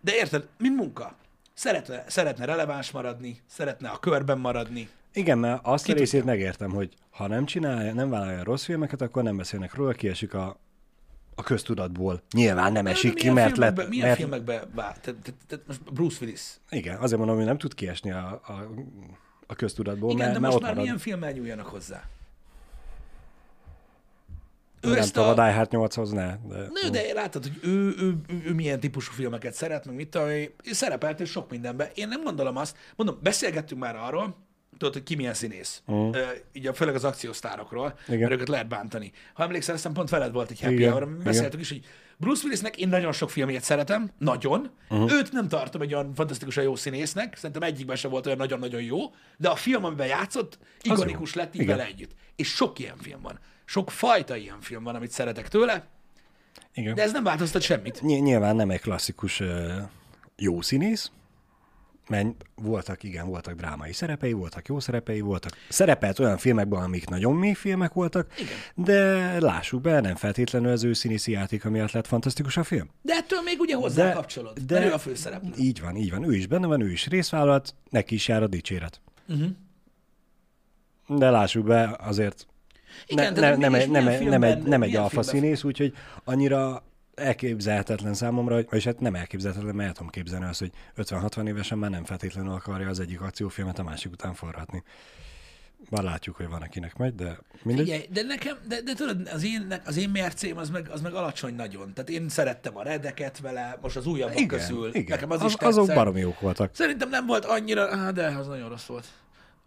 De 0.00 0.14
érted, 0.14 0.48
mint 0.58 0.76
munka. 0.76 1.14
Szeretne, 1.52 2.04
szeretne 2.08 2.44
releváns 2.44 2.90
maradni, 2.90 3.40
szeretne 3.46 3.88
a 3.88 3.98
körben 3.98 4.38
maradni. 4.38 4.88
Igen, 5.14 5.38
mert 5.38 5.60
azt 5.62 5.84
Ki 5.84 5.92
a 5.92 5.94
részét 5.94 6.24
megértem, 6.24 6.70
hogy 6.70 6.94
ha 7.10 7.26
nem 7.26 7.44
csinálja, 7.44 7.92
nem 7.92 8.10
vállalja 8.10 8.44
rossz 8.44 8.64
filmeket, 8.64 9.00
akkor 9.00 9.22
nem 9.22 9.36
beszélnek 9.36 9.74
róla, 9.74 9.92
kiesik 9.92 10.34
a, 10.34 10.60
a 11.34 11.42
köztudatból. 11.42 12.22
Nyilván 12.32 12.72
nem 12.72 12.86
esik 12.86 13.14
De 13.14 13.20
ki, 13.20 13.30
milyen 13.30 13.34
mert 13.34 13.56
lett... 13.56 13.88
Milyen 13.88 14.06
mert, 14.06 14.18
filmekbe 14.18 14.66
vár? 14.74 14.98
Te, 14.98 15.12
te, 15.22 15.30
te, 15.46 15.62
most 15.66 15.92
Bruce 15.92 16.18
Willis. 16.20 16.42
Igen, 16.70 16.98
azért 16.98 17.18
mondom, 17.18 17.36
hogy 17.36 17.44
nem 17.44 17.58
tud 17.58 17.74
kiesni 17.74 18.10
a, 18.10 18.40
a, 18.46 18.70
a 19.46 19.54
köztudatból, 19.54 20.10
Igen, 20.10 20.26
mert, 20.26 20.40
de 20.40 20.46
most 20.46 20.52
már 20.52 20.62
marad. 20.62 20.82
milyen 20.82 20.98
filmmel 20.98 21.32
nyúljanak 21.32 21.66
hozzá? 21.66 22.02
Ő 24.80 24.90
nem 24.90 25.08
tudom, 25.08 25.28
a 25.28 25.34
Die 25.34 25.52
Hard 25.52 25.68
8-hoz 25.72 26.10
ne. 26.10 26.36
De... 26.48 26.68
Na, 26.82 26.88
de 26.90 27.12
látod, 27.12 27.42
hogy 27.42 27.58
ő, 27.62 27.94
ő, 27.98 28.14
ő, 28.28 28.42
ő 28.44 28.54
milyen 28.54 28.80
típusú 28.80 29.12
filmeket 29.12 29.54
szeret, 29.54 29.86
meg 29.86 29.94
mit 29.94 30.08
tudom. 30.08 30.28
Ő 30.28 30.52
szerepelt 30.64 31.20
ő 31.20 31.24
sok 31.24 31.50
mindenben. 31.50 31.88
Én 31.94 32.08
nem 32.08 32.22
gondolom 32.22 32.56
azt, 32.56 32.76
mondom, 32.96 33.18
beszélgettünk 33.22 33.80
már 33.80 33.96
arról, 33.96 34.36
tudod, 34.78 34.92
hogy 34.92 35.02
ki 35.02 35.14
milyen 35.14 35.34
színész. 35.34 35.82
Uh-huh. 35.86 36.16
így 36.52 36.66
a, 36.66 36.74
főleg 36.74 36.94
az 36.94 37.04
akciósztárokról. 37.04 37.98
Igen. 38.06 38.18
mert 38.18 38.32
őket 38.32 38.48
lehet 38.48 38.68
bántani. 38.68 39.12
Ha 39.34 39.42
emlékszel, 39.42 39.74
aztán 39.74 39.92
pont 39.92 40.08
veled 40.08 40.32
volt 40.32 40.50
egy 40.50 40.60
happy 40.60 40.74
Igen, 40.74 40.92
hour, 40.92 41.08
beszéltük 41.08 41.60
is, 41.60 41.68
hogy 41.68 41.84
Bruce 42.16 42.42
Willisnek 42.44 42.76
én 42.76 42.88
nagyon 42.88 43.12
sok 43.12 43.30
filmjét 43.30 43.62
szeretem, 43.62 44.10
nagyon. 44.18 44.70
Uh-huh. 44.88 45.12
Őt 45.12 45.32
nem 45.32 45.48
tartom 45.48 45.82
egy 45.82 45.94
olyan 45.94 46.14
fantasztikusan 46.14 46.64
jó 46.64 46.76
színésznek, 46.76 47.36
szerintem 47.36 47.62
egyikben 47.62 47.96
sem 47.96 48.10
volt 48.10 48.26
olyan 48.26 48.38
nagyon-nagyon 48.38 48.82
jó, 48.82 48.98
de 49.36 49.48
a 49.48 49.56
film, 49.56 49.84
amiben 49.84 50.06
játszott, 50.06 50.58
ikonikus 50.82 51.34
lett 51.34 51.54
így 51.54 51.60
Igen. 51.60 51.76
vele 51.76 51.88
együtt. 51.88 52.10
És 52.36 52.48
sok 52.48 52.78
ilyen 52.78 52.96
film 52.96 53.20
van. 53.22 53.38
Sok 53.64 53.90
fajta 53.90 54.36
ilyen 54.36 54.60
film 54.60 54.82
van, 54.82 54.94
amit 54.94 55.10
szeretek 55.10 55.48
tőle, 55.48 55.86
Igen. 56.74 56.94
de 56.94 57.02
ez 57.02 57.12
nem 57.12 57.24
változtat 57.24 57.62
semmit. 57.62 58.02
Ny- 58.02 58.22
nyilván 58.22 58.56
nem 58.56 58.70
egy 58.70 58.80
klasszikus 58.80 59.40
uh, 59.40 59.48
jó 60.36 60.60
színész, 60.60 61.10
mert 62.08 62.26
voltak, 62.54 63.02
igen, 63.02 63.26
voltak 63.26 63.54
drámai 63.54 63.92
szerepei, 63.92 64.32
voltak 64.32 64.66
jó 64.66 64.80
szerepei, 64.80 65.20
voltak 65.20 65.52
szerepelt 65.68 66.18
olyan 66.18 66.38
filmekben, 66.38 66.82
amik 66.82 67.08
nagyon 67.08 67.34
mély 67.34 67.54
filmek 67.54 67.92
voltak, 67.92 68.32
Igen. 68.38 68.54
de 68.74 69.40
lássuk 69.40 69.80
be, 69.80 70.00
nem 70.00 70.16
feltétlenül 70.16 70.70
az 70.70 70.84
ő 70.84 70.92
színészi 70.92 71.32
játéka 71.32 71.70
miatt 71.70 71.92
lett 71.92 72.06
fantasztikus 72.06 72.56
a 72.56 72.64
film. 72.64 72.90
De 73.02 73.14
ettől 73.14 73.40
még 73.42 73.60
ugye 73.60 73.76
hozzá 73.76 74.12
kapcsolod, 74.12 74.58
de, 74.58 74.78
mert 74.78 74.90
ő 74.90 74.92
a 74.92 74.98
főszereplő. 74.98 75.50
Így 75.58 75.80
van, 75.80 75.96
így 75.96 76.10
van. 76.10 76.24
Ő 76.24 76.34
is 76.34 76.46
benne 76.46 76.66
van, 76.66 76.80
ő 76.80 76.90
is 76.90 77.06
részvállalt, 77.06 77.74
neki 77.90 78.14
is 78.14 78.28
jár 78.28 78.42
a 78.42 78.46
dicséret. 78.46 79.00
Uh-huh. 79.28 79.48
De 81.06 81.30
lássuk 81.30 81.64
be, 81.64 81.96
azért 82.00 82.46
Igen, 83.06 83.32
ne, 83.32 83.40
de 83.40 83.40
ne, 83.40 83.56
nem, 83.56 83.72
nem, 83.72 83.72
milyen 83.72 84.06
egy, 84.06 84.28
nem, 84.28 84.42
egy, 84.42 84.62
nem 84.62 84.82
egy 84.82 84.96
alfa 84.96 85.22
színész, 85.22 85.64
úgyhogy 85.64 85.92
annyira 86.24 86.82
elképzelhetetlen 87.14 88.14
számomra, 88.14 88.54
hogy- 88.54 88.66
vagyis 88.70 88.84
hát 88.84 89.00
nem 89.00 89.14
elképzelhetetlen, 89.14 89.74
mert 89.74 89.88
el 89.88 89.94
tudom 89.94 90.10
képzelni 90.10 90.44
azt, 90.44 90.58
hogy 90.58 90.70
50-60 90.96 91.46
évesen 91.48 91.78
már 91.78 91.90
nem 91.90 92.04
feltétlenül 92.04 92.52
akarja 92.52 92.88
az 92.88 93.00
egyik 93.00 93.20
akciófilmet 93.20 93.78
a 93.78 93.82
másik 93.82 94.12
után 94.12 94.34
forratni. 94.34 94.82
Bár 95.90 96.02
látjuk, 96.02 96.36
hogy 96.36 96.48
van 96.48 96.62
akinek 96.62 96.96
megy, 96.96 97.14
de 97.14 97.38
mindegy. 97.62 97.84
Figyelj, 97.84 98.06
de 98.12 98.22
nekem, 98.22 98.56
de, 98.68 98.80
de 98.82 98.94
tudod, 98.94 99.28
az 99.32 99.44
én, 99.44 99.80
az 99.84 99.96
én 99.96 100.08
mércém 100.10 100.56
az 100.56 100.70
meg, 100.70 100.88
az 100.90 101.00
meg 101.00 101.12
alacsony 101.14 101.54
nagyon. 101.54 101.92
Tehát 101.92 102.10
én 102.10 102.28
szerettem 102.28 102.76
a 102.76 102.82
redeket 102.82 103.38
vele, 103.40 103.78
most 103.82 103.96
az 103.96 104.06
újabbak 104.06 104.40
igen, 104.40 104.58
közül. 104.58 104.88
igen. 104.94 105.04
Nekem 105.08 105.30
az, 105.30 105.42
az, 105.42 105.50
is 105.52 105.56
azok 105.60 105.86
baromi 105.86 106.20
jók 106.20 106.40
voltak. 106.40 106.70
Szerintem 106.74 107.08
nem 107.08 107.26
volt 107.26 107.44
annyira, 107.44 107.88
á, 107.96 108.10
de 108.10 108.26
az 108.26 108.46
nagyon 108.46 108.68
rossz 108.68 108.86
volt. 108.86 109.06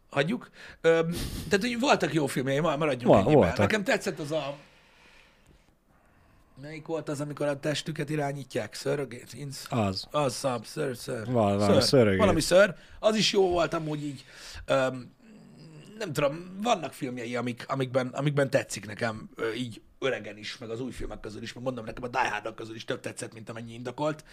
Hagyjuk. 0.09 0.49
Öm, 0.81 1.09
tehát, 1.49 1.61
hogy 1.61 1.79
voltak 1.79 2.13
jó 2.13 2.25
filmjei, 2.27 2.59
ma- 2.59 2.77
maradjunk 2.77 3.13
Va- 3.13 3.17
ennyiben. 3.21 3.35
voltak. 3.35 3.57
Nekem 3.57 3.83
tetszett 3.83 4.19
az 4.19 4.31
a... 4.31 4.57
Melyik 6.61 6.85
volt 6.85 7.09
az, 7.09 7.21
amikor 7.21 7.47
a 7.47 7.59
testüket 7.59 8.09
irányítják? 8.09 8.73
Szörögét? 8.73 9.33
Inc? 9.33 9.63
Az. 9.69 10.07
Az, 10.11 10.33
szab, 10.35 10.65
ször, 10.65 10.95
ször. 10.97 11.31
Val- 11.31 11.81
szörögét. 11.81 12.19
Valami 12.19 12.39
ször. 12.41 12.75
Az 12.99 13.15
is 13.15 13.33
jó 13.33 13.49
volt 13.49 13.73
amúgy 13.73 14.03
így. 14.03 14.25
Öm, 14.65 15.15
nem 15.97 16.13
tudom, 16.13 16.57
vannak 16.61 16.93
filmjei, 16.93 17.35
amik, 17.35 17.65
amikben, 17.67 18.07
amikben 18.07 18.49
tetszik 18.49 18.85
nekem 18.85 19.29
ö, 19.35 19.53
így 19.53 19.81
öregen 19.99 20.37
is, 20.37 20.57
meg 20.57 20.69
az 20.69 20.81
új 20.81 20.91
filmek 20.91 21.19
közül 21.19 21.41
is, 21.41 21.53
meg 21.53 21.63
mondom 21.63 21.85
nekem 21.85 22.03
a 22.03 22.07
Die 22.07 22.29
Hard 22.29 22.55
közül 22.55 22.75
is 22.75 22.85
több 22.85 22.99
tetszett, 22.99 23.33
mint 23.33 23.49
amennyi 23.49 23.73
indokolt. 23.73 24.23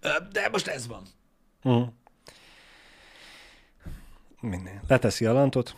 Ö, 0.00 0.08
De 0.32 0.48
most 0.48 0.66
ez 0.66 0.86
van. 0.86 1.02
Uh-huh. 1.62 1.88
Minden. 4.40 4.80
Leteszi 4.88 5.24
a 5.26 5.32
lantot, 5.32 5.74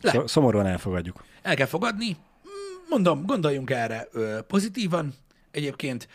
Le. 0.00 0.26
Szomorúan 0.26 0.66
elfogadjuk. 0.66 1.24
El 1.42 1.54
kell 1.54 1.66
fogadni. 1.66 2.08
Mm, 2.10 2.88
Mondom, 2.88 3.26
gondoljunk 3.26 3.70
erre 3.70 4.08
ö, 4.12 4.38
pozitívan. 4.46 5.14
Egyébként 5.54 6.08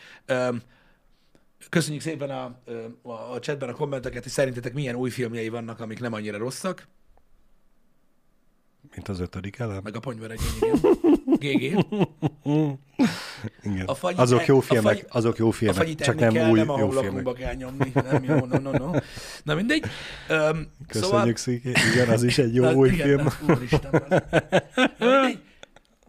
köszönjük 1.68 2.02
szépen 2.02 2.30
a, 2.30 2.44
a, 3.02 3.12
a 3.32 3.38
chatben 3.38 3.68
a 3.68 3.72
kommenteket, 3.72 4.22
hogy 4.22 4.32
szerintetek 4.32 4.72
milyen 4.72 4.94
új 4.94 5.10
filmjei 5.10 5.48
vannak, 5.48 5.80
amik 5.80 6.00
nem 6.00 6.12
annyira 6.12 6.38
rosszak. 6.38 6.86
Mint 8.94 9.08
az 9.08 9.20
ötödik 9.20 9.58
elem. 9.58 9.80
Meg 9.82 9.96
a 9.96 10.00
ponyveregény, 10.00 10.46
igen. 10.60 10.80
GG. 11.24 11.62
Igen. 13.62 13.86
A 13.86 13.94
fagyit 13.94 14.18
azok 14.18 14.38
el- 14.38 14.44
jó 14.48 14.58
a 14.58 14.60
filmek, 14.60 14.96
fagy- 14.96 15.06
azok 15.08 15.38
jó 15.38 15.48
A 15.48 15.52
filmek, 15.52 15.76
fagyit 15.76 16.00
csak 16.02 16.18
nem 16.18 16.32
kell, 16.32 16.50
új 16.50 16.58
nem 16.58 16.70
a 16.70 16.78
jó 16.78 16.90
filmek. 16.90 17.34
kell 17.34 17.54
nyomni. 17.54 17.90
Nem 17.94 18.24
jó, 18.24 18.34
no, 18.34 18.58
no, 18.58 18.70
no. 18.70 18.90
Na 19.42 19.54
mindegy. 19.54 19.84
Um, 20.28 20.66
Köszönjük 20.86 21.36
szépen. 21.36 21.74
Igen, 21.92 22.08
az 22.08 22.22
is 22.22 22.38
egy 22.38 22.54
jó 22.54 22.62
Na, 22.64 22.72
új 22.74 22.88
igen, 22.88 23.06
film. 23.06 23.56
Úristen. 23.56 23.90
Na, 23.90 24.22
mindegy. 24.98 25.38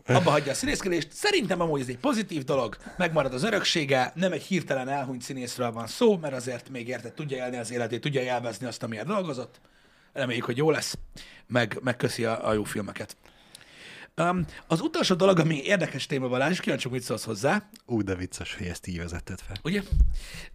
Abba 0.05 0.29
hagyja 0.29 0.51
a 0.51 0.55
színészkedést. 0.55 1.11
Szerintem 1.11 1.61
amúgy 1.61 1.79
ez 1.81 1.87
egy 1.87 1.97
pozitív 1.97 2.43
dolog, 2.43 2.77
megmarad 2.97 3.33
az 3.33 3.43
öröksége, 3.43 4.11
nem 4.15 4.31
egy 4.31 4.43
hirtelen 4.43 4.89
elhunyt 4.89 5.21
színészről 5.21 5.71
van 5.71 5.87
szó, 5.87 6.17
mert 6.17 6.33
azért 6.33 6.69
még 6.69 6.87
érted, 6.87 7.13
tudja 7.13 7.37
élni 7.37 7.57
az 7.57 7.71
életét, 7.71 8.01
tudja 8.01 8.21
élvezni 8.21 8.65
azt, 8.67 8.83
amiért 8.83 9.05
dolgozott. 9.05 9.59
Reméljük, 10.13 10.45
hogy 10.45 10.57
jó 10.57 10.71
lesz, 10.71 10.97
meg, 11.47 11.79
megköszi 11.83 12.25
a, 12.25 12.47
a 12.47 12.53
jó 12.53 12.63
filmeket. 12.63 13.15
Um, 14.17 14.45
az 14.67 14.81
utolsó 14.81 15.15
dolog, 15.15 15.39
ami 15.39 15.61
érdekes 15.63 16.05
téma, 16.05 16.27
Balázs, 16.27 16.59
kíváncsi, 16.59 16.89
mit 16.89 17.01
szólsz 17.03 17.23
hozzá, 17.23 17.69
Ú, 17.85 18.01
de 18.03 18.15
vicces, 18.15 18.55
hogy 18.55 18.67
ezt 18.67 18.87
így 18.87 18.97
vezetted 18.97 19.39
fel. 19.39 19.55
ugye? 19.63 19.81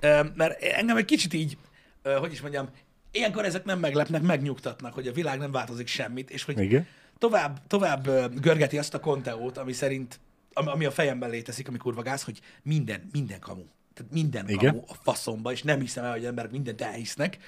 Ö, 0.01 0.21
Mert 0.35 0.63
engem 0.63 0.97
egy 0.97 1.05
kicsit 1.05 1.33
így, 1.35 1.57
ö, 2.03 2.13
hogy 2.15 2.33
is 2.33 2.41
mondjam, 2.41 2.69
ilyenkor 3.13 3.45
ezek 3.45 3.65
nem 3.65 3.79
meglepnek, 3.79 4.23
megnyugtatnak, 4.23 4.95
hogy 4.95 5.07
a 5.09 5.13
világ 5.13 5.39
nem 5.39 5.51
változik 5.53 5.87
semmit, 5.87 6.31
és 6.31 6.43
hogy 6.45 6.59
Igen? 6.61 6.87
Tovább, 7.19 7.67
tovább 7.67 8.09
görgeti 8.41 8.79
azt 8.79 8.95
a 8.95 9.01
konteót, 9.01 9.59
ami 9.59 9.73
szerint, 9.73 10.21
ami, 10.53 10.71
ami 10.71 10.85
a 10.85 10.91
fejemben 10.91 11.31
létezik, 11.31 11.69
amikor 11.69 11.95
vagász, 11.95 12.25
hogy 12.25 12.41
minden, 12.63 13.09
minden 13.13 13.41
kamu. 13.41 13.65
Tehát 13.95 14.13
minden 14.13 14.49
Igen. 14.49 14.73
kamu 14.73 14.85
a 14.87 14.95
faszomba, 15.03 15.53
és 15.53 15.63
nem 15.63 15.81
hiszem 15.81 16.05
el, 16.05 16.13
hogy 16.13 16.25
emberek 16.25 16.51
mindent 16.51 16.81
elhisznek. 16.81 17.39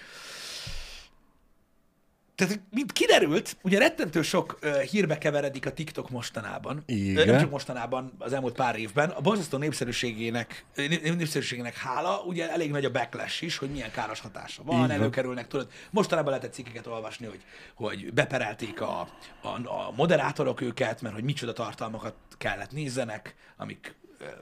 Tehát, 2.39 2.61
mint 2.71 2.93
kiderült, 2.93 3.57
ugye 3.63 3.79
rettentő 3.79 4.23
sok 4.23 4.59
uh, 4.63 4.81
hírbe 4.81 5.19
keveredik 5.19 5.67
a 5.67 5.73
TikTok 5.73 6.11
mostanában. 6.11 6.83
Igen. 6.87 7.27
Nem 7.27 7.41
csak 7.41 7.51
mostanában, 7.51 8.13
az 8.19 8.33
elmúlt 8.33 8.55
pár 8.55 8.79
évben. 8.79 9.11
A 9.11 9.21
borzasztó 9.21 9.59
népszerűségének, 9.59 10.65
nép- 10.75 11.17
népszerűségének 11.17 11.77
hála, 11.77 12.23
ugye 12.27 12.51
elég 12.51 12.71
nagy 12.71 12.85
a 12.85 12.91
backlash 12.91 13.43
is, 13.43 13.57
hogy 13.57 13.71
milyen 13.71 13.91
káros 13.91 14.21
hatása 14.21 14.63
van, 14.63 14.79
van. 14.79 14.91
előkerülnek, 14.91 15.47
tudod. 15.47 15.71
Mostanában 15.91 16.31
lehetett 16.31 16.53
cikkeket 16.53 16.87
olvasni, 16.87 17.27
hogy, 17.27 17.45
hogy 17.75 18.13
beperelték 18.13 18.81
a, 18.81 19.01
a, 19.43 19.49
a 19.49 19.93
moderátorok 19.97 20.61
őket, 20.61 21.03
mert 21.03 21.15
hogy 21.15 21.25
micsoda 21.25 21.53
tartalmakat 21.53 22.15
kellett 22.37 22.73
nézzenek, 22.73 23.35
amik 23.57 23.97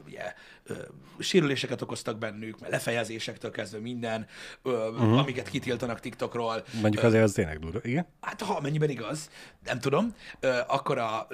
ugye, 0.06 0.32
sérüléseket 1.18 1.82
okoztak 1.82 2.18
bennük, 2.18 2.58
mert 2.60 2.72
lefejezésektől 2.72 3.50
kezdve 3.50 3.78
minden, 3.78 4.26
uh-huh. 4.62 5.18
amiket 5.18 5.48
kitiltanak 5.48 6.00
TikTokról. 6.00 6.64
Mondjuk 6.80 7.04
azért 7.04 7.22
az 7.22 7.32
tényleg 7.32 7.58
durva. 7.58 7.78
Igen? 7.82 8.06
Hát 8.20 8.42
ha 8.42 8.60
mennyiben 8.60 8.90
igaz, 8.90 9.30
nem 9.64 9.78
tudom, 9.78 10.14
akkor 10.66 10.98
a, 10.98 11.26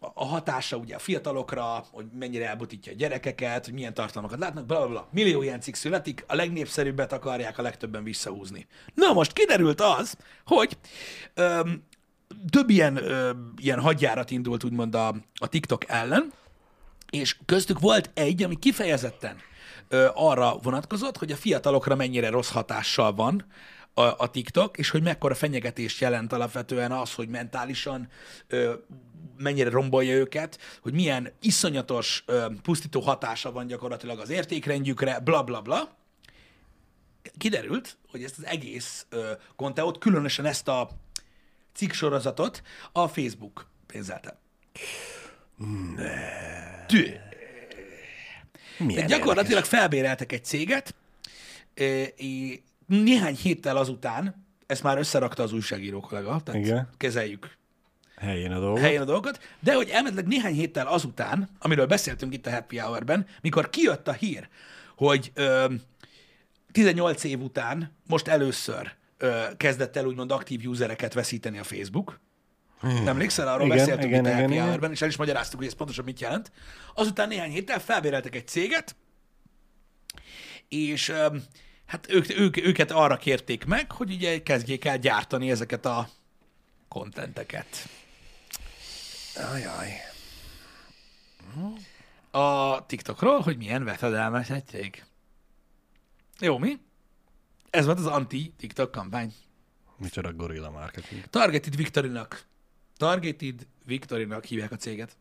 a 0.00 0.24
hatása 0.24 0.76
ugye 0.76 0.94
a 0.94 0.98
fiatalokra, 0.98 1.84
hogy 1.90 2.06
mennyire 2.18 2.48
elbutítja 2.48 2.92
a 2.92 2.94
gyerekeket, 2.94 3.64
hogy 3.64 3.74
milyen 3.74 3.94
tartalmakat 3.94 4.38
látnak, 4.38 4.66
bla, 4.66 4.78
bla, 4.78 4.88
bla. 4.88 5.08
Millió 5.10 5.42
ilyen 5.42 5.60
cikk 5.60 5.74
születik, 5.74 6.24
a 6.28 6.34
legnépszerűbbet 6.34 7.12
akarják 7.12 7.58
a 7.58 7.62
legtöbben 7.62 8.04
visszahúzni. 8.04 8.66
Na 8.94 9.12
most 9.12 9.32
kiderült 9.32 9.80
az, 9.80 10.16
hogy 10.44 10.76
öm, 11.34 11.84
több 12.50 12.70
ilyen, 12.70 12.96
ö, 12.96 13.30
ilyen 13.56 13.80
hadjárat 13.80 14.30
indult 14.30 14.64
úgymond 14.64 14.94
a, 14.94 15.14
a 15.34 15.48
TikTok 15.48 15.88
ellen, 15.88 16.32
és 17.10 17.36
köztük 17.46 17.80
volt 17.80 18.10
egy, 18.14 18.42
ami 18.42 18.58
kifejezetten 18.58 19.36
ö, 19.88 20.08
arra 20.14 20.58
vonatkozott, 20.62 21.16
hogy 21.16 21.32
a 21.32 21.36
fiatalokra 21.36 21.94
mennyire 21.94 22.30
rossz 22.30 22.50
hatással 22.50 23.14
van 23.14 23.46
a, 23.94 24.02
a 24.02 24.30
TikTok, 24.30 24.78
és 24.78 24.90
hogy 24.90 25.02
mekkora 25.02 25.34
fenyegetést 25.34 26.00
jelent 26.00 26.32
alapvetően 26.32 26.92
az, 26.92 27.14
hogy 27.14 27.28
mentálisan 27.28 28.08
ö, 28.46 28.74
mennyire 29.36 29.70
rombolja 29.70 30.14
őket, 30.14 30.58
hogy 30.82 30.92
milyen 30.92 31.32
iszonyatos 31.40 32.24
ö, 32.26 32.46
pusztító 32.62 33.00
hatása 33.00 33.52
van 33.52 33.66
gyakorlatilag 33.66 34.18
az 34.18 34.30
értékrendjükre, 34.30 35.18
bla 35.18 35.42
bla 35.42 35.60
bla. 35.60 35.98
Kiderült, 37.38 37.96
hogy 38.10 38.22
ezt 38.22 38.38
az 38.38 38.46
egész 38.46 39.06
ö, 39.08 39.32
konteót, 39.56 39.98
különösen 39.98 40.44
ezt 40.44 40.68
a 40.68 40.90
cikksorozatot 41.74 42.62
a 42.92 43.08
Facebook 43.08 43.66
pénzelte. 43.86 44.38
Tű. 46.86 47.04
Milyen 48.78 48.94
Tehát 48.94 49.08
gyakorlatilag 49.08 49.64
felbéreltek 49.64 50.32
egy 50.32 50.44
céget, 50.44 50.94
néhány 52.86 53.36
héttel 53.36 53.76
azután, 53.76 54.46
ezt 54.66 54.82
már 54.82 54.98
összerakta 54.98 55.42
az 55.42 55.52
újságíró 55.52 56.00
kollega, 56.00 56.40
tehát 56.44 56.60
Igen. 56.60 56.88
kezeljük 56.96 57.58
Helyén 58.16 58.52
a 58.52 58.58
dolgok. 58.58 58.78
helyén 58.78 59.00
a 59.00 59.04
dolgokat, 59.04 59.40
de 59.60 59.74
hogy 59.74 59.88
elméletileg 59.88 60.26
néhány 60.26 60.54
héttel 60.54 60.86
azután, 60.86 61.48
amiről 61.58 61.86
beszéltünk 61.86 62.34
itt 62.34 62.46
a 62.46 62.50
Happy 62.50 62.78
Hour-ben, 62.78 63.26
mikor 63.42 63.70
kijött 63.70 64.08
a 64.08 64.12
hír, 64.12 64.48
hogy 64.96 65.30
ö, 65.34 65.74
18 66.72 67.24
év 67.24 67.40
után 67.40 67.92
most 68.06 68.28
először 68.28 68.92
ö, 69.18 69.42
kezdett 69.56 69.96
el 69.96 70.06
úgymond 70.06 70.30
aktív 70.32 70.66
usereket 70.68 71.12
veszíteni 71.12 71.58
a 71.58 71.64
Facebook. 71.64 72.20
Emlékszel, 72.82 73.48
arról 73.48 73.66
Igen, 73.66 73.76
beszéltünk 73.76 74.08
igen, 74.08 74.20
itt 74.20 74.26
a 74.26 74.28
igen, 74.28 74.40
Happy 74.40 74.52
igen. 74.52 74.66
Hour-ben, 74.66 74.90
és 74.90 75.02
el 75.02 75.08
is 75.08 75.16
magyaráztuk, 75.16 75.58
hogy 75.58 75.68
ez 75.68 75.74
pontosan 75.74 76.04
mit 76.04 76.20
jelent. 76.20 76.52
Azután 76.94 77.28
néhány 77.28 77.50
héttel 77.50 77.80
felbéreltek 77.80 78.34
egy 78.34 78.46
céget, 78.46 78.96
és 80.68 81.12
hát 81.86 82.06
ők, 82.12 82.38
ők, 82.38 82.56
őket 82.56 82.90
arra 82.90 83.16
kérték 83.16 83.64
meg, 83.64 83.92
hogy 83.92 84.12
ugye 84.12 84.42
kezdjék 84.42 84.84
el 84.84 84.98
gyártani 84.98 85.50
ezeket 85.50 85.86
a 85.86 86.08
kontenteket. 86.88 87.88
Ajaj. 89.52 89.88
a 92.30 92.86
TikTokról, 92.86 93.40
hogy 93.40 93.56
milyen 93.56 93.84
veszedelmes 93.84 94.50
egy 94.50 94.66
cég. 94.66 95.04
Jó, 96.40 96.58
mi? 96.58 96.78
Ez 97.70 97.84
volt 97.84 97.98
az 97.98 98.06
anti-TikTok 98.06 98.90
kampány. 98.90 99.34
Micsoda 99.96 100.32
gorilla 100.32 100.70
marketing. 100.70 101.24
Targeted 101.24 101.76
Victorinak. 101.76 102.48
Targeted 103.00 103.66
Victorinak 103.84 104.44
hívják 104.44 104.72
a 104.72 104.76
céget. 104.76 105.16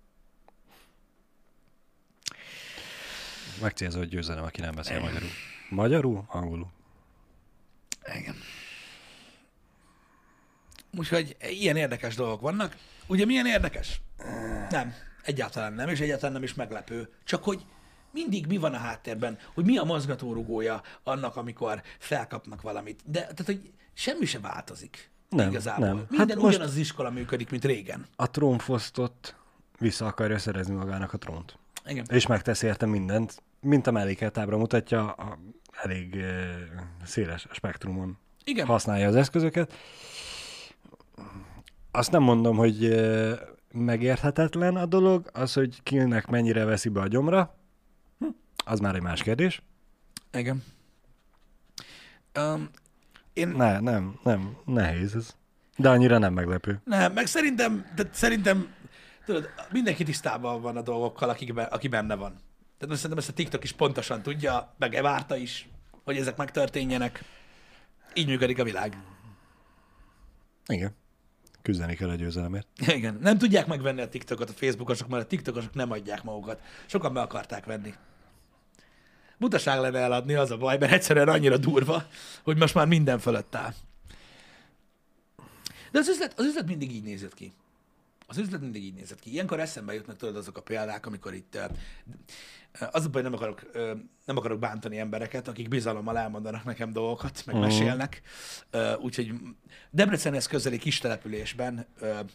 Megcélzott 3.61 4.09
győzelem, 4.09 4.43
aki 4.43 4.61
nem 4.61 4.75
beszél 4.75 4.99
magyarul. 4.99 5.29
Magyarul? 5.69 6.23
Angolul. 6.27 6.67
Igen. 8.17 8.35
Úgyhogy 10.97 11.37
ilyen 11.39 11.75
érdekes 11.75 12.15
dolgok 12.15 12.41
vannak. 12.41 12.77
Ugye 13.07 13.25
milyen 13.25 13.45
érdekes? 13.45 14.01
Nem. 14.69 14.93
Egyáltalán 15.23 15.73
nem, 15.73 15.89
és 15.89 15.99
egyáltalán 15.99 16.33
nem 16.33 16.43
is 16.43 16.53
meglepő. 16.53 17.13
Csak 17.23 17.43
hogy 17.43 17.65
mindig 18.11 18.47
mi 18.47 18.57
van 18.57 18.73
a 18.73 18.77
háttérben, 18.77 19.39
hogy 19.53 19.65
mi 19.65 19.77
a 19.77 19.83
mozgatórugója 19.83 20.81
annak, 21.03 21.35
amikor 21.35 21.83
felkapnak 21.99 22.61
valamit. 22.61 23.01
De 23.05 23.19
tehát, 23.19 23.45
hogy 23.45 23.71
semmi 23.93 24.25
se 24.25 24.39
változik. 24.39 25.09
Nem, 25.29 25.49
igazából. 25.49 25.85
nem. 25.87 25.97
Hát 25.97 26.09
Minden 26.09 26.37
most- 26.37 26.55
ugyanaz 26.55 26.71
az 26.71 26.77
iskola 26.77 27.09
működik, 27.09 27.49
mint 27.49 27.65
régen. 27.65 28.05
A 28.15 28.31
trónfosztott 28.31 29.35
vissza 29.79 30.05
akarja 30.05 30.37
szerezni 30.37 30.75
magának 30.75 31.13
a 31.13 31.17
trónt. 31.17 31.57
Igen. 31.85 32.05
És 32.09 32.27
megteszi 32.27 32.65
érte 32.65 32.85
mindent, 32.85 33.41
mint 33.61 33.87
a 33.87 33.91
mellékeltábra 33.91 34.57
mutatja, 34.57 35.11
a 35.11 35.37
elég 35.71 36.15
eh, 36.15 36.55
széles 37.03 37.47
spektrumon 37.51 38.17
Igen. 38.43 38.65
használja 38.65 39.07
az 39.07 39.15
eszközöket. 39.15 39.73
Azt 41.91 42.11
nem 42.11 42.21
mondom, 42.23 42.57
hogy 42.57 42.85
eh, 42.85 43.37
megérthetetlen 43.71 44.75
a 44.75 44.85
dolog, 44.85 45.29
az, 45.33 45.53
hogy 45.53 45.83
kinek 45.83 46.27
mennyire 46.27 46.65
veszi 46.65 46.89
be 46.89 46.99
a 47.01 47.07
gyomra, 47.07 47.55
hm, 48.19 48.25
az 48.65 48.79
már 48.79 48.95
egy 48.95 49.01
más 49.01 49.23
kérdés. 49.23 49.61
Igen. 50.31 50.63
Um, 52.39 52.69
én 53.33 53.47
Ne, 53.47 53.79
nem, 53.79 54.19
nem, 54.23 54.57
nehéz 54.65 55.15
ez. 55.15 55.35
De 55.77 55.89
annyira 55.89 56.17
nem 56.17 56.33
meglepő. 56.33 56.81
nem, 56.83 57.13
meg 57.13 57.25
szerintem, 57.25 57.85
de 57.95 58.09
szerintem 58.11 58.73
tudod, 59.25 59.49
mindenki 59.71 60.03
tisztában 60.03 60.61
van 60.61 60.77
a 60.77 60.81
dolgokkal, 60.81 61.29
akik 61.29 61.57
aki 61.57 61.87
benne 61.87 62.15
van. 62.15 62.35
Tehát 62.77 62.95
szerintem 62.95 63.17
ezt 63.17 63.29
a 63.29 63.33
TikTok 63.33 63.63
is 63.63 63.71
pontosan 63.71 64.21
tudja, 64.21 64.73
meg 64.77 64.99
várta 65.01 65.35
is, 65.35 65.69
hogy 66.03 66.17
ezek 66.17 66.37
megtörténjenek. 66.37 67.23
Így 68.13 68.27
működik 68.27 68.59
a 68.59 68.63
világ. 68.63 68.97
Igen. 70.67 70.95
Küzdeni 71.61 71.95
kell 71.95 72.09
a 72.09 72.15
győzelemért. 72.15 72.67
Igen. 72.87 73.17
Nem 73.21 73.37
tudják 73.37 73.67
megvenni 73.67 74.01
a 74.01 74.09
TikTokot 74.09 74.49
a 74.49 74.53
Facebookosok, 74.53 75.07
mert 75.07 75.23
a 75.23 75.27
TikTokosok 75.27 75.73
nem 75.73 75.91
adják 75.91 76.23
magukat. 76.23 76.61
Sokan 76.85 77.13
be 77.13 77.21
akarták 77.21 77.65
venni. 77.65 77.93
Butaság 79.39 79.79
lenne 79.79 79.99
eladni, 79.99 80.33
az 80.33 80.51
a 80.51 80.57
baj, 80.57 80.77
mert 80.77 80.91
egyszerűen 80.91 81.27
annyira 81.27 81.57
durva, 81.57 82.05
hogy 82.43 82.57
most 82.57 82.73
már 82.73 82.87
minden 82.87 83.19
fölött 83.19 83.55
áll. 83.55 83.73
De 85.91 85.99
az 85.99 86.09
üzlet, 86.09 86.39
az 86.39 86.45
üzlet 86.45 86.65
mindig 86.65 86.91
így 86.91 87.03
nézett 87.03 87.33
ki. 87.33 87.53
Az 88.27 88.37
üzlet 88.37 88.61
mindig 88.61 88.83
így 88.83 88.93
nézett 88.93 89.19
ki. 89.19 89.31
Ilyenkor 89.31 89.59
eszembe 89.59 89.93
jutnak 89.93 90.17
tudod 90.17 90.35
azok 90.35 90.57
a 90.57 90.61
példák, 90.61 91.05
amikor 91.05 91.33
itt 91.33 91.59
az 92.91 93.05
a 93.05 93.09
baj, 93.09 93.21
nem 93.21 93.33
akarok, 93.33 93.71
nem 94.25 94.37
akarok 94.37 94.59
bántani 94.59 94.97
embereket, 94.97 95.47
akik 95.47 95.67
bizalommal 95.67 96.17
elmondanak 96.17 96.63
nekem 96.63 96.91
dolgokat, 96.93 97.45
meg 97.45 97.55
mesélnek. 97.55 98.21
Uh, 98.73 99.03
úgyhogy 99.03 99.33
Debrecenhez 99.91 100.47
közeli 100.47 100.77
kis 100.77 100.97
településben, 100.97 101.85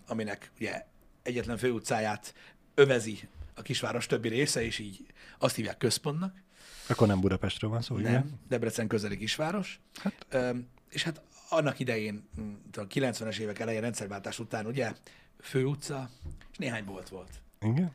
aminek 0.06 0.50
ugye 0.60 0.84
egyetlen 1.22 1.56
főutcáját 1.56 2.34
övezi 2.74 3.28
a 3.54 3.62
kisváros 3.62 4.06
többi 4.06 4.28
része, 4.28 4.64
és 4.64 4.78
így 4.78 5.06
azt 5.38 5.56
hívják 5.56 5.76
központnak. 5.76 6.42
Akkor 6.88 7.06
nem 7.06 7.20
Budapestről 7.20 7.70
van 7.70 7.82
szó? 7.82 7.96
Nem, 7.96 8.30
Debrecen 8.48 8.86
közeli 8.86 9.16
kisváros. 9.16 9.80
Hát, 9.94 10.26
Öm, 10.28 10.68
és 10.88 11.02
hát 11.02 11.22
annak 11.48 11.78
idején, 11.78 12.28
a 12.72 12.86
90-es 12.86 13.38
évek 13.38 13.58
elején 13.58 13.80
rendszerváltás 13.80 14.38
után 14.38 14.66
ugye 14.66 14.92
főutca, 15.40 16.10
és 16.50 16.58
néhány 16.58 16.84
bolt 16.84 17.08
volt. 17.08 17.40
Igen? 17.60 17.92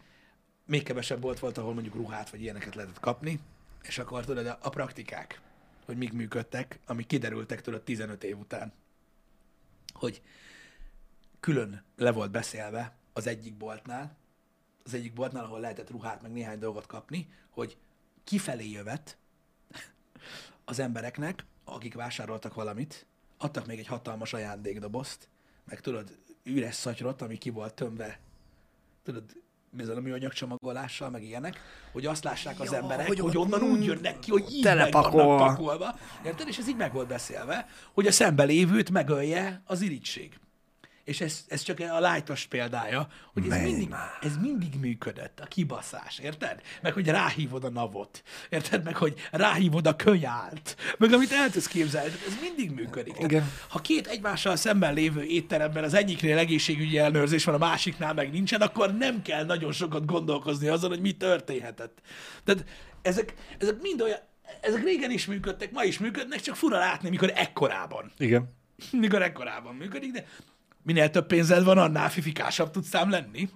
Még 0.65 0.83
kevesebb 0.83 1.19
bolt 1.19 1.39
volt, 1.39 1.57
ahol 1.57 1.73
mondjuk 1.73 1.95
ruhát 1.95 2.29
vagy 2.29 2.41
ilyeneket 2.41 2.75
lehetett 2.75 2.99
kapni, 2.99 3.39
és 3.83 3.97
akkor 3.97 4.25
tudod, 4.25 4.45
a, 4.45 4.57
a 4.61 4.69
praktikák, 4.69 5.41
hogy 5.85 5.97
mik 5.97 6.13
működtek, 6.13 6.79
amik 6.85 7.07
kiderültek 7.07 7.61
tudod 7.61 7.81
15 7.81 8.23
év 8.23 8.37
után, 8.37 8.73
hogy 9.93 10.21
külön 11.39 11.83
le 11.95 12.11
volt 12.11 12.31
beszélve 12.31 12.95
az 13.13 13.27
egyik 13.27 13.53
boltnál, 13.57 14.17
az 14.83 14.93
egyik 14.93 15.13
boltnál, 15.13 15.43
ahol 15.43 15.59
lehetett 15.59 15.89
ruhát, 15.89 16.21
meg 16.21 16.31
néhány 16.31 16.59
dolgot 16.59 16.85
kapni, 16.85 17.27
hogy 17.49 17.77
kifelé 18.29 18.69
jövet 18.71 19.17
az 20.65 20.79
embereknek, 20.79 21.45
akik 21.63 21.93
vásároltak 21.93 22.53
valamit, 22.53 23.05
adtak 23.37 23.65
még 23.65 23.79
egy 23.79 23.87
hatalmas 23.87 24.33
ajándékdobozt, 24.33 25.27
meg 25.65 25.81
tudod, 25.81 26.17
üres 26.43 26.75
szatyrot, 26.75 27.21
ami 27.21 27.37
ki 27.37 27.49
volt 27.49 27.73
tömve, 27.73 28.19
tudod, 29.03 29.23
bizony 29.69 29.97
a 29.97 29.99
műanyag 29.99 30.33
csomagolással, 30.33 31.09
meg 31.09 31.23
ilyenek, 31.23 31.59
hogy 31.91 32.05
azt 32.05 32.23
lássák 32.23 32.59
az 32.59 32.73
emberek, 32.73 33.07
hogy, 33.07 33.19
hogy 33.19 33.37
onnan 33.37 33.61
úgy 33.61 33.85
jönnek 33.85 34.19
ki, 34.19 34.31
hogy 34.31 34.51
így 34.51 34.63
telepakolva. 34.63 35.45
pakolva. 35.45 35.99
Érted? 36.25 36.47
És 36.47 36.57
ez 36.57 36.67
így 36.67 36.75
meg 36.75 36.93
volt 36.93 37.07
beszélve, 37.07 37.67
hogy 37.93 38.07
a 38.07 38.11
szembelévőt 38.11 38.89
megölje 38.89 39.61
az 39.65 39.81
irigység. 39.81 40.39
És 41.09 41.21
ez, 41.21 41.45
ez 41.47 41.61
csak 41.61 41.79
a 41.79 41.99
lájtos 41.99 42.45
példája, 42.45 43.07
hogy 43.33 43.43
ez 43.43 43.49
Menj 43.49 43.63
mindig, 43.63 43.89
már. 43.89 44.17
ez 44.21 44.37
mindig 44.37 44.73
működött, 44.79 45.39
a 45.39 45.45
kibaszás, 45.45 46.19
érted? 46.19 46.61
Meg, 46.81 46.93
hogy 46.93 47.07
ráhívod 47.07 47.63
a 47.63 47.69
navot, 47.69 48.23
érted? 48.49 48.83
Meg, 48.83 48.95
hogy 48.95 49.13
ráhívod 49.31 49.87
a 49.87 49.95
kölyált, 49.95 50.75
meg 50.97 51.13
amit 51.13 51.31
el 51.31 51.49
tudsz 51.49 51.67
képzelni, 51.67 52.11
ez 52.27 52.37
mindig 52.41 52.71
működik. 52.71 53.13
Tehát, 53.13 53.31
Igen. 53.31 53.51
ha 53.69 53.79
két 53.79 54.07
egymással 54.07 54.55
szemben 54.55 54.93
lévő 54.93 55.23
étteremben 55.23 55.83
az 55.83 55.93
egyiknél 55.93 56.37
egészségügyi 56.37 56.97
ellenőrzés 56.97 57.43
van, 57.43 57.55
a 57.55 57.57
másiknál 57.57 58.13
meg 58.13 58.31
nincsen, 58.31 58.61
akkor 58.61 58.97
nem 58.97 59.21
kell 59.21 59.45
nagyon 59.45 59.71
sokat 59.71 60.05
gondolkozni 60.05 60.67
azon, 60.67 60.89
hogy 60.89 61.01
mi 61.01 61.11
történhetett. 61.11 62.01
Tehát 62.43 62.65
ezek, 63.01 63.33
ezek 63.57 63.81
mind 63.81 64.01
olyan, 64.01 64.19
ezek 64.61 64.83
régen 64.83 65.11
is 65.11 65.25
működtek, 65.25 65.71
ma 65.71 65.83
is 65.83 65.99
működnek, 65.99 66.41
csak 66.41 66.55
fura 66.55 66.77
látni, 66.77 67.09
mikor 67.09 67.31
ekkorában 67.35 68.11
Igen. 68.17 68.53
mikor 68.91 69.21
ekkorában 69.21 69.75
működik, 69.75 70.11
de 70.11 70.25
minél 70.83 71.09
több 71.09 71.25
pénzed 71.25 71.63
van, 71.63 71.77
annál 71.77 72.09
fifikásabb 72.09 72.71
tudsz 72.71 72.95
ám 72.95 73.09
lenni. 73.09 73.49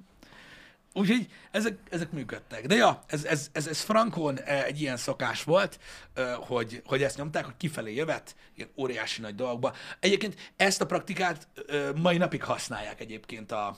Úgyhogy 0.93 1.28
ezek, 1.51 1.78
ezek 1.89 2.11
működtek. 2.11 2.67
De 2.67 2.76
ja, 2.76 3.03
ez, 3.07 3.26
ez, 3.26 3.49
ez, 3.51 3.67
ez 3.67 3.82
Frankon 3.82 4.39
eh, 4.39 4.63
egy 4.63 4.82
ilyen 4.82 4.97
szokás 4.97 5.43
volt, 5.43 5.80
eh, 6.13 6.36
hogy, 6.36 6.82
hogy 6.86 7.03
ezt 7.03 7.17
nyomták, 7.17 7.45
hogy 7.45 7.57
kifelé 7.57 7.95
jövet, 7.95 8.36
ilyen 8.55 8.69
óriási 8.78 9.21
nagy 9.21 9.36
dolgokba. 9.36 9.74
Egyébként 9.99 10.53
ezt 10.55 10.82
a 10.82 10.86
praktikát 10.86 11.47
eh, 11.67 11.89
mai 11.95 12.17
napig 12.17 12.43
használják 12.43 12.99
egyébként 12.99 13.51
a, 13.51 13.78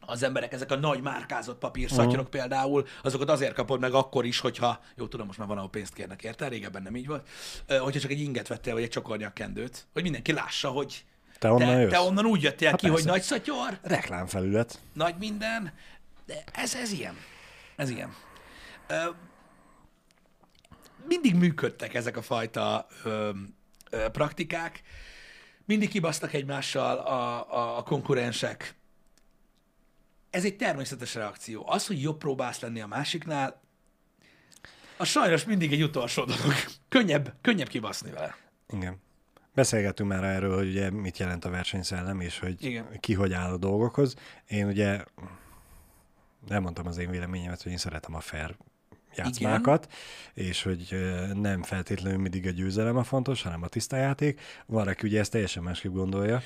az 0.00 0.22
emberek, 0.22 0.52
ezek 0.52 0.70
a 0.70 0.76
nagy 0.76 1.00
márkázott 1.00 1.58
papírszatyorok 1.58 2.26
uh-huh. 2.26 2.28
például, 2.28 2.86
azokat 3.02 3.30
azért 3.30 3.54
kapod 3.54 3.80
meg 3.80 3.94
akkor 3.94 4.24
is, 4.24 4.40
hogyha, 4.40 4.80
jó 4.96 5.08
tudom, 5.08 5.26
most 5.26 5.38
már 5.38 5.48
van, 5.48 5.56
ahol 5.56 5.70
pénzt 5.70 5.94
kérnek 5.94 6.22
érte, 6.22 6.48
régebben 6.48 6.82
nem 6.82 6.96
így 6.96 7.06
volt, 7.06 7.28
hogyha 7.68 8.00
csak 8.00 8.10
egy 8.10 8.20
inget 8.20 8.48
vettél, 8.48 8.74
vagy 8.74 8.82
egy 8.82 8.88
csokornyakkendőt, 8.88 9.86
hogy 9.92 10.02
mindenki 10.02 10.32
lássa, 10.32 10.68
hogy 10.68 11.04
Te 11.40 11.50
onnan 11.52 11.68
te, 11.68 11.80
jössz? 11.80 11.90
te 11.90 12.00
onnan 12.00 12.26
úgy 12.26 12.42
jöttél 12.42 12.70
Hát 12.70 12.80
ki, 12.80 12.86
hogy 12.86 12.94
persze. 12.94 13.10
nagy 13.10 13.22
szatyor, 13.22 13.78
Reklámfelület. 13.82 14.78
nagy 14.92 15.14
minden, 15.18 15.72
de 16.26 16.44
ez, 16.52 16.74
ez 16.74 16.92
ilyen. 16.92 17.16
Ez 17.76 17.90
ilyen. 17.90 18.14
Ö, 18.86 19.10
mindig 21.08 21.34
működtek 21.34 21.94
ezek 21.94 22.16
a 22.16 22.22
fajta 22.22 22.86
ö, 23.04 23.30
ö, 23.90 24.08
praktikák, 24.08 24.82
mindig 25.64 25.88
kibasztak 25.88 26.32
egymással 26.32 26.96
a, 26.98 27.52
a, 27.56 27.78
a 27.78 27.82
konkurensek. 27.82 28.74
Ez 30.30 30.44
egy 30.44 30.56
természetes 30.56 31.14
reakció. 31.14 31.64
Az, 31.68 31.86
hogy 31.86 32.02
jobb 32.02 32.18
próbálsz 32.18 32.60
lenni 32.60 32.80
a 32.80 32.86
másiknál, 32.86 33.60
az 34.96 35.08
sajnos 35.08 35.44
mindig 35.44 35.72
egy 35.72 35.82
utolsó 35.82 36.24
dolog. 36.24 36.54
Könnyebb, 36.88 37.34
könnyebb 37.40 37.68
kibaszni 37.68 38.10
vele. 38.10 38.36
Igen. 38.68 38.96
Beszélgettünk 39.54 40.08
már 40.08 40.24
erről, 40.24 40.56
hogy 40.56 40.68
ugye 40.68 40.90
mit 40.90 41.18
jelent 41.18 41.44
a 41.44 41.50
versenyszellem, 41.50 42.20
és 42.20 42.38
hogy 42.38 42.64
Igen. 42.64 42.86
ki 43.00 43.14
hogy 43.14 43.32
áll 43.32 43.52
a 43.52 43.56
dolgokhoz. 43.56 44.14
Én 44.48 44.66
ugye 44.66 45.04
elmondtam 46.48 46.86
az 46.86 46.98
én 46.98 47.10
véleményemet, 47.10 47.62
hogy 47.62 47.72
én 47.72 47.78
szeretem 47.78 48.14
a 48.14 48.20
fair 48.20 48.56
játszmákat, 49.14 49.92
és 50.34 50.62
hogy 50.62 50.96
nem 51.34 51.62
feltétlenül 51.62 52.18
mindig 52.18 52.46
a 52.46 52.50
győzelem 52.50 52.96
a 52.96 53.04
fontos, 53.04 53.42
hanem 53.42 53.62
a 53.62 53.68
tiszta 53.68 53.96
játék. 53.96 54.40
Van, 54.66 54.88
aki 54.88 55.06
ugye 55.06 55.20
ezt 55.20 55.30
teljesen 55.30 55.62
másképp 55.62 55.92
gondolja. 55.92 56.42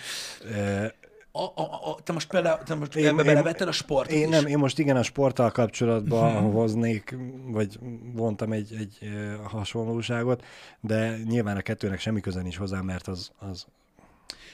A, 1.36 1.42
a, 1.42 1.62
a, 1.90 1.96
te 2.02 2.12
most 2.12 2.28
például 2.28 2.62
te 2.62 2.74
most 2.74 2.96
Én- 2.96 3.06
ebbe 3.06 3.20
én- 3.22 3.26
belevetted 3.26 3.68
a 3.68 3.72
sportot 3.72 4.12
Én 4.12 4.22
is. 4.24 4.28
nem, 4.28 4.46
én 4.46 4.58
most 4.58 4.78
igen 4.78 4.96
a 4.96 5.02
sporttal 5.02 5.50
kapcsolatban 5.50 6.42
Mhm. 6.42 6.52
hoznék, 6.52 7.16
vagy 7.46 7.78
vontam 8.12 8.52
egy, 8.52 8.74
egy 8.78 8.98
hasonlóságot, 9.44 10.44
de 10.80 11.16
nyilván 11.24 11.56
a 11.56 11.60
kettőnek 11.60 12.00
semmi 12.00 12.20
köze 12.20 12.42
nincs 12.42 12.56
hozzá, 12.56 12.80
mert 12.80 13.08
az, 13.08 13.30
az, 13.38 13.66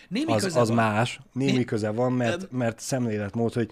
Némi 0.08 0.32
az, 0.32 0.44
az 0.56 0.68
van. 0.68 0.76
más, 0.76 1.20
némi 1.32 1.50
Né- 1.52 1.64
köze 1.66 1.90
van, 1.90 2.12
mert, 2.12 2.50
mert 2.50 2.78
szemléletmód, 2.80 3.52
hogy 3.52 3.70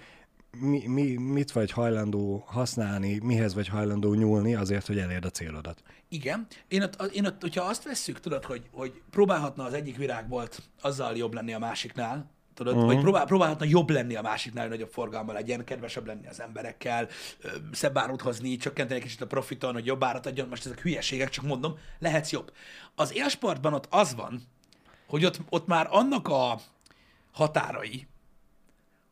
mi, 0.60 0.86
mi, 0.86 1.02
mit 1.16 1.52
vagy 1.52 1.70
hajlandó 1.70 2.44
használni, 2.46 3.18
mihez 3.22 3.54
vagy 3.54 3.68
hajlandó 3.68 4.14
nyúlni 4.14 4.54
azért, 4.54 4.86
hogy 4.86 4.98
elérd 4.98 5.24
a 5.24 5.30
célodat. 5.30 5.82
Igen. 6.08 6.46
Én 6.68 6.82
ott, 6.82 7.02
én 7.14 7.26
ott, 7.26 7.40
hogyha 7.40 7.64
azt 7.64 7.84
vesszük, 7.84 8.20
tudod, 8.20 8.44
hogy, 8.44 8.62
hogy 8.72 9.00
próbálhatna 9.10 9.64
az 9.64 9.72
egyik 9.72 9.96
virágbolt 9.96 10.62
azzal 10.80 11.16
jobb 11.16 11.34
lenni 11.34 11.52
a 11.52 11.58
másiknál, 11.58 12.30
tudod, 12.58 12.74
uh-huh. 12.74 12.92
hogy 12.92 13.00
próbál, 13.00 13.24
próbálhatna 13.24 13.64
jobb 13.64 13.90
lenni 13.90 14.14
a 14.14 14.22
másiknál, 14.22 14.62
hogy 14.62 14.72
nagyobb 14.72 14.92
forgalma 14.92 15.32
legyen, 15.32 15.64
kedvesebb 15.64 16.06
lenni 16.06 16.26
az 16.26 16.40
emberekkel, 16.40 17.08
szebb 17.72 17.98
árut 17.98 18.20
hozni, 18.20 18.56
csökkenteni 18.56 18.98
egy 19.00 19.04
kicsit 19.04 19.20
a 19.20 19.26
profiton, 19.26 19.72
hogy 19.72 19.86
jobb 19.86 20.04
árat 20.04 20.26
adjon, 20.26 20.48
most 20.48 20.66
ezek 20.66 20.80
hülyeségek, 20.80 21.28
csak 21.28 21.44
mondom, 21.44 21.78
lehetsz 21.98 22.30
jobb. 22.30 22.52
Az 22.94 23.14
élsportban 23.14 23.74
ott 23.74 23.86
az 23.90 24.14
van, 24.14 24.42
hogy 25.06 25.24
ott, 25.24 25.40
ott 25.48 25.66
már 25.66 25.86
annak 25.90 26.28
a 26.28 26.60
határai, 27.32 28.06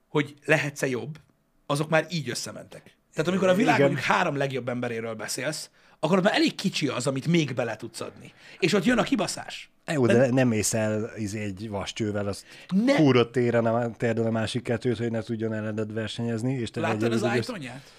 hogy 0.09 0.35
lehetsz-e 0.45 0.87
jobb, 0.87 1.19
azok 1.67 1.89
már 1.89 2.07
így 2.11 2.29
összementek. 2.29 2.97
Tehát 3.13 3.31
amikor 3.31 3.49
a 3.49 3.55
világ 3.55 3.75
Igen. 3.75 3.87
mondjuk 3.87 4.09
három 4.09 4.37
legjobb 4.37 4.69
emberéről 4.69 5.15
beszélsz, 5.15 5.71
akkor 6.01 6.23
már 6.23 6.35
elég 6.35 6.55
kicsi 6.55 6.89
az, 6.89 7.07
amit 7.07 7.27
még 7.27 7.55
bele 7.55 7.77
tudsz 7.77 8.01
adni. 8.01 8.33
És 8.59 8.73
ott 8.73 8.85
jön 8.85 8.99
a 8.99 9.03
kibaszás. 9.03 9.71
Jó, 9.93 10.07
de 10.07 10.31
nem 10.31 10.49
mész 10.49 10.75
el 10.75 11.11
izé, 11.17 11.41
egy 11.43 11.69
vascsővel, 11.69 12.27
azt 12.27 12.45
Ne- 12.69 12.95
kúrott 12.95 13.33
téren 13.33 13.67
a, 13.67 13.91
térdel 13.91 14.27
a 14.27 14.31
másik 14.31 14.63
kettőt, 14.63 14.99
hogy 14.99 15.11
ne 15.11 15.23
tudjon 15.23 15.53
ellened 15.53 15.93
versenyezni. 15.93 16.55
És 16.55 16.71
te 16.71 16.81
Láttad 16.81 17.13
az 17.13 17.25
ájtonyát? 17.25 17.93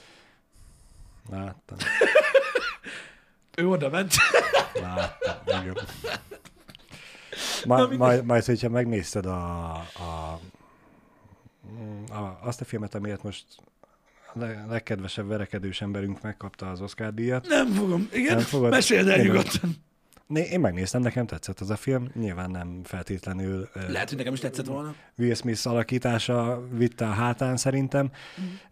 Láttam. 1.29 1.77
Ő 3.57 3.67
oda 3.67 3.89
ment. 3.89 4.13
Láttam, 4.81 5.61
igen. 5.61 5.77
Ma, 7.65 7.87
majd, 7.87 8.25
majd, 8.25 8.45
hogyha 8.45 8.69
megnézted 8.69 9.25
a, 9.25 9.71
a, 9.75 10.39
a, 12.09 12.39
azt 12.41 12.61
a 12.61 12.65
filmet, 12.65 12.95
amiért 12.95 13.23
most 13.23 13.45
le- 14.39 14.65
legkedvesebb 14.69 15.27
verekedős 15.27 15.81
emberünk 15.81 16.21
megkapta 16.21 16.69
az 16.69 16.81
Oscar 16.81 17.13
díjat. 17.13 17.47
Nem 17.47 17.67
fogom. 17.67 18.07
Igen? 18.13 18.35
Nem 18.35 18.45
fogod? 18.45 18.69
Meséld 18.69 19.07
el 19.07 19.19
Én- 19.19 19.25
nyugodtan. 19.25 19.75
Én 20.51 20.59
megnéztem, 20.59 21.01
nekem 21.01 21.25
tetszett 21.25 21.59
az 21.59 21.69
a 21.69 21.75
film. 21.75 22.09
Nyilván 22.13 22.51
nem 22.51 22.81
feltétlenül 22.83 23.69
Lehet, 23.87 24.09
hogy 24.09 24.17
nekem 24.17 24.33
is 24.33 24.39
tetszett 24.39 24.65
volna. 24.65 24.95
Will 25.17 25.33
Smith 25.33 25.67
alakítása 25.67 26.67
vitte 26.71 27.05
a 27.05 27.11
hátán 27.11 27.57
szerintem, 27.57 28.11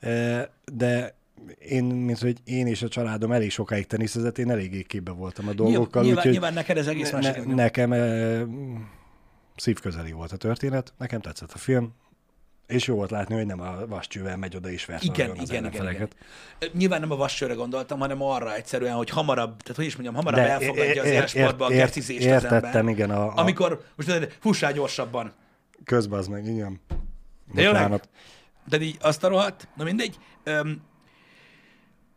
uh, 0.02 0.42
de 0.74 1.16
én, 1.60 1.84
mint 1.84 2.20
hogy 2.20 2.38
én 2.44 2.68
és 2.68 2.82
a 2.82 2.88
családom 2.88 3.32
elég 3.32 3.52
sokáig 3.52 3.88
teniszezett, 3.88 4.38
én 4.38 4.50
eléggé 4.50 4.82
képbe 4.82 5.12
voltam 5.12 5.48
a 5.48 5.54
dolgokkal, 5.54 6.02
nyilván, 6.04 6.18
úgyhogy 6.18 6.32
nyilván 6.32 6.54
neked 6.54 6.78
ez 6.78 6.88
egész 6.88 7.12
ne, 7.12 7.20
nem. 7.20 7.50
nekem 7.50 7.92
e, 7.92 8.46
szívközeli 9.56 10.12
volt 10.12 10.32
a 10.32 10.38
történet, 10.38 10.94
nekem 10.98 11.22
tetszett 11.22 11.52
a 11.52 11.58
film, 11.58 11.94
és 12.68 12.88
jó 12.88 12.96
volt 12.96 13.12
látni, 13.12 13.36
hogy 13.36 13.46
nem 13.46 13.60
a 13.62 13.86
vascsővel 13.88 14.38
megy 14.38 14.56
oda 14.56 14.70
és 14.70 14.86
vert 14.86 15.04
Igen, 15.04 15.30
az 15.30 15.50
igen, 15.50 15.66
igen, 15.66 15.92
igen. 15.92 16.10
Nyilván 16.74 17.00
nem 17.00 17.12
a 17.12 17.16
vassőre 17.16 17.54
gondoltam, 17.54 18.00
hanem 18.00 18.22
arra 18.22 18.56
egyszerűen, 18.56 18.94
hogy 18.94 19.10
hamarabb, 19.10 19.62
tehát 19.62 19.76
hogy 19.76 19.86
is 19.86 19.94
mondjam, 19.94 20.16
hamarabb 20.16 20.40
De 20.40 20.50
elfogadja 20.50 21.02
az 21.02 21.08
ér- 21.08 21.14
élsportba 21.14 21.66
a 21.66 21.72
ért- 21.72 21.80
gecizést 21.86 22.20
az 22.20 22.26
ember. 22.44 22.52
Értettem, 22.54 22.90
igen, 22.90 23.10
a, 23.12 23.28
a 23.28 23.34
Amikor, 23.36 23.84
most 23.96 24.38
fussál 24.40 24.74
gyorsabban. 24.74 25.34
közben 25.84 26.20
az 26.20 26.28
meg, 26.28 26.46
igen. 26.46 26.80
Bocsánat. 27.54 28.10
Tehát 28.70 28.86
így 28.86 28.98
azt 29.02 29.24
a 29.24 29.28
rohadt, 29.28 29.68
na 29.76 29.84
mindegy. 29.84 30.18
Öm, 30.44 30.82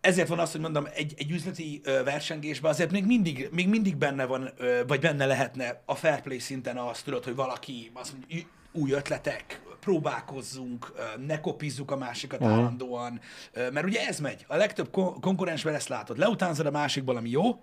ezért 0.00 0.28
van 0.28 0.38
az, 0.38 0.52
hogy 0.52 0.60
mondom, 0.60 0.86
egy, 0.94 1.14
egy 1.16 1.30
üzleti 1.30 1.80
ö, 1.84 2.02
versengésben 2.04 2.70
azért 2.70 2.90
még 2.90 3.06
mindig, 3.06 3.48
még 3.52 3.68
mindig 3.68 3.96
benne 3.96 4.24
van, 4.24 4.50
ö, 4.56 4.80
vagy 4.86 5.00
benne 5.00 5.26
lehetne 5.26 5.82
a 5.84 5.94
fair 5.94 6.20
play 6.20 6.38
szinten 6.38 6.76
az, 6.76 7.02
tudod, 7.02 7.24
hogy 7.24 7.34
valaki 7.34 7.90
azt 7.94 8.12
mondja, 8.12 8.36
"Ü- 8.38 8.46
új 8.72 8.92
ötletek, 8.92 9.60
próbálkozzunk, 9.80 10.92
ne 11.26 11.40
kopizzuk 11.40 11.90
a 11.90 11.96
másikat 11.96 12.40
uh-huh. 12.40 12.56
állandóan, 12.56 13.20
mert 13.54 13.84
ugye 13.86 14.06
ez 14.06 14.20
megy. 14.20 14.44
A 14.48 14.56
legtöbb 14.56 14.90
kon- 14.90 15.20
konkurensben 15.20 15.74
ezt 15.74 15.88
látod. 15.88 16.18
Leutánzod 16.18 16.66
a 16.66 16.70
másikból, 16.70 17.16
ami 17.16 17.30
jó, 17.30 17.62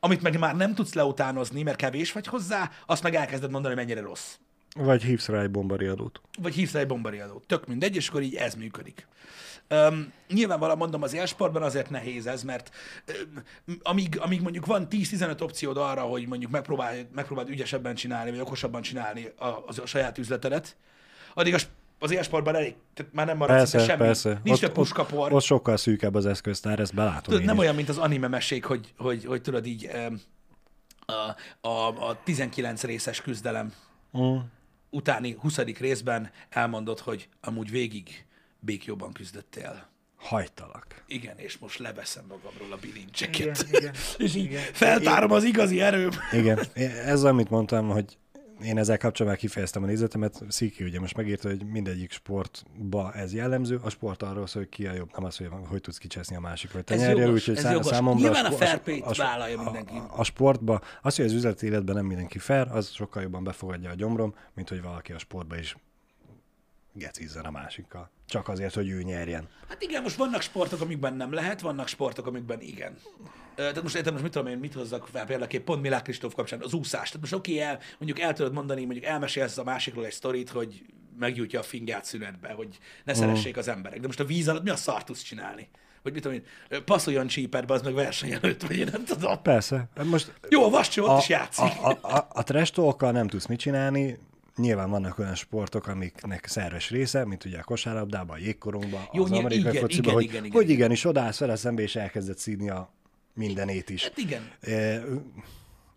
amit 0.00 0.22
meg 0.22 0.38
már 0.38 0.56
nem 0.56 0.74
tudsz 0.74 0.94
leutánozni, 0.94 1.62
mert 1.62 1.76
kevés 1.76 2.12
vagy 2.12 2.26
hozzá, 2.26 2.70
azt 2.86 3.02
meg 3.02 3.14
elkezded 3.14 3.50
mondani, 3.50 3.74
hogy 3.74 3.84
mennyire 3.84 4.06
rossz 4.06 4.36
Vagy 4.76 5.02
hívsz 5.02 5.28
rá 5.28 5.40
egy 5.42 5.50
bombariadót. 5.50 6.20
vagy 6.42 6.54
hívsz 6.54 6.72
rá 6.72 6.80
egy 6.80 6.86
bombariadót. 6.86 7.46
Tök 7.46 7.66
mindegy, 7.66 7.96
és 7.96 8.08
akkor 8.08 8.22
így 8.22 8.34
ez 8.34 8.54
működik. 8.54 9.06
Um, 9.70 10.12
nyilvánvalóan 10.28 10.78
mondom, 10.78 11.02
az 11.02 11.14
élsportban 11.14 11.62
azért 11.62 11.90
nehéz 11.90 12.26
ez, 12.26 12.42
mert 12.42 12.70
um, 13.66 13.76
amíg, 13.82 14.18
amíg 14.20 14.40
mondjuk 14.40 14.66
van 14.66 14.86
10-15 14.90 15.40
opciód 15.42 15.76
arra, 15.76 16.00
hogy 16.00 16.26
mondjuk 16.26 16.50
megpróbálj, 16.50 17.06
megpróbáld 17.14 17.48
ügyesebben 17.48 17.94
csinálni, 17.94 18.30
vagy 18.30 18.40
okosabban 18.40 18.82
csinálni 18.82 19.32
a, 19.38 19.46
a, 19.46 19.64
a 19.82 19.86
saját 19.86 20.18
üzletedet, 20.18 20.76
addig 21.34 21.54
a, 21.54 21.58
sp- 21.58 21.70
az 21.98 22.10
élsportban 22.10 22.54
elég, 22.54 22.74
tehát 22.94 23.12
már 23.12 23.26
nem 23.26 23.36
marad 23.36 23.56
Persze, 23.56 23.78
semmi. 23.78 23.98
persze. 23.98 24.40
Nincs 24.42 24.56
ott, 24.56 24.62
több 24.64 24.72
puskapor. 24.72 25.26
Ott, 25.26 25.32
ott 25.32 25.42
sokkal 25.42 25.76
szűkebb 25.76 26.14
az 26.14 26.26
eszköztár, 26.26 26.78
ezt 26.80 26.94
belátom 26.94 27.22
Tudod, 27.22 27.40
én 27.40 27.46
nem 27.46 27.54
is. 27.54 27.60
olyan, 27.60 27.74
mint 27.74 27.88
az 27.88 27.98
anime 27.98 28.28
mesék, 28.28 28.64
hogy, 28.64 28.94
hogy, 28.96 29.24
hogy 29.24 29.42
tudod 29.42 29.66
így 29.66 29.90
a, 31.06 31.68
a, 31.68 32.08
a 32.08 32.18
19 32.24 32.82
részes 32.82 33.20
küzdelem 33.22 33.72
Mm. 34.18 34.36
Utáni 34.90 35.36
20. 35.40 35.58
részben 35.58 36.30
elmondod, 36.48 36.98
hogy 36.98 37.28
amúgy 37.40 37.70
végig 37.70 38.26
békjóban 38.60 39.12
küzdöttél. 39.12 39.88
Hajtalak. 40.16 41.04
Igen, 41.06 41.38
és 41.38 41.58
most 41.58 41.78
leveszem 41.78 42.24
magamról 42.28 42.72
a 42.72 42.76
bilincseket. 42.80 43.66
Igen, 43.68 43.80
igen, 43.80 43.94
és 44.26 44.34
így 44.34 44.54
feltárom 44.72 45.30
az 45.30 45.44
igazi 45.44 45.80
erőm. 45.80 46.10
Igen, 46.32 46.58
ez 47.14 47.24
amit 47.24 47.50
mondtam, 47.50 47.88
hogy 47.88 48.18
én 48.62 48.78
ezzel 48.78 48.98
kapcsolatban 48.98 49.40
kifejeztem 49.40 49.82
a 49.82 49.86
nézetemet. 49.86 50.42
Sziki 50.48 50.84
ugye 50.84 51.00
most 51.00 51.16
megírta, 51.16 51.48
hogy 51.48 51.66
mindegyik 51.66 52.12
sportba 52.12 53.12
ez 53.12 53.34
jellemző. 53.34 53.80
A 53.82 53.90
sport 53.90 54.22
arról 54.22 54.46
szól, 54.46 54.62
hogy 54.62 54.70
ki 54.70 54.86
a 54.86 54.92
jobb, 54.92 55.10
nem 55.14 55.24
az, 55.24 55.36
hogy 55.36 55.48
hogy 55.68 55.80
tudsz 55.80 55.98
kicseszni 55.98 56.36
a 56.36 56.40
másik, 56.40 56.72
vagy 56.72 56.84
te 56.84 56.96
jogos, 56.96 57.32
úgyhogy 57.32 57.56
szá- 57.56 57.84
számomra 57.84 58.20
Nyilván 58.20 58.44
a 58.44 58.50
spo- 58.50 58.58
fair 58.58 58.70
sp- 58.70 58.82
play-t 58.82 59.16
vállalja 59.16 59.62
mindenki. 59.62 59.94
A, 59.96 60.14
a, 60.16 60.18
a 60.18 60.24
sportba, 60.24 60.80
az, 61.02 61.16
hogy 61.16 61.24
az 61.24 61.32
üzleti 61.32 61.66
életben 61.66 61.94
nem 61.94 62.06
mindenki 62.06 62.38
fair, 62.38 62.66
az 62.70 62.88
sokkal 62.90 63.22
jobban 63.22 63.44
befogadja 63.44 63.90
a 63.90 63.94
gyomrom, 63.94 64.34
mint 64.54 64.68
hogy 64.68 64.82
valaki 64.82 65.12
a 65.12 65.18
sportba 65.18 65.56
is 65.56 65.76
gecizzen 66.98 67.44
a 67.44 67.50
másikkal. 67.50 68.10
Csak 68.26 68.48
azért, 68.48 68.74
hogy 68.74 68.88
ő 68.88 69.02
nyerjen. 69.02 69.48
Hát 69.68 69.82
igen, 69.82 70.02
most 70.02 70.16
vannak 70.16 70.42
sportok, 70.42 70.80
amikben 70.80 71.14
nem 71.14 71.32
lehet, 71.32 71.60
vannak 71.60 71.88
sportok, 71.88 72.26
amikben 72.26 72.60
igen. 72.60 72.98
Tehát 73.54 73.82
most 73.82 73.94
értem, 73.94 74.12
most 74.12 74.24
mit 74.24 74.32
tudom 74.32 74.48
én, 74.48 74.58
mit 74.58 74.74
hozzak 74.74 75.08
fel 75.12 75.26
például 75.26 75.60
pont 75.64 75.82
Milák 75.82 76.02
Kristóf 76.02 76.34
kapcsán, 76.34 76.62
az 76.62 76.72
úszás. 76.72 77.06
Tehát 77.06 77.20
most 77.20 77.32
oké, 77.32 77.58
el, 77.58 77.78
mondjuk 77.98 78.26
el 78.26 78.32
tudod 78.32 78.52
mondani, 78.52 78.84
mondjuk 78.84 79.04
elmesélsz 79.04 79.58
a 79.58 79.64
másikról 79.64 80.04
egy 80.04 80.12
sztorit, 80.12 80.50
hogy 80.50 80.84
meggyújtja 81.18 81.60
a 81.60 81.62
fingát 81.62 82.04
szünetbe, 82.04 82.52
hogy 82.52 82.78
ne 83.04 83.14
szeressék 83.14 83.56
az 83.56 83.68
emberek. 83.68 84.00
De 84.00 84.06
most 84.06 84.20
a 84.20 84.24
víz 84.24 84.48
alatt 84.48 84.62
mi 84.62 84.70
a 84.70 84.76
szart 84.76 85.06
tudsz 85.06 85.22
csinálni? 85.22 85.68
Vagy 86.02 86.12
mit 86.12 86.22
tudom 86.22 86.42
én, 86.70 86.84
passzoljon 86.84 87.26
csíperbe, 87.26 87.74
az 87.74 87.82
meg 87.82 87.94
verseny 87.94 88.32
előtt, 88.32 88.62
vagy 88.62 88.76
én 88.76 88.88
nem 88.92 89.04
tudom. 89.04 89.42
Persze. 89.42 89.88
Most 90.04 90.32
Jó, 90.48 90.64
a 90.64 90.68
vascső 90.68 91.02
ott 91.02 91.08
a, 91.08 91.18
is 91.18 91.28
játszik. 91.28 91.64
a, 91.64 91.88
a, 91.90 92.16
a, 92.16 92.26
a 92.30 92.42
trash 92.42 92.96
nem 93.00 93.28
tudsz 93.28 93.46
mit 93.46 93.58
csinálni, 93.58 94.18
Nyilván 94.58 94.90
vannak 94.90 95.18
olyan 95.18 95.34
sportok, 95.34 95.86
amiknek 95.86 96.46
szerves 96.46 96.90
része, 96.90 97.24
mint 97.24 97.44
ugye 97.44 97.58
a 97.58 97.62
kosárlabdában, 97.62 98.36
a 98.36 98.40
jégkorongban, 98.40 99.08
Jó, 99.12 99.24
az 99.24 99.30
amerikai 99.30 99.70
igen, 99.70 99.80
fociban, 99.80 100.04
igen, 100.04 100.14
hogy, 100.14 100.24
igen, 100.24 100.44
igen, 100.44 100.52
hogy 100.52 100.64
igen. 100.64 100.76
igenis 100.76 101.04
odaállsz 101.04 101.38
vele 101.38 101.56
szembe, 101.56 101.82
és 101.82 101.96
elkezdett 101.96 102.38
szídni 102.38 102.70
a 102.70 102.92
mindenét 103.34 103.90
is. 103.90 104.02
Hát 104.02 104.18
igen. 104.18 104.50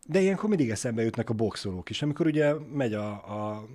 De 0.07 0.20
ilyenkor 0.20 0.49
mindig 0.49 0.70
eszembe 0.70 1.03
jutnak 1.03 1.30
a 1.30 1.34
boxolók 1.34 1.89
is, 1.89 2.01
amikor 2.01 2.26
ugye 2.26 2.53
megy 2.74 2.93
a, 2.93 3.09
a 3.09 3.68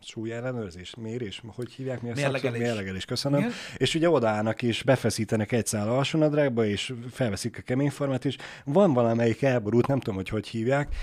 súlyellenőrzés, 0.00 0.94
mérés, 0.94 1.42
hogy 1.46 1.72
hívják 1.72 2.02
mi 2.02 2.10
a 2.10 2.14
Mérlegelés. 2.14 2.60
Mérlegelés, 2.60 3.04
köszönöm. 3.04 3.38
Igen. 3.38 3.52
És 3.76 3.94
ugye 3.94 4.10
odaállnak 4.10 4.62
és 4.62 4.82
befeszítenek 4.82 5.52
egy 5.52 5.66
szál 5.66 5.88
alsónadrágba, 5.88 6.66
és 6.66 6.92
felveszik 7.10 7.58
a 7.58 7.62
kemény 7.62 7.90
formát, 7.90 8.24
és 8.24 8.36
van 8.64 8.92
valamelyik 8.92 9.42
elborult, 9.42 9.86
nem 9.86 9.98
tudom, 9.98 10.14
hogy 10.14 10.28
hogy 10.28 10.48
hívják, 10.48 10.94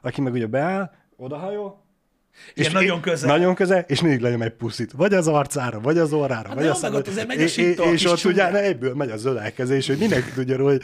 aki 0.00 0.20
meg 0.20 0.32
ugye 0.32 0.46
beáll, 0.46 0.90
odahajol, 1.18 1.86
Igen, 2.54 2.72
nagyon 2.72 3.00
közel. 3.00 3.28
Nagyon 3.28 3.54
közel, 3.54 3.84
és 3.86 4.00
mindig 4.00 4.20
lenyom 4.20 4.42
egy 4.42 4.52
puszit. 4.52 4.92
Vagy 4.92 5.14
az 5.14 5.26
arcára, 5.28 5.80
vagy 5.80 5.98
az 5.98 6.12
orrára, 6.12 6.48
Hát 6.48 6.56
vagy 6.56 6.66
a 6.66 6.74
szemre. 6.74 6.98
ott 6.98 7.26
megy 7.26 7.38
a 7.38 7.42
És- 7.42 7.56
És 7.56 8.04
ott 8.04 8.24
ugye 8.24 8.46
csúnya. 8.46 8.58
egyből 8.58 8.94
megy 8.94 9.10
az 9.10 9.24
ölelkezés, 9.24 9.86
hogy 9.86 9.98
mindenki 9.98 10.30
tudja 10.32 10.56
róla, 10.56 10.70
hogy 10.70 10.82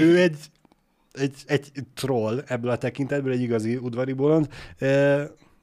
ő 0.00 0.18
egy, 0.18 0.36
egy, 1.12 1.34
egy 1.46 1.70
troll 1.94 2.42
ebből 2.46 2.70
a 2.70 2.76
tekintetből, 2.76 3.32
egy 3.32 3.40
igazi 3.40 3.76
udvari 3.76 4.12
bolond, 4.12 4.48
e, 4.78 4.86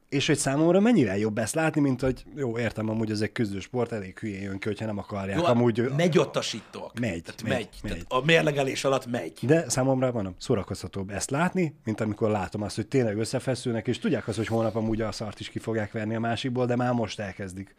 és 0.10 0.28
hogy 0.28 0.38
számomra 0.38 0.80
mennyire 0.80 1.18
jobb 1.18 1.38
ezt 1.38 1.56
látni, 1.56 1.82
mint 1.82 2.02
hogy 2.02 2.24
jó, 2.36 2.60
értem, 2.60 2.90
amúgy 2.90 3.12
ez 3.12 3.22
egy 3.22 3.32
küzdő 3.32 3.60
sport, 3.60 3.92
elég 3.92 4.20
hülyén 4.20 4.42
jön 4.42 4.60
ki, 4.60 4.68
hogyha 4.68 4.86
nem 4.86 4.98
akarják. 4.98 5.38
Jó, 5.38 5.44
amúgy, 5.44 5.92
megy 5.98 6.18
ott 6.18 6.36
a 6.36 6.42
sittok. 6.42 7.00
Megy, 7.00 7.22
Tehát 7.24 7.44
megy, 7.44 7.52
megy. 7.52 7.70
megy. 7.84 7.92
Tehát 7.92 8.06
a 8.08 8.26
mérlegelés 8.26 8.84
alatt 8.84 9.06
megy. 9.06 9.34
de 9.42 9.70
számomra 9.70 10.12
van 10.12 10.36
szórakoztatóbb 10.40 11.10
ezt 11.10 11.30
látni, 11.30 11.76
mint 11.84 12.02
amikor 12.02 12.30
látom 12.30 12.62
azt, 12.62 12.76
hogy 12.76 12.88
tényleg 12.88 13.18
összefeszülnek, 13.18 13.88
és 13.88 14.00
tudják 14.00 14.28
azt, 14.28 14.38
hogy 14.38 14.48
holnap 14.48 14.76
amúgy 14.76 15.02
a 15.02 15.12
szart 15.12 15.40
is 15.40 15.50
ki 15.50 15.60
fogják 15.60 15.92
verni 15.92 16.16
a 16.16 16.20
másikból, 16.20 16.66
de 16.66 16.76
már 16.76 16.94
most 16.94 17.20
elkezdik. 17.20 17.76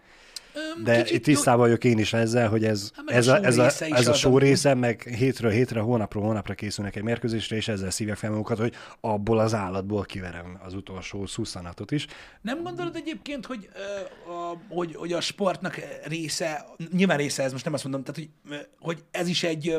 De 0.85 1.03
kicsit 1.03 1.17
itt 1.17 1.25
tisztában 1.25 1.61
vagyok 1.61 1.85
én 1.85 1.99
is 1.99 2.13
ezzel, 2.13 2.49
hogy 2.49 2.65
ez, 2.65 2.91
Hát 2.95 3.11
ez, 3.11 3.27
a 3.27 3.33
a, 3.33 3.45
ez, 3.45 3.59
a, 3.59 3.63
része 3.63 3.87
is 3.87 3.95
ez 3.95 4.09
a 4.09 4.13
show 4.13 4.39
része, 4.39 4.75
meg 4.75 5.03
hétről 5.03 5.51
hétre, 5.51 5.81
hónapról 5.81 6.23
hónapra 6.23 6.55
készülnek 6.55 6.97
egy 6.97 7.03
mérkőzésre, 7.03 7.57
és 7.57 7.69
ezzel 7.69 7.91
szívják 7.91 8.17
fel 8.17 8.31
magukat, 8.31 8.59
hogy 8.59 8.75
abból 9.01 9.39
az 9.39 9.55
állatból 9.55 10.05
kiverem 10.05 10.59
az 10.65 10.75
utolsó 10.75 11.27
szusszanatot 11.27 11.91
is. 11.91 12.07
Nem 12.41 12.63
gondolod 12.63 12.97
egyébként, 12.97 13.47
hogy, 13.47 13.69
ö, 13.75 14.31
a, 14.31 14.61
hogy, 14.69 14.95
hogy 14.95 15.13
a 15.13 15.21
sportnak 15.21 15.81
része, 16.05 16.67
nyilván 16.93 17.17
része 17.17 17.43
ez, 17.43 17.53
most 17.53 17.65
nem 17.65 17.75
azt 17.75 17.85
mondom, 17.85 18.03
tehát, 18.05 18.21
hogy, 18.21 18.59
hogy 18.79 19.05
ez 19.11 19.29
is 19.29 19.43
egy, 19.43 19.77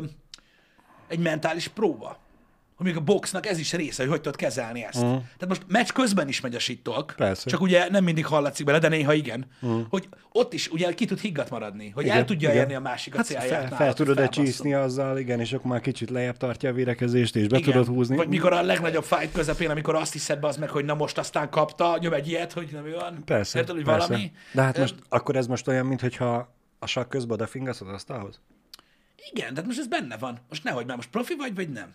egy 1.08 1.20
mentális 1.20 1.68
próba? 1.68 2.28
Hogy 2.80 2.88
még 2.88 2.98
a 2.98 3.02
boxnak 3.02 3.46
ez 3.46 3.60
is 3.60 3.74
része, 3.74 4.02
hogy 4.02 4.12
hogy 4.12 4.22
tudod 4.22 4.38
kezelni 4.38 4.84
ezt. 4.84 4.96
Uh-huh. 4.96 5.12
Tehát 5.12 5.48
most 5.48 5.62
meccs 5.68 5.90
közben 5.90 6.28
is 6.28 6.42
megy 6.42 6.56
a 6.56 6.60
sittok, 6.60 7.14
Persze. 7.18 7.50
csak 7.50 7.62
ugye 7.62 7.90
nem 7.90 8.04
mindig 8.04 8.26
hallatszik 8.26 8.66
bele, 8.66 8.80
de 8.80 8.88
néha 8.88 9.14
igen, 9.14 9.46
uh-huh. 9.62 9.82
hogy 9.90 10.08
ott 10.32 10.54
is 10.54 10.68
ugye 10.68 10.94
ki 10.94 11.06
tud 11.06 11.20
higgadt 11.20 11.50
maradni, 11.50 11.90
hogy 11.90 12.04
igen, 12.04 12.18
el 12.18 12.26
tudja 12.26 12.50
igen. 12.50 12.62
érni 12.62 12.74
a 12.74 12.80
másik 12.80 13.14
a 13.14 13.18
Hát 13.18 13.26
célját. 13.26 13.48
fel, 13.48 13.68
fel 13.68 13.86
hogy 13.86 13.96
tudod-e 13.96 14.28
csíszni 14.28 14.74
azzal, 14.74 15.18
igen, 15.18 15.40
és 15.40 15.54
akkor 15.54 15.72
már 15.72 15.82
kicsit 15.82 16.10
lejjebb 16.10 16.38
tartja 16.38 16.70
a 16.70 16.74
védekezést, 16.74 17.36
és 17.36 17.48
be 17.48 17.58
Igen. 17.58 17.72
tudod 17.72 17.88
húzni. 17.88 18.16
Vagy 18.16 18.28
mikor 18.28 18.54
a 18.54 18.62
legnagyobb 18.62 19.04
fight 19.04 19.32
közepén, 19.32 19.70
amikor 19.70 19.96
azt 19.96 20.14
hiszed 20.14 20.40
be 20.40 20.48
az 20.48 20.58
meg, 20.58 20.70
hogy 20.70 20.86
na 20.86 20.94
most 20.94 21.18
aztán 21.18 21.50
kapta, 21.50 21.98
nyom 22.02 22.14
egy 22.14 22.28
ilyet, 22.28 22.54
hogy 22.54 22.70
nem 22.72 22.92
van. 23.00 23.24
Persze, 23.26 23.60
Érted, 23.60 23.76
hogy 23.76 23.86
persze. 23.86 24.08
valami? 24.08 24.32
De 24.52 24.62
hát 24.62 24.78
most, 24.78 24.96
akkor 25.10 25.36
ez 25.36 25.48
most 25.48 25.68
olyan, 25.68 25.86
mintha 25.86 26.54
a 26.80 26.86
sakk 26.86 27.10
közben 27.10 27.32
odafingasz 27.32 27.82
az 27.82 27.88
asztalhoz? 27.88 28.42
Igen, 29.32 29.50
tehát 29.50 29.66
most 29.66 29.80
ez 29.80 29.88
benne 29.88 30.18
van. 30.18 30.40
Most 30.50 30.64
nehogy 30.64 30.86
már, 30.86 30.96
most 30.96 31.10
profi 31.10 31.36
vagy, 31.36 31.56
vagy 31.56 31.70
nem? 31.70 31.94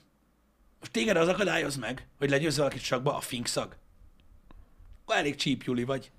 Most 0.85 0.97
téged 0.97 1.17
az 1.17 1.29
akadályoz 1.29 1.77
meg, 1.77 2.07
hogy 2.19 2.31
legyőzz 2.31 2.57
valakit 2.57 2.83
sakba 2.83 3.17
a 3.17 3.21
finkszag. 3.21 3.77
Elég 5.07 5.35
csípjuli 5.35 5.85
vagy. 5.85 6.11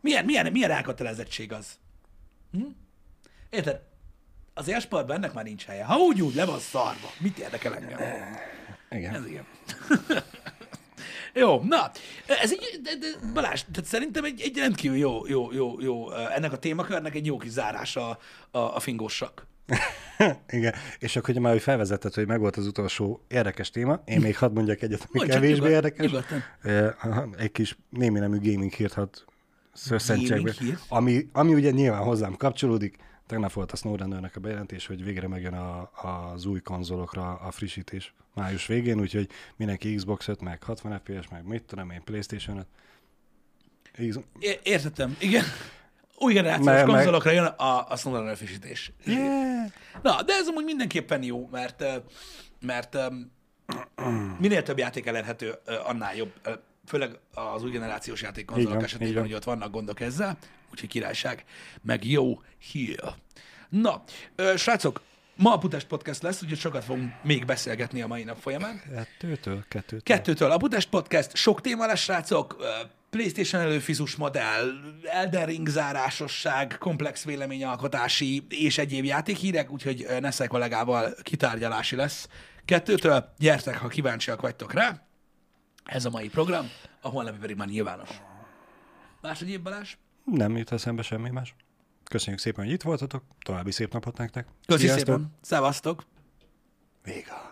Milyen, 0.00 0.24
milyen, 0.24 0.52
milyen 0.52 0.70
elkötelezettség 0.70 1.52
az? 1.52 1.78
Hm? 2.52 2.62
Érted? 3.50 3.80
Az 4.54 4.68
élsportban 4.68 5.16
ennek 5.16 5.32
már 5.32 5.44
nincs 5.44 5.64
helye. 5.64 5.84
Ha 5.84 5.96
úgy 5.96 6.22
úgy 6.22 6.34
le 6.34 6.44
van 6.44 6.58
szarva, 6.58 7.10
mit 7.18 7.38
érdekel 7.38 7.74
engem? 7.74 7.98
Igen. 8.90 9.14
Ez 9.14 9.26
igen. 9.26 9.46
jó, 11.42 11.62
na, 11.62 11.90
ez 12.26 12.52
egy, 12.52 12.80
de, 12.82 12.96
de 12.96 13.32
Balázs, 13.32 13.64
tehát 13.72 13.90
szerintem 13.90 14.24
egy, 14.24 14.40
egy 14.40 14.56
rendkívül 14.56 14.98
jó, 14.98 15.26
jó, 15.26 15.52
jó, 15.52 15.80
jó, 15.80 16.12
ennek 16.12 16.52
a 16.52 16.58
témakörnek 16.58 17.14
egy 17.14 17.26
jó 17.26 17.36
kis 17.36 17.50
zárása 17.50 18.08
a, 18.08 18.18
a, 18.58 18.76
a 18.76 18.80
fingósak. 18.80 19.46
Igen, 20.48 20.74
és 20.98 21.16
akkor, 21.16 21.32
hogy 21.34 21.42
már 21.42 21.52
hogy 21.52 21.62
felvezetted, 21.62 22.14
hogy 22.14 22.26
megvolt 22.26 22.56
az 22.56 22.66
utolsó 22.66 23.24
érdekes 23.28 23.70
téma, 23.70 24.02
én 24.04 24.20
még 24.20 24.36
hadd 24.36 24.52
mondjak 24.52 24.82
egyet, 24.82 25.00
ami 25.00 25.08
Mondj 25.12 25.32
kevésbé 25.32 25.54
nyugod- 25.54 25.70
érdekes. 25.70 26.06
nyugodtan. 26.10 27.34
Egy 27.38 27.52
kis 27.52 27.76
némi 27.90 28.18
nemű 28.18 28.38
gaming 28.52 28.72
hírt 28.72 28.92
hadd 28.92 29.14
szösszentsek 29.72 30.42
be, 30.42 30.52
Gaming 30.52 30.54
hír? 30.56 30.78
ami, 30.88 31.28
ami 31.32 31.54
ugye 31.54 31.70
nyilván 31.70 32.02
hozzám 32.02 32.36
kapcsolódik. 32.36 32.96
Tegnap 33.26 33.52
volt 33.52 33.72
a 33.72 33.76
Snowrunnernek 33.76 34.36
a 34.36 34.40
bejelentés, 34.40 34.86
hogy 34.86 35.04
végre 35.04 35.28
megjön 35.28 35.52
a, 35.54 35.90
az 36.32 36.44
új 36.46 36.60
konzolokra 36.60 37.34
a 37.34 37.50
frissítés 37.50 38.14
május 38.34 38.66
végén, 38.66 39.00
úgyhogy 39.00 39.28
mindenki 39.56 39.94
Xbox 39.94 40.28
5, 40.28 40.40
meg 40.40 40.62
60 40.62 41.00
FPS, 41.04 41.28
meg 41.28 41.46
mit 41.46 41.62
tudom 41.62 41.90
én, 41.90 42.02
Playstation 42.04 42.66
5. 43.98 44.08
X... 44.10 44.18
É- 44.38 44.60
Értettem, 44.62 45.16
igen. 45.20 45.44
Új 46.22 46.32
generációs 46.32 46.66
Meg- 46.66 46.84
konzolokra 46.84 47.30
jön 47.30 47.44
a, 47.44 47.86
a 47.88 47.96
Snowrunner 47.96 48.36
frissítés. 48.36 48.92
Yeah. 49.04 49.66
Na, 50.02 50.22
de 50.22 50.32
ez 50.32 50.48
amúgy 50.48 50.64
mindenképpen 50.64 51.22
jó, 51.22 51.48
mert, 51.50 51.84
mert 52.60 52.96
minél 54.38 54.62
több 54.62 54.78
játék 54.78 55.06
elérhető, 55.06 55.54
annál 55.84 56.16
jobb. 56.16 56.32
Főleg 56.86 57.18
az 57.34 57.64
új 57.64 57.70
generációs 57.70 58.20
van, 58.46 58.58
így 58.58 58.70
esetében, 58.82 59.22
hogy 59.22 59.34
ott 59.34 59.44
vannak 59.44 59.70
gondok 59.70 60.00
ezzel, 60.00 60.36
úgyhogy 60.70 60.88
királyság, 60.88 61.44
meg 61.82 62.04
jó 62.04 62.40
hír. 62.58 63.00
Na, 63.68 64.02
srácok, 64.56 65.00
ma 65.36 65.52
a 65.52 65.58
Putest 65.58 65.86
Podcast 65.86 66.22
lesz, 66.22 66.42
úgyhogy 66.42 66.58
sokat 66.58 66.84
fogunk 66.84 67.12
még 67.22 67.44
beszélgetni 67.44 68.02
a 68.02 68.06
mai 68.06 68.24
nap 68.24 68.38
folyamán. 68.38 68.82
Kettőtől, 68.94 69.64
kettőtől. 69.68 70.02
Kettőtől 70.02 70.50
a 70.50 70.56
Budapest 70.56 70.88
Podcast, 70.88 71.36
sok 71.36 71.60
téma 71.60 71.86
lesz, 71.86 72.00
srácok, 72.00 72.56
PlayStation 73.16 73.62
előfizus 73.62 74.16
modell, 74.16 74.70
Elden 75.04 75.46
Ring 75.46 75.68
zárásosság, 75.68 76.76
komplex 76.78 77.24
véleményalkotási 77.24 78.46
és 78.48 78.78
egyéb 78.78 79.04
játékhírek, 79.04 79.70
úgyhogy 79.70 80.04
ö, 80.08 80.20
Neszek 80.20 80.48
kollégával 80.48 81.14
kitárgyalási 81.22 81.96
lesz. 81.96 82.28
Kettőtől 82.64 83.32
gyertek, 83.38 83.76
ha 83.76 83.88
kíváncsiak 83.88 84.40
vagytok 84.40 84.72
rá. 84.72 85.06
Ez 85.84 86.04
a 86.04 86.10
mai 86.10 86.28
program, 86.28 86.70
a 87.00 87.08
holnapi 87.08 87.38
pedig 87.38 87.56
már 87.56 87.68
nyilvános. 87.68 88.08
Más 89.20 89.40
egyéb 89.40 89.62
Balázs? 89.62 89.96
Nem 90.24 90.56
jut 90.56 90.72
eszembe 90.72 91.02
semmi 91.02 91.30
más. 91.30 91.54
Köszönjük 92.04 92.40
szépen, 92.40 92.64
hogy 92.64 92.72
itt 92.72 92.82
voltatok. 92.82 93.24
További 93.44 93.70
szép 93.70 93.92
napot 93.92 94.16
nektek. 94.16 94.46
Sziasztok. 94.66 94.98
szépen. 94.98 95.36
Szevasztok. 95.40 96.04
Vége. 97.04 97.51